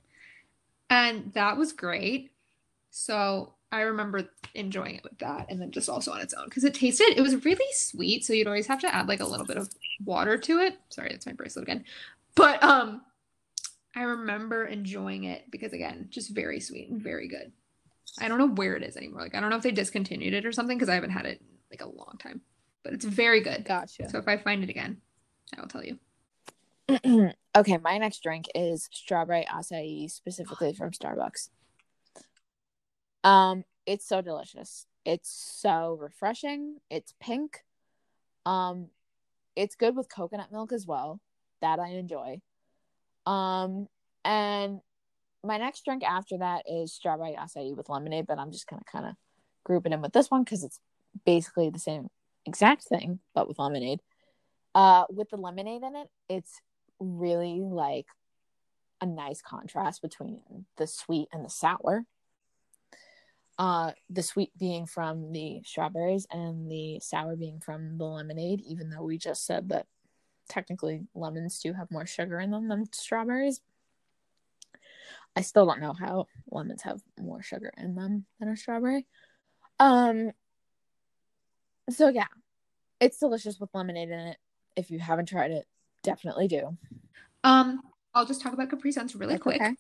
And 0.90 1.32
that 1.34 1.56
was 1.56 1.72
great. 1.72 2.32
So 2.90 3.54
I 3.72 3.80
remember 3.80 4.28
enjoying 4.54 4.96
it 4.96 5.02
with 5.02 5.18
that 5.18 5.46
and 5.48 5.60
then 5.60 5.70
just 5.70 5.88
also 5.88 6.12
on 6.12 6.20
its 6.20 6.34
own 6.34 6.44
because 6.44 6.62
it 6.62 6.74
tasted, 6.74 7.14
it 7.16 7.22
was 7.22 7.44
really 7.44 7.72
sweet. 7.72 8.24
So 8.24 8.34
you'd 8.34 8.46
always 8.46 8.66
have 8.66 8.80
to 8.80 8.94
add 8.94 9.08
like 9.08 9.20
a 9.20 9.26
little 9.26 9.46
bit 9.46 9.56
of 9.56 9.70
water 10.04 10.36
to 10.36 10.58
it. 10.58 10.78
Sorry, 10.90 11.08
that's 11.10 11.24
my 11.24 11.32
bracelet 11.32 11.64
again. 11.64 11.84
But 12.34 12.62
um, 12.62 13.00
I 13.96 14.02
remember 14.02 14.66
enjoying 14.66 15.24
it 15.24 15.50
because 15.50 15.72
again, 15.72 16.08
just 16.10 16.34
very 16.34 16.60
sweet 16.60 16.90
and 16.90 17.02
very 17.02 17.28
good. 17.28 17.52
I 18.20 18.28
don't 18.28 18.38
know 18.38 18.48
where 18.48 18.76
it 18.76 18.82
is 18.82 18.98
anymore. 18.98 19.22
Like 19.22 19.34
I 19.34 19.40
don't 19.40 19.48
know 19.48 19.56
if 19.56 19.62
they 19.62 19.70
discontinued 19.70 20.34
it 20.34 20.44
or 20.44 20.52
something 20.52 20.76
because 20.76 20.90
I 20.90 20.94
haven't 20.94 21.10
had 21.10 21.24
it 21.24 21.40
in, 21.40 21.46
like 21.70 21.80
a 21.80 21.88
long 21.88 22.18
time. 22.18 22.42
But 22.84 22.92
it's 22.92 23.06
very 23.06 23.40
good. 23.40 23.64
Gotcha. 23.64 24.10
So 24.10 24.18
if 24.18 24.28
I 24.28 24.36
find 24.36 24.62
it 24.62 24.68
again, 24.68 25.00
I 25.56 25.60
will 25.60 25.68
tell 25.68 25.84
you. 25.84 25.98
okay, 27.56 27.78
my 27.78 27.96
next 27.96 28.22
drink 28.22 28.46
is 28.54 28.88
strawberry 28.92 29.46
acai, 29.50 30.10
specifically 30.10 30.74
from 30.74 30.90
Starbucks. 30.90 31.48
Um, 33.24 33.64
it's 33.86 34.06
so 34.06 34.20
delicious. 34.20 34.86
It's 35.04 35.30
so 35.60 35.96
refreshing. 36.00 36.78
It's 36.90 37.14
pink. 37.20 37.64
Um, 38.46 38.88
it's 39.56 39.74
good 39.74 39.96
with 39.96 40.08
coconut 40.08 40.52
milk 40.52 40.72
as 40.72 40.86
well. 40.86 41.20
That 41.60 41.78
I 41.78 41.90
enjoy. 41.90 42.40
Um, 43.26 43.88
and 44.24 44.80
my 45.44 45.58
next 45.58 45.84
drink 45.84 46.04
after 46.04 46.38
that 46.38 46.64
is 46.68 46.92
strawberry 46.92 47.36
acai 47.38 47.76
with 47.76 47.88
lemonade, 47.88 48.26
but 48.26 48.38
I'm 48.38 48.52
just 48.52 48.66
gonna 48.66 48.82
kind 48.90 49.06
of 49.06 49.14
group 49.64 49.86
it 49.86 49.92
in 49.92 50.00
with 50.00 50.12
this 50.12 50.30
one 50.30 50.44
because 50.44 50.64
it's 50.64 50.80
basically 51.24 51.70
the 51.70 51.78
same 51.78 52.08
exact 52.46 52.84
thing, 52.84 53.20
but 53.34 53.48
with 53.48 53.58
lemonade. 53.58 54.00
Uh, 54.74 55.04
with 55.10 55.30
the 55.30 55.36
lemonade 55.36 55.82
in 55.82 55.96
it, 55.96 56.08
it's 56.28 56.60
really 56.98 57.60
like 57.60 58.06
a 59.00 59.06
nice 59.06 59.42
contrast 59.42 60.00
between 60.00 60.40
the 60.76 60.86
sweet 60.86 61.28
and 61.32 61.44
the 61.44 61.50
sour. 61.50 62.06
Uh, 63.58 63.92
the 64.08 64.22
sweet 64.22 64.50
being 64.58 64.86
from 64.86 65.32
the 65.32 65.60
strawberries 65.64 66.26
and 66.30 66.70
the 66.70 66.98
sour 67.00 67.36
being 67.36 67.60
from 67.60 67.98
the 67.98 68.04
lemonade, 68.04 68.62
even 68.66 68.90
though 68.90 69.02
we 69.02 69.18
just 69.18 69.46
said 69.46 69.68
that 69.68 69.86
technically 70.48 71.02
lemons 71.14 71.60
do 71.60 71.72
have 71.72 71.90
more 71.90 72.06
sugar 72.06 72.40
in 72.40 72.50
them 72.50 72.68
than 72.68 72.90
strawberries. 72.92 73.60
I 75.36 75.42
still 75.42 75.66
don't 75.66 75.80
know 75.80 75.92
how 75.92 76.26
lemons 76.50 76.82
have 76.82 77.00
more 77.20 77.42
sugar 77.42 77.72
in 77.76 77.94
them 77.94 78.26
than 78.40 78.48
a 78.48 78.56
strawberry. 78.56 79.06
Um 79.78 80.32
so 81.90 82.08
yeah, 82.08 82.26
it's 83.00 83.18
delicious 83.18 83.58
with 83.58 83.70
lemonade 83.74 84.10
in 84.10 84.18
it. 84.18 84.36
If 84.76 84.90
you 84.90 84.98
haven't 84.98 85.26
tried 85.26 85.50
it, 85.50 85.66
definitely 86.02 86.48
do. 86.48 86.76
Um, 87.44 87.80
I'll 88.14 88.26
just 88.26 88.40
talk 88.40 88.52
about 88.52 88.70
Capri 88.70 88.92
Suns 88.92 89.14
really 89.16 89.34
That's 89.34 89.42
quick. 89.42 89.60
Okay. 89.60 89.74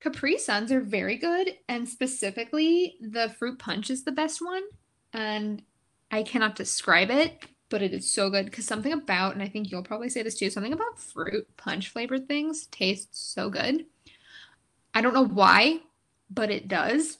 Capri 0.00 0.38
Suns 0.38 0.72
are 0.72 0.80
very 0.80 1.16
good, 1.16 1.56
and 1.68 1.88
specifically, 1.88 2.96
the 3.00 3.34
fruit 3.38 3.58
punch 3.58 3.90
is 3.90 4.04
the 4.04 4.12
best 4.12 4.40
one. 4.44 4.62
And 5.12 5.62
I 6.10 6.22
cannot 6.22 6.56
describe 6.56 7.10
it, 7.10 7.44
but 7.68 7.82
it 7.82 7.92
is 7.92 8.10
so 8.10 8.30
good 8.30 8.46
because 8.46 8.66
something 8.66 8.92
about, 8.92 9.34
and 9.34 9.42
I 9.42 9.48
think 9.48 9.70
you'll 9.70 9.82
probably 9.82 10.08
say 10.08 10.22
this 10.22 10.38
too, 10.38 10.48
something 10.50 10.72
about 10.72 10.98
fruit 10.98 11.46
punch 11.56 11.90
flavored 11.90 12.26
things 12.28 12.66
tastes 12.66 13.20
so 13.20 13.50
good. 13.50 13.84
I 14.94 15.02
don't 15.02 15.14
know 15.14 15.26
why, 15.26 15.80
but 16.30 16.50
it 16.50 16.66
does. 16.66 17.18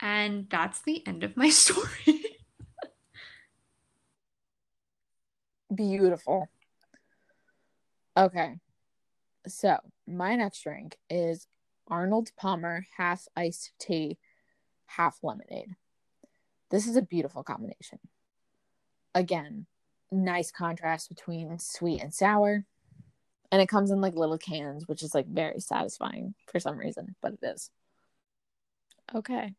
And 0.00 0.48
that's 0.50 0.82
the 0.82 1.06
end 1.06 1.24
of 1.24 1.36
my 1.36 1.48
story. 1.50 2.24
Beautiful. 5.74 6.48
Okay. 8.16 8.60
So, 9.46 9.78
my 10.06 10.36
next 10.36 10.62
drink 10.62 10.96
is 11.10 11.46
Arnold 11.88 12.30
Palmer 12.36 12.86
half 12.96 13.26
iced 13.36 13.72
tea, 13.78 14.18
half 14.86 15.18
lemonade. 15.22 15.76
This 16.70 16.86
is 16.86 16.96
a 16.96 17.02
beautiful 17.02 17.42
combination. 17.42 17.98
Again, 19.14 19.66
nice 20.10 20.50
contrast 20.50 21.08
between 21.08 21.58
sweet 21.58 22.00
and 22.02 22.12
sour. 22.12 22.64
And 23.52 23.62
it 23.62 23.68
comes 23.68 23.90
in 23.90 24.00
like 24.00 24.14
little 24.14 24.38
cans, 24.38 24.88
which 24.88 25.02
is 25.02 25.14
like 25.14 25.26
very 25.26 25.60
satisfying 25.60 26.34
for 26.50 26.58
some 26.58 26.76
reason, 26.76 27.14
but 27.20 27.34
it 27.34 27.40
is. 27.42 27.70
Okay. 29.14 29.54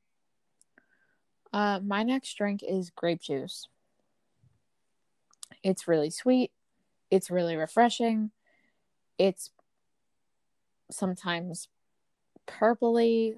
Uh, 1.53 1.79
my 1.81 2.03
next 2.03 2.33
drink 2.33 2.61
is 2.67 2.89
grape 2.89 3.21
juice. 3.21 3.69
It's 5.63 5.87
really 5.87 6.09
sweet. 6.09 6.51
It's 7.09 7.31
really 7.31 7.55
refreshing. 7.55 8.31
It's 9.17 9.51
sometimes 10.91 11.67
purpley 12.47 13.35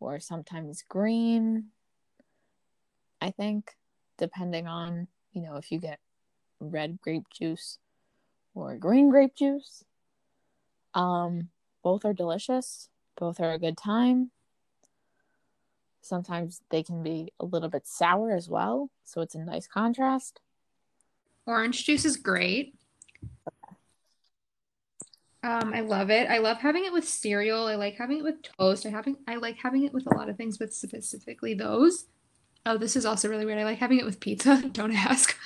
or 0.00 0.20
sometimes 0.20 0.84
green. 0.88 1.66
I 3.20 3.30
think, 3.30 3.72
depending 4.18 4.66
on, 4.66 5.08
you 5.32 5.42
know, 5.42 5.56
if 5.56 5.72
you 5.72 5.78
get 5.78 5.98
red 6.60 7.00
grape 7.00 7.28
juice 7.30 7.78
or 8.54 8.76
green 8.76 9.10
grape 9.10 9.34
juice. 9.34 9.84
Um, 10.94 11.48
both 11.82 12.04
are 12.04 12.14
delicious. 12.14 12.88
Both 13.16 13.40
are 13.40 13.52
a 13.52 13.58
good 13.58 13.76
time. 13.76 14.30
Sometimes 16.00 16.60
they 16.70 16.82
can 16.82 17.02
be 17.02 17.32
a 17.40 17.44
little 17.44 17.68
bit 17.70 17.86
sour 17.86 18.32
as 18.32 18.48
well, 18.48 18.90
so 19.04 19.22
it's 19.22 19.34
a 19.34 19.38
nice 19.38 19.66
contrast. 19.66 20.40
Orange 21.46 21.84
juice 21.84 22.04
is 22.04 22.16
great. 22.16 22.74
Um, 25.44 25.74
I 25.74 25.80
love 25.80 26.10
it. 26.10 26.30
I 26.30 26.38
love 26.38 26.56
having 26.56 26.86
it 26.86 26.92
with 26.92 27.06
cereal. 27.06 27.66
I 27.66 27.74
like 27.74 27.96
having 27.96 28.20
it 28.20 28.24
with 28.24 28.36
toast. 28.42 28.86
I 28.86 28.88
having 28.88 29.18
I 29.28 29.36
like 29.36 29.58
having 29.58 29.84
it 29.84 29.92
with 29.92 30.06
a 30.06 30.16
lot 30.16 30.30
of 30.30 30.38
things, 30.38 30.56
but 30.56 30.72
specifically 30.72 31.52
those. 31.52 32.06
Oh, 32.64 32.78
this 32.78 32.96
is 32.96 33.04
also 33.04 33.28
really 33.28 33.44
weird. 33.44 33.58
I 33.58 33.64
like 33.64 33.78
having 33.78 33.98
it 33.98 34.06
with 34.06 34.20
pizza. 34.20 34.62
Don't 34.72 34.94
ask. 34.94 35.36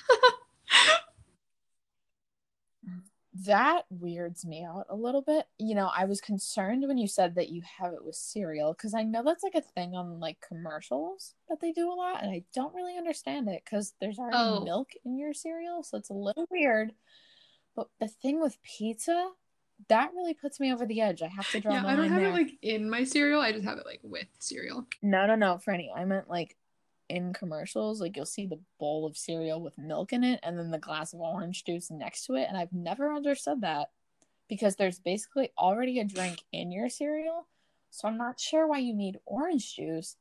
that 3.45 3.87
weirds 3.91 4.47
me 4.47 4.65
out 4.65 4.87
a 4.89 4.95
little 4.95 5.23
bit. 5.23 5.47
You 5.59 5.75
know, 5.75 5.91
I 5.93 6.05
was 6.05 6.21
concerned 6.21 6.85
when 6.87 6.97
you 6.97 7.09
said 7.09 7.35
that 7.35 7.49
you 7.49 7.63
have 7.81 7.93
it 7.93 8.05
with 8.05 8.15
cereal 8.15 8.75
because 8.75 8.95
I 8.95 9.03
know 9.03 9.25
that's 9.25 9.43
like 9.43 9.57
a 9.57 9.63
thing 9.63 9.97
on 9.97 10.21
like 10.21 10.39
commercials 10.47 11.35
that 11.49 11.61
they 11.61 11.73
do 11.73 11.91
a 11.91 11.99
lot, 11.99 12.23
and 12.23 12.31
I 12.31 12.45
don't 12.55 12.75
really 12.75 12.97
understand 12.97 13.49
it 13.49 13.63
because 13.65 13.95
there's 14.01 14.21
already 14.21 14.37
oh. 14.39 14.63
milk 14.63 14.91
in 15.05 15.19
your 15.19 15.35
cereal, 15.35 15.83
so 15.83 15.99
it's 15.99 16.11
a 16.11 16.15
little 16.15 16.47
weird. 16.53 16.93
But 17.75 17.89
the 17.99 18.07
thing 18.07 18.41
with 18.41 18.63
pizza, 18.63 19.31
that 19.89 20.11
really 20.15 20.35
puts 20.35 20.59
me 20.59 20.73
over 20.73 20.85
the 20.85 21.01
edge. 21.01 21.23
I 21.23 21.29
have 21.29 21.51
to 21.53 21.61
draw. 21.61 21.73
Yeah, 21.73 21.87
I 21.87 21.97
don't 21.97 22.09
have 22.09 22.21
there. 22.21 22.31
it 22.31 22.33
like 22.33 22.59
in 22.63 22.91
my 22.91 23.05
cereal. 23.05 23.41
I 23.41 23.53
just 23.53 23.65
have 23.65 23.79
it 23.79 23.87
like 23.87 24.01
with 24.03 24.27
cereal. 24.39 24.87
No, 25.03 25.27
no, 25.27 25.37
no, 25.37 25.61
Franny. 25.65 25.89
I 25.95 26.05
meant 26.05 26.29
like 26.29 26.57
in 27.09 27.33
commercials, 27.33 28.01
like 28.01 28.17
you'll 28.17 28.27
see 28.27 28.47
the 28.47 28.61
bowl 28.79 29.07
of 29.07 29.17
cereal 29.17 29.63
with 29.63 29.79
milk 29.79 30.13
in 30.13 30.25
it 30.25 30.41
and 30.43 30.59
then 30.59 30.71
the 30.71 30.79
glass 30.79 31.13
of 31.13 31.21
orange 31.21 31.65
juice 31.65 31.91
next 31.91 32.27
to 32.27 32.35
it. 32.35 32.47
And 32.49 32.57
I've 32.57 32.73
never 32.73 33.15
understood 33.15 33.61
that 33.63 33.91
because 34.49 34.77
there's 34.77 34.99
basically 34.99 35.51
already 35.57 36.01
a 36.01 36.05
drink 36.05 36.43
in 36.53 36.73
your 36.73 36.89
cereal. 36.89 37.47
So 37.91 38.09
I'm 38.09 38.19
not 38.19 38.41
sure 38.41 38.67
why 38.67 38.79
you 38.79 38.95
need 38.95 39.19
orange 39.25 39.77
juice. 39.77 40.17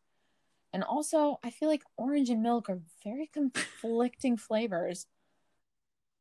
And 0.74 0.84
also, 0.84 1.39
I 1.43 1.49
feel 1.49 1.70
like 1.70 1.84
orange 1.95 2.30
and 2.30 2.43
milk 2.43 2.70
are 2.70 2.82
very 3.03 3.30
conflicting 3.34 4.38
flavors. 4.38 5.08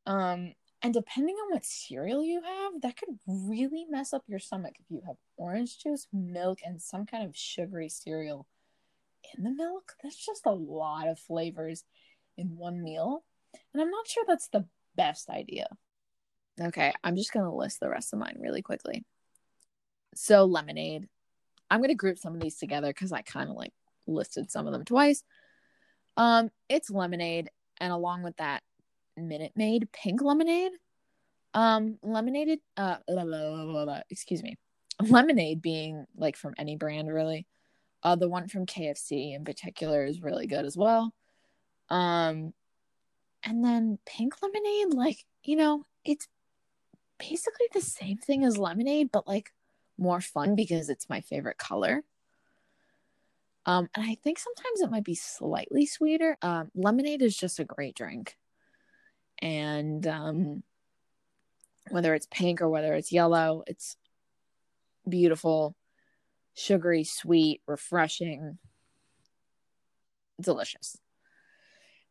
Um, 0.07 0.55
and 0.83 0.93
depending 0.93 1.35
on 1.37 1.53
what 1.53 1.65
cereal 1.65 2.23
you 2.23 2.43
have, 2.43 2.81
that 2.83 2.97
could 2.97 3.19
really 3.27 3.87
mess 3.89 4.13
up 4.13 4.23
your 4.27 4.39
stomach 4.39 4.75
if 4.79 4.87
you 4.91 5.03
have 5.07 5.17
orange 5.37 5.79
juice, 5.79 6.07
milk, 6.13 6.59
and 6.65 6.81
some 6.81 7.07
kind 7.07 7.25
of 7.25 7.37
sugary 7.37 7.89
cereal 7.89 8.47
in 9.37 9.45
the 9.45 9.51
milk. 9.51 9.95
That's 10.03 10.25
just 10.25 10.47
a 10.47 10.53
lot 10.53 11.09
of 11.09 11.19
flavors 11.19 11.85
in 12.37 12.57
one 12.57 12.83
meal. 12.83 13.25
And 13.73 13.83
I'm 13.83 13.91
not 13.91 14.07
sure 14.07 14.25
that's 14.27 14.49
the 14.49 14.67
best 14.97 15.31
idea. 15.31 15.67
Okay, 16.61 16.93
I'm 17.03 17.17
just 17.17 17.33
going 17.33 17.45
to 17.45 17.55
list 17.55 17.81
the 17.81 17.89
rest 17.89 18.13
of 18.13 18.19
mine 18.19 18.37
really 18.39 18.63
quickly. 18.63 19.05
So, 20.15 20.45
lemonade. 20.45 21.09
I'm 21.71 21.81
going 21.81 21.89
to 21.89 21.97
group 21.97 22.19
some 22.19 22.35
of 22.35 22.41
these 22.41 22.57
together 22.57 22.89
because 22.89 23.13
I 23.13 23.23
kind 23.23 23.51
of 23.51 23.57
like 23.57 23.73
listed 24.07 24.51
some 24.51 24.67
of 24.67 24.73
them 24.73 24.85
twice. 24.85 25.25
Um, 26.17 26.51
it's 26.69 26.91
lemonade, 26.91 27.51
and 27.79 27.93
along 27.93 28.23
with 28.23 28.37
that, 28.37 28.63
Minute 29.17 29.53
Maid 29.57 29.89
pink 29.93 30.23
lemonade. 30.23 30.73
Um, 31.55 31.99
lemonade, 32.03 32.61
uh, 32.77 32.97
blah, 33.09 33.25
blah, 33.25 33.85
blah, 33.85 34.01
excuse 34.11 34.43
me, 34.43 34.59
lemonade 35.01 35.63
being 35.63 36.07
like 36.17 36.37
from 36.37 36.55
any 36.59 36.77
brand 36.77 37.13
really. 37.13 37.47
Uh, 38.03 38.15
the 38.15 38.29
one 38.29 38.47
from 38.47 38.67
KFC 38.67 39.35
in 39.35 39.45
particular 39.45 40.05
is 40.05 40.23
really 40.23 40.47
good 40.47 40.65
as 40.65 40.77
well. 40.77 41.13
Um, 41.89 42.53
and 43.43 43.65
then 43.65 43.99
pink 44.05 44.35
lemonade, 44.43 44.95
like 44.95 45.25
you 45.45 45.57
know, 45.57 45.87
it's 46.05 46.29
basically 47.19 47.67
the 47.73 47.81
same 47.81 48.19
thing 48.19 48.45
as 48.45 48.59
lemonade, 48.59 49.11
but 49.13 49.27
like 49.27 49.53
more 49.99 50.21
fun 50.21 50.55
because 50.55 50.89
it's 50.89 51.09
my 51.09 51.21
favorite 51.21 51.59
color. 51.59 52.03
Um, 53.65 53.89
and 53.95 54.05
I 54.05 54.15
think 54.15 54.39
sometimes 54.39 54.81
it 54.81 54.91
might 54.91 55.05
be 55.05 55.15
slightly 55.15 55.87
sweeter. 55.87 56.37
Um, 56.43 56.71
lemonade 56.75 57.23
is 57.23 57.37
just 57.37 57.59
a 57.59 57.65
great 57.65 57.97
drink. 57.97 58.37
And 59.41 60.07
um, 60.07 60.63
whether 61.91 62.15
it's 62.15 62.27
pink 62.31 62.61
or 62.61 62.69
whether 62.69 62.95
it's 62.95 63.13
yellow, 63.13 63.63
it's 63.67 63.97
beautiful, 65.09 65.77
sugary, 66.55 67.05
sweet, 67.05 67.63
refreshing, 67.67 68.59
delicious. 70.41 70.99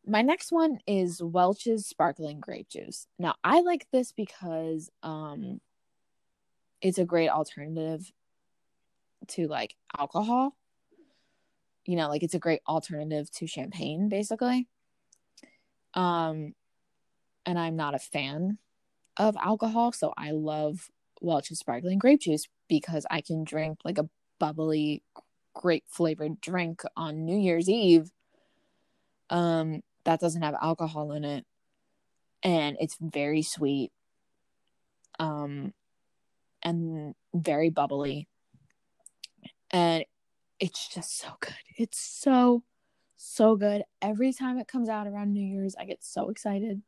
My 0.06 0.22
next 0.22 0.52
one 0.52 0.78
is 0.86 1.20
Welch's 1.22 1.86
sparkling 1.86 2.38
grape 2.38 2.68
juice. 2.68 3.08
Now, 3.18 3.34
I 3.42 3.60
like 3.60 3.88
this 3.92 4.12
because 4.12 4.88
um 5.02 5.60
it's 6.80 6.98
a 6.98 7.04
great 7.04 7.28
alternative 7.28 8.10
to 9.28 9.48
like 9.48 9.74
alcohol. 9.98 10.56
You 11.84 11.96
know, 11.96 12.08
like 12.08 12.22
it's 12.22 12.34
a 12.34 12.38
great 12.38 12.60
alternative 12.68 13.30
to 13.32 13.46
champagne 13.46 14.08
basically. 14.08 14.68
Um 15.94 16.54
and 17.46 17.58
I'm 17.58 17.76
not 17.76 17.94
a 17.94 17.98
fan 17.98 18.58
of 19.16 19.36
alcohol, 19.36 19.92
so 19.92 20.12
I 20.18 20.32
love 20.32 20.90
Welch's 21.20 21.60
sparkling 21.60 21.98
grape 21.98 22.20
juice 22.20 22.46
because 22.68 23.06
I 23.10 23.20
can 23.20 23.44
drink 23.44 23.78
like 23.84 23.98
a 23.98 24.08
bubbly 24.38 25.02
grape 25.54 25.84
flavored 25.88 26.40
drink 26.40 26.82
on 26.96 27.24
New 27.24 27.38
Year's 27.38 27.68
Eve. 27.68 28.10
Um 29.30 29.82
that 30.04 30.20
doesn't 30.20 30.42
have 30.42 30.54
alcohol 30.60 31.12
in 31.12 31.24
it 31.24 31.44
and 32.42 32.76
it's 32.78 32.96
very 33.00 33.42
sweet 33.42 33.90
um 35.18 35.72
and 36.62 37.14
very 37.34 37.70
bubbly 37.70 38.28
and 39.70 40.04
it's 40.60 40.88
just 40.88 41.18
so 41.18 41.28
good. 41.40 41.54
It's 41.76 41.98
so 41.98 42.62
so 43.16 43.56
good. 43.56 43.82
Every 44.00 44.32
time 44.32 44.58
it 44.58 44.68
comes 44.68 44.88
out 44.88 45.06
around 45.06 45.32
new 45.32 45.40
year's 45.40 45.74
i 45.78 45.84
get 45.84 46.04
so 46.04 46.28
excited 46.28 46.82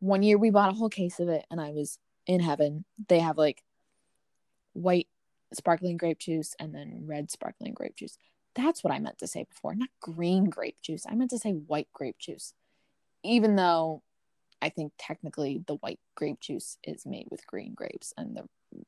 one 0.00 0.22
year 0.22 0.38
we 0.38 0.50
bought 0.50 0.70
a 0.70 0.76
whole 0.76 0.88
case 0.88 1.20
of 1.20 1.28
it 1.28 1.44
and 1.50 1.60
i 1.60 1.70
was 1.70 1.98
in 2.26 2.40
heaven 2.40 2.84
they 3.08 3.18
have 3.18 3.38
like 3.38 3.62
white 4.72 5.08
sparkling 5.52 5.96
grape 5.96 6.18
juice 6.18 6.54
and 6.60 6.74
then 6.74 7.02
red 7.06 7.30
sparkling 7.30 7.72
grape 7.72 7.96
juice 7.96 8.18
that's 8.58 8.82
what 8.82 8.92
I 8.92 8.98
meant 8.98 9.18
to 9.18 9.26
say 9.26 9.44
before, 9.44 9.74
not 9.74 9.88
green 10.00 10.50
grape 10.50 10.80
juice. 10.82 11.06
I 11.08 11.14
meant 11.14 11.30
to 11.30 11.38
say 11.38 11.52
white 11.52 11.88
grape 11.92 12.18
juice. 12.18 12.54
Even 13.22 13.56
though 13.56 14.02
I 14.60 14.68
think 14.68 14.92
technically 14.98 15.62
the 15.66 15.76
white 15.76 16.00
grape 16.16 16.40
juice 16.40 16.76
is 16.82 17.06
made 17.06 17.28
with 17.30 17.46
green 17.46 17.74
grapes 17.74 18.12
and 18.16 18.36
the 18.36 18.44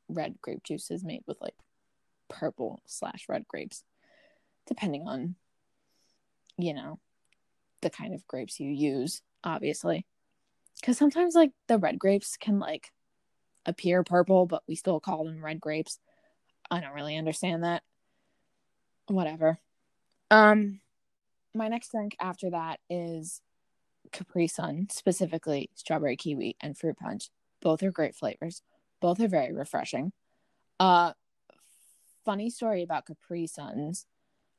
red 0.08 0.40
grape 0.42 0.64
juice 0.64 0.90
is 0.90 1.04
made 1.04 1.22
with 1.26 1.40
like 1.40 1.54
purple 2.28 2.80
slash 2.86 3.26
red 3.28 3.46
grapes, 3.46 3.84
depending 4.66 5.06
on, 5.06 5.36
you 6.58 6.74
know, 6.74 6.98
the 7.82 7.90
kind 7.90 8.12
of 8.12 8.26
grapes 8.26 8.58
you 8.58 8.70
use, 8.70 9.22
obviously. 9.44 10.04
Because 10.80 10.98
sometimes 10.98 11.34
like 11.34 11.52
the 11.68 11.78
red 11.78 11.98
grapes 11.98 12.36
can 12.36 12.58
like 12.58 12.92
appear 13.66 14.02
purple, 14.02 14.46
but 14.46 14.62
we 14.66 14.74
still 14.74 15.00
call 15.00 15.24
them 15.24 15.44
red 15.44 15.60
grapes. 15.60 15.98
I 16.70 16.80
don't 16.80 16.94
really 16.94 17.16
understand 17.16 17.64
that 17.64 17.82
whatever. 19.06 19.58
Um, 20.30 20.80
my 21.54 21.68
next 21.68 21.90
drink 21.90 22.16
after 22.20 22.50
that 22.50 22.80
is 22.88 23.40
Capri 24.12 24.46
Sun, 24.46 24.88
specifically 24.90 25.70
strawberry 25.74 26.16
kiwi 26.16 26.56
and 26.60 26.76
fruit 26.76 26.96
punch. 26.96 27.30
Both 27.60 27.82
are 27.82 27.90
great 27.90 28.14
flavors. 28.14 28.62
Both 29.00 29.20
are 29.20 29.28
very 29.28 29.52
refreshing. 29.52 30.12
Uh, 30.78 31.12
funny 32.24 32.50
story 32.50 32.82
about 32.82 33.06
Capri 33.06 33.46
Suns. 33.46 34.06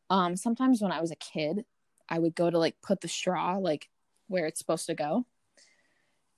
Um, 0.09 0.35
sometimes 0.35 0.81
when 0.81 0.91
I 0.91 1.01
was 1.01 1.11
a 1.11 1.15
kid, 1.15 1.65
I 2.09 2.19
would 2.19 2.35
go 2.35 2.49
to 2.49 2.59
like 2.59 2.75
put 2.81 3.01
the 3.01 3.07
straw 3.07 3.57
like 3.57 3.89
where 4.27 4.45
it's 4.45 4.59
supposed 4.59 4.87
to 4.87 4.95
go. 4.95 5.25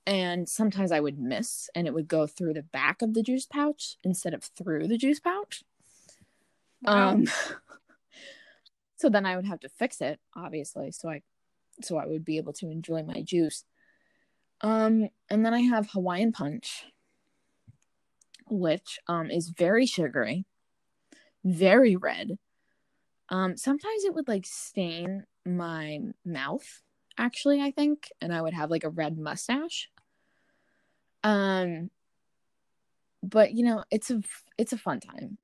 And 0.06 0.48
sometimes 0.48 0.92
I 0.92 1.00
would 1.00 1.18
miss 1.18 1.70
and 1.74 1.86
it 1.86 1.94
would 1.94 2.08
go 2.08 2.26
through 2.26 2.54
the 2.54 2.62
back 2.62 3.00
of 3.00 3.14
the 3.14 3.22
juice 3.22 3.46
pouch 3.46 3.96
instead 4.04 4.34
of 4.34 4.44
through 4.44 4.86
the 4.88 4.98
juice 4.98 5.20
pouch. 5.20 5.64
Wow. 6.82 7.10
Um 7.10 7.26
So 8.96 9.08
then 9.08 9.26
I 9.26 9.36
would 9.36 9.44
have 9.46 9.60
to 9.60 9.68
fix 9.68 10.00
it, 10.00 10.20
obviously, 10.34 10.90
so 10.90 11.08
I 11.10 11.22
so 11.82 11.96
I 11.98 12.06
would 12.06 12.24
be 12.24 12.36
able 12.38 12.52
to 12.54 12.70
enjoy 12.70 13.02
my 13.02 13.22
juice. 13.22 13.64
Um, 14.60 15.08
and 15.28 15.44
then 15.44 15.52
I 15.52 15.60
have 15.60 15.90
Hawaiian 15.90 16.32
punch, 16.32 16.86
which 18.48 18.98
um 19.08 19.30
is 19.30 19.48
very 19.50 19.86
sugary, 19.86 20.46
very 21.44 21.96
red. 21.96 22.38
Um, 23.28 23.56
sometimes 23.56 24.04
it 24.04 24.14
would 24.14 24.28
like 24.28 24.46
stain 24.46 25.24
my 25.44 26.00
mouth, 26.24 26.82
actually, 27.18 27.60
I 27.60 27.70
think, 27.72 28.10
and 28.20 28.32
I 28.34 28.42
would 28.42 28.54
have 28.54 28.70
like 28.70 28.84
a 28.84 28.90
red 28.90 29.18
mustache. 29.18 29.90
Um, 31.24 31.90
but 33.22 33.54
you 33.54 33.64
know, 33.64 33.82
it's 33.90 34.10
a 34.10 34.22
it's 34.58 34.72
a 34.72 34.78
fun 34.78 35.00
time. 35.00 35.38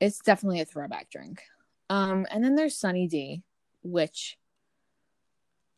It's 0.00 0.20
definitely 0.20 0.60
a 0.60 0.64
throwback 0.64 1.10
drink. 1.10 1.42
Um, 1.90 2.26
and 2.30 2.42
then 2.42 2.54
there's 2.54 2.76
Sunny 2.76 3.08
D, 3.08 3.42
which 3.82 4.38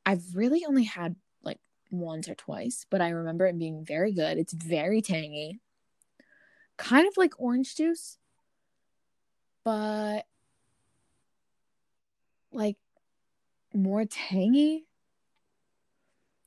I've 0.05 0.23
really 0.35 0.65
only 0.67 0.85
had 0.85 1.17
like 1.43 1.59
once 1.91 2.29
or 2.29 2.35
twice, 2.35 2.87
but 2.91 3.01
I 3.01 3.09
remember 3.09 3.47
it 3.47 3.59
being 3.59 3.85
very 3.85 4.13
good. 4.13 4.39
It's 4.39 4.53
very 4.53 5.01
tangy, 5.01 5.61
kind 6.77 7.09
of 7.09 7.17
like 7.17 7.33
orange 7.39 7.75
juice, 7.75 8.19
but 9.65 10.27
like 12.53 12.77
more 13.73 14.05
tangy. 14.05 14.87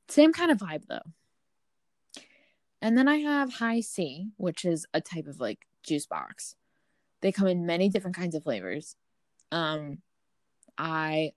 Same 0.07 0.31
kind 0.31 0.51
of 0.51 0.59
vibe 0.59 0.85
though. 0.87 1.01
And 2.85 2.95
then 2.95 3.07
I 3.07 3.17
have 3.17 3.51
Hi-C, 3.51 4.27
which 4.37 4.63
is 4.63 4.85
a 4.93 5.01
type 5.01 5.25
of 5.25 5.39
like 5.39 5.65
juice 5.81 6.05
box. 6.05 6.55
They 7.21 7.31
come 7.31 7.47
in 7.47 7.65
many 7.65 7.89
different 7.89 8.15
kinds 8.15 8.35
of 8.35 8.43
flavors. 8.43 8.95
Um, 9.51 10.03
I 10.77 11.31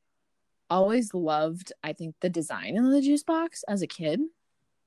always 0.68 1.14
loved, 1.14 1.72
I 1.82 1.94
think, 1.94 2.16
the 2.20 2.28
design 2.28 2.76
of 2.76 2.90
the 2.90 3.00
juice 3.00 3.22
box 3.22 3.64
as 3.66 3.80
a 3.80 3.86
kid. 3.86 4.20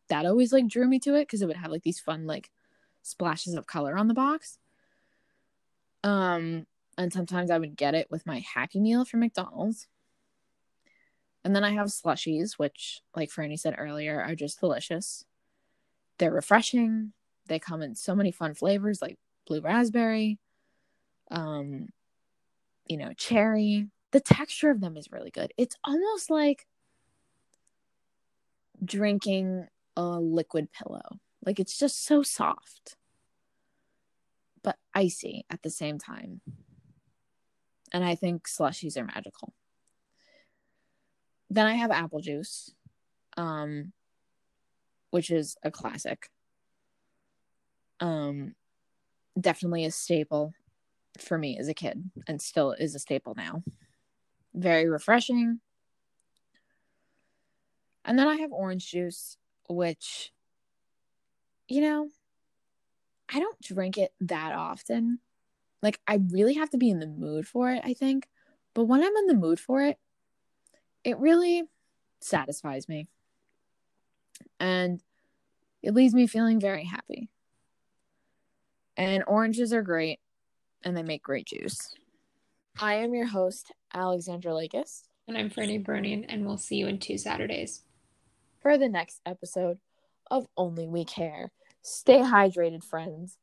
That 0.09 0.27
always 0.27 0.53
like 0.53 0.67
drew 0.67 0.87
me 0.87 0.99
to 0.99 1.15
it 1.15 1.21
because 1.21 1.41
it 1.41 1.47
would 1.47 1.57
have 1.57 1.71
like 1.71 1.81
these 1.81 1.99
fun 1.99 2.27
like 2.27 2.51
splashes 3.01 3.55
of 3.55 3.65
color 3.65 3.97
on 3.97 4.07
the 4.07 4.13
box. 4.13 4.59
Um, 6.03 6.67
and 6.95 7.11
sometimes 7.11 7.49
I 7.49 7.57
would 7.57 7.75
get 7.75 7.95
it 7.95 8.05
with 8.11 8.27
my 8.27 8.37
Happy 8.53 8.79
Meal 8.79 9.03
from 9.03 9.21
McDonald's. 9.21 9.87
And 11.43 11.55
then 11.55 11.63
I 11.63 11.71
have 11.71 11.87
slushies, 11.87 12.59
which, 12.59 13.01
like 13.15 13.31
Franny 13.31 13.59
said 13.59 13.73
earlier, 13.79 14.21
are 14.21 14.35
just 14.35 14.59
delicious. 14.59 15.25
They're 16.21 16.31
refreshing. 16.31 17.13
They 17.47 17.57
come 17.57 17.81
in 17.81 17.95
so 17.95 18.13
many 18.13 18.31
fun 18.31 18.53
flavors 18.53 19.01
like 19.01 19.17
blue 19.47 19.59
raspberry, 19.59 20.37
um, 21.31 21.87
you 22.85 22.97
know, 22.97 23.11
cherry. 23.13 23.87
The 24.11 24.19
texture 24.19 24.69
of 24.69 24.81
them 24.81 24.97
is 24.97 25.11
really 25.11 25.31
good. 25.31 25.51
It's 25.57 25.75
almost 25.83 26.29
like 26.29 26.67
drinking 28.85 29.65
a 29.97 30.19
liquid 30.19 30.71
pillow. 30.71 31.17
Like 31.43 31.59
it's 31.59 31.75
just 31.79 32.05
so 32.05 32.21
soft, 32.21 32.97
but 34.61 34.77
icy 34.93 35.43
at 35.49 35.63
the 35.63 35.71
same 35.71 35.97
time. 35.97 36.41
And 37.91 38.05
I 38.05 38.13
think 38.13 38.47
slushies 38.47 38.95
are 38.95 39.05
magical. 39.05 39.55
Then 41.49 41.65
I 41.65 41.73
have 41.73 41.89
apple 41.89 42.21
juice, 42.21 42.75
um, 43.37 43.91
which 45.11 45.29
is 45.29 45.55
a 45.63 45.71
classic. 45.71 46.29
Um, 47.99 48.55
definitely 49.39 49.85
a 49.85 49.91
staple 49.91 50.53
for 51.19 51.37
me 51.37 51.57
as 51.57 51.67
a 51.67 51.73
kid 51.73 52.09
and 52.27 52.41
still 52.41 52.71
is 52.71 52.95
a 52.95 52.99
staple 52.99 53.35
now. 53.35 53.63
Very 54.53 54.89
refreshing. 54.89 55.59
And 58.03 58.17
then 58.17 58.27
I 58.27 58.37
have 58.37 58.51
orange 58.51 58.89
juice, 58.89 59.37
which, 59.69 60.33
you 61.67 61.81
know, 61.81 62.09
I 63.33 63.39
don't 63.39 63.61
drink 63.61 63.97
it 63.97 64.11
that 64.21 64.53
often. 64.53 65.19
Like, 65.81 65.99
I 66.07 66.19
really 66.29 66.55
have 66.55 66.69
to 66.71 66.77
be 66.77 66.89
in 66.89 66.99
the 66.99 67.07
mood 67.07 67.47
for 67.47 67.71
it, 67.71 67.81
I 67.83 67.93
think. 67.93 68.27
But 68.73 68.85
when 68.85 69.01
I'm 69.03 69.15
in 69.15 69.27
the 69.27 69.35
mood 69.35 69.59
for 69.59 69.81
it, 69.81 69.97
it 71.03 71.17
really 71.19 71.63
satisfies 72.19 72.87
me. 72.87 73.07
And 74.59 75.01
it 75.81 75.93
leaves 75.93 76.13
me 76.13 76.27
feeling 76.27 76.59
very 76.59 76.85
happy. 76.85 77.29
And 78.97 79.23
oranges 79.27 79.73
are 79.73 79.81
great 79.81 80.19
and 80.83 80.95
they 80.95 81.03
make 81.03 81.23
great 81.23 81.47
juice. 81.47 81.93
I 82.79 82.95
am 82.95 83.13
your 83.13 83.27
host, 83.27 83.71
Alexandra 83.93 84.51
Lakis. 84.51 85.03
And 85.27 85.37
I'm 85.37 85.49
Freddie 85.49 85.79
Bronian, 85.79 86.25
and 86.27 86.45
we'll 86.45 86.57
see 86.57 86.77
you 86.77 86.87
in 86.87 86.99
two 86.99 87.17
Saturdays. 87.17 87.83
For 88.59 88.77
the 88.77 88.89
next 88.89 89.21
episode 89.25 89.79
of 90.29 90.47
Only 90.57 90.87
We 90.87 91.05
Care. 91.05 91.51
Stay 91.81 92.19
hydrated, 92.19 92.83
friends. 92.83 93.37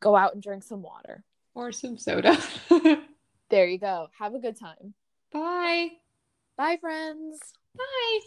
Go 0.00 0.16
out 0.16 0.34
and 0.34 0.42
drink 0.42 0.62
some 0.62 0.82
water. 0.82 1.24
Or 1.54 1.72
some 1.72 1.96
soda. 1.96 2.36
there 3.50 3.66
you 3.66 3.78
go. 3.78 4.08
Have 4.18 4.34
a 4.34 4.38
good 4.38 4.58
time. 4.58 4.94
Bye. 5.32 5.88
Bye, 6.56 6.78
friends. 6.80 7.38
Bye. 7.76 8.20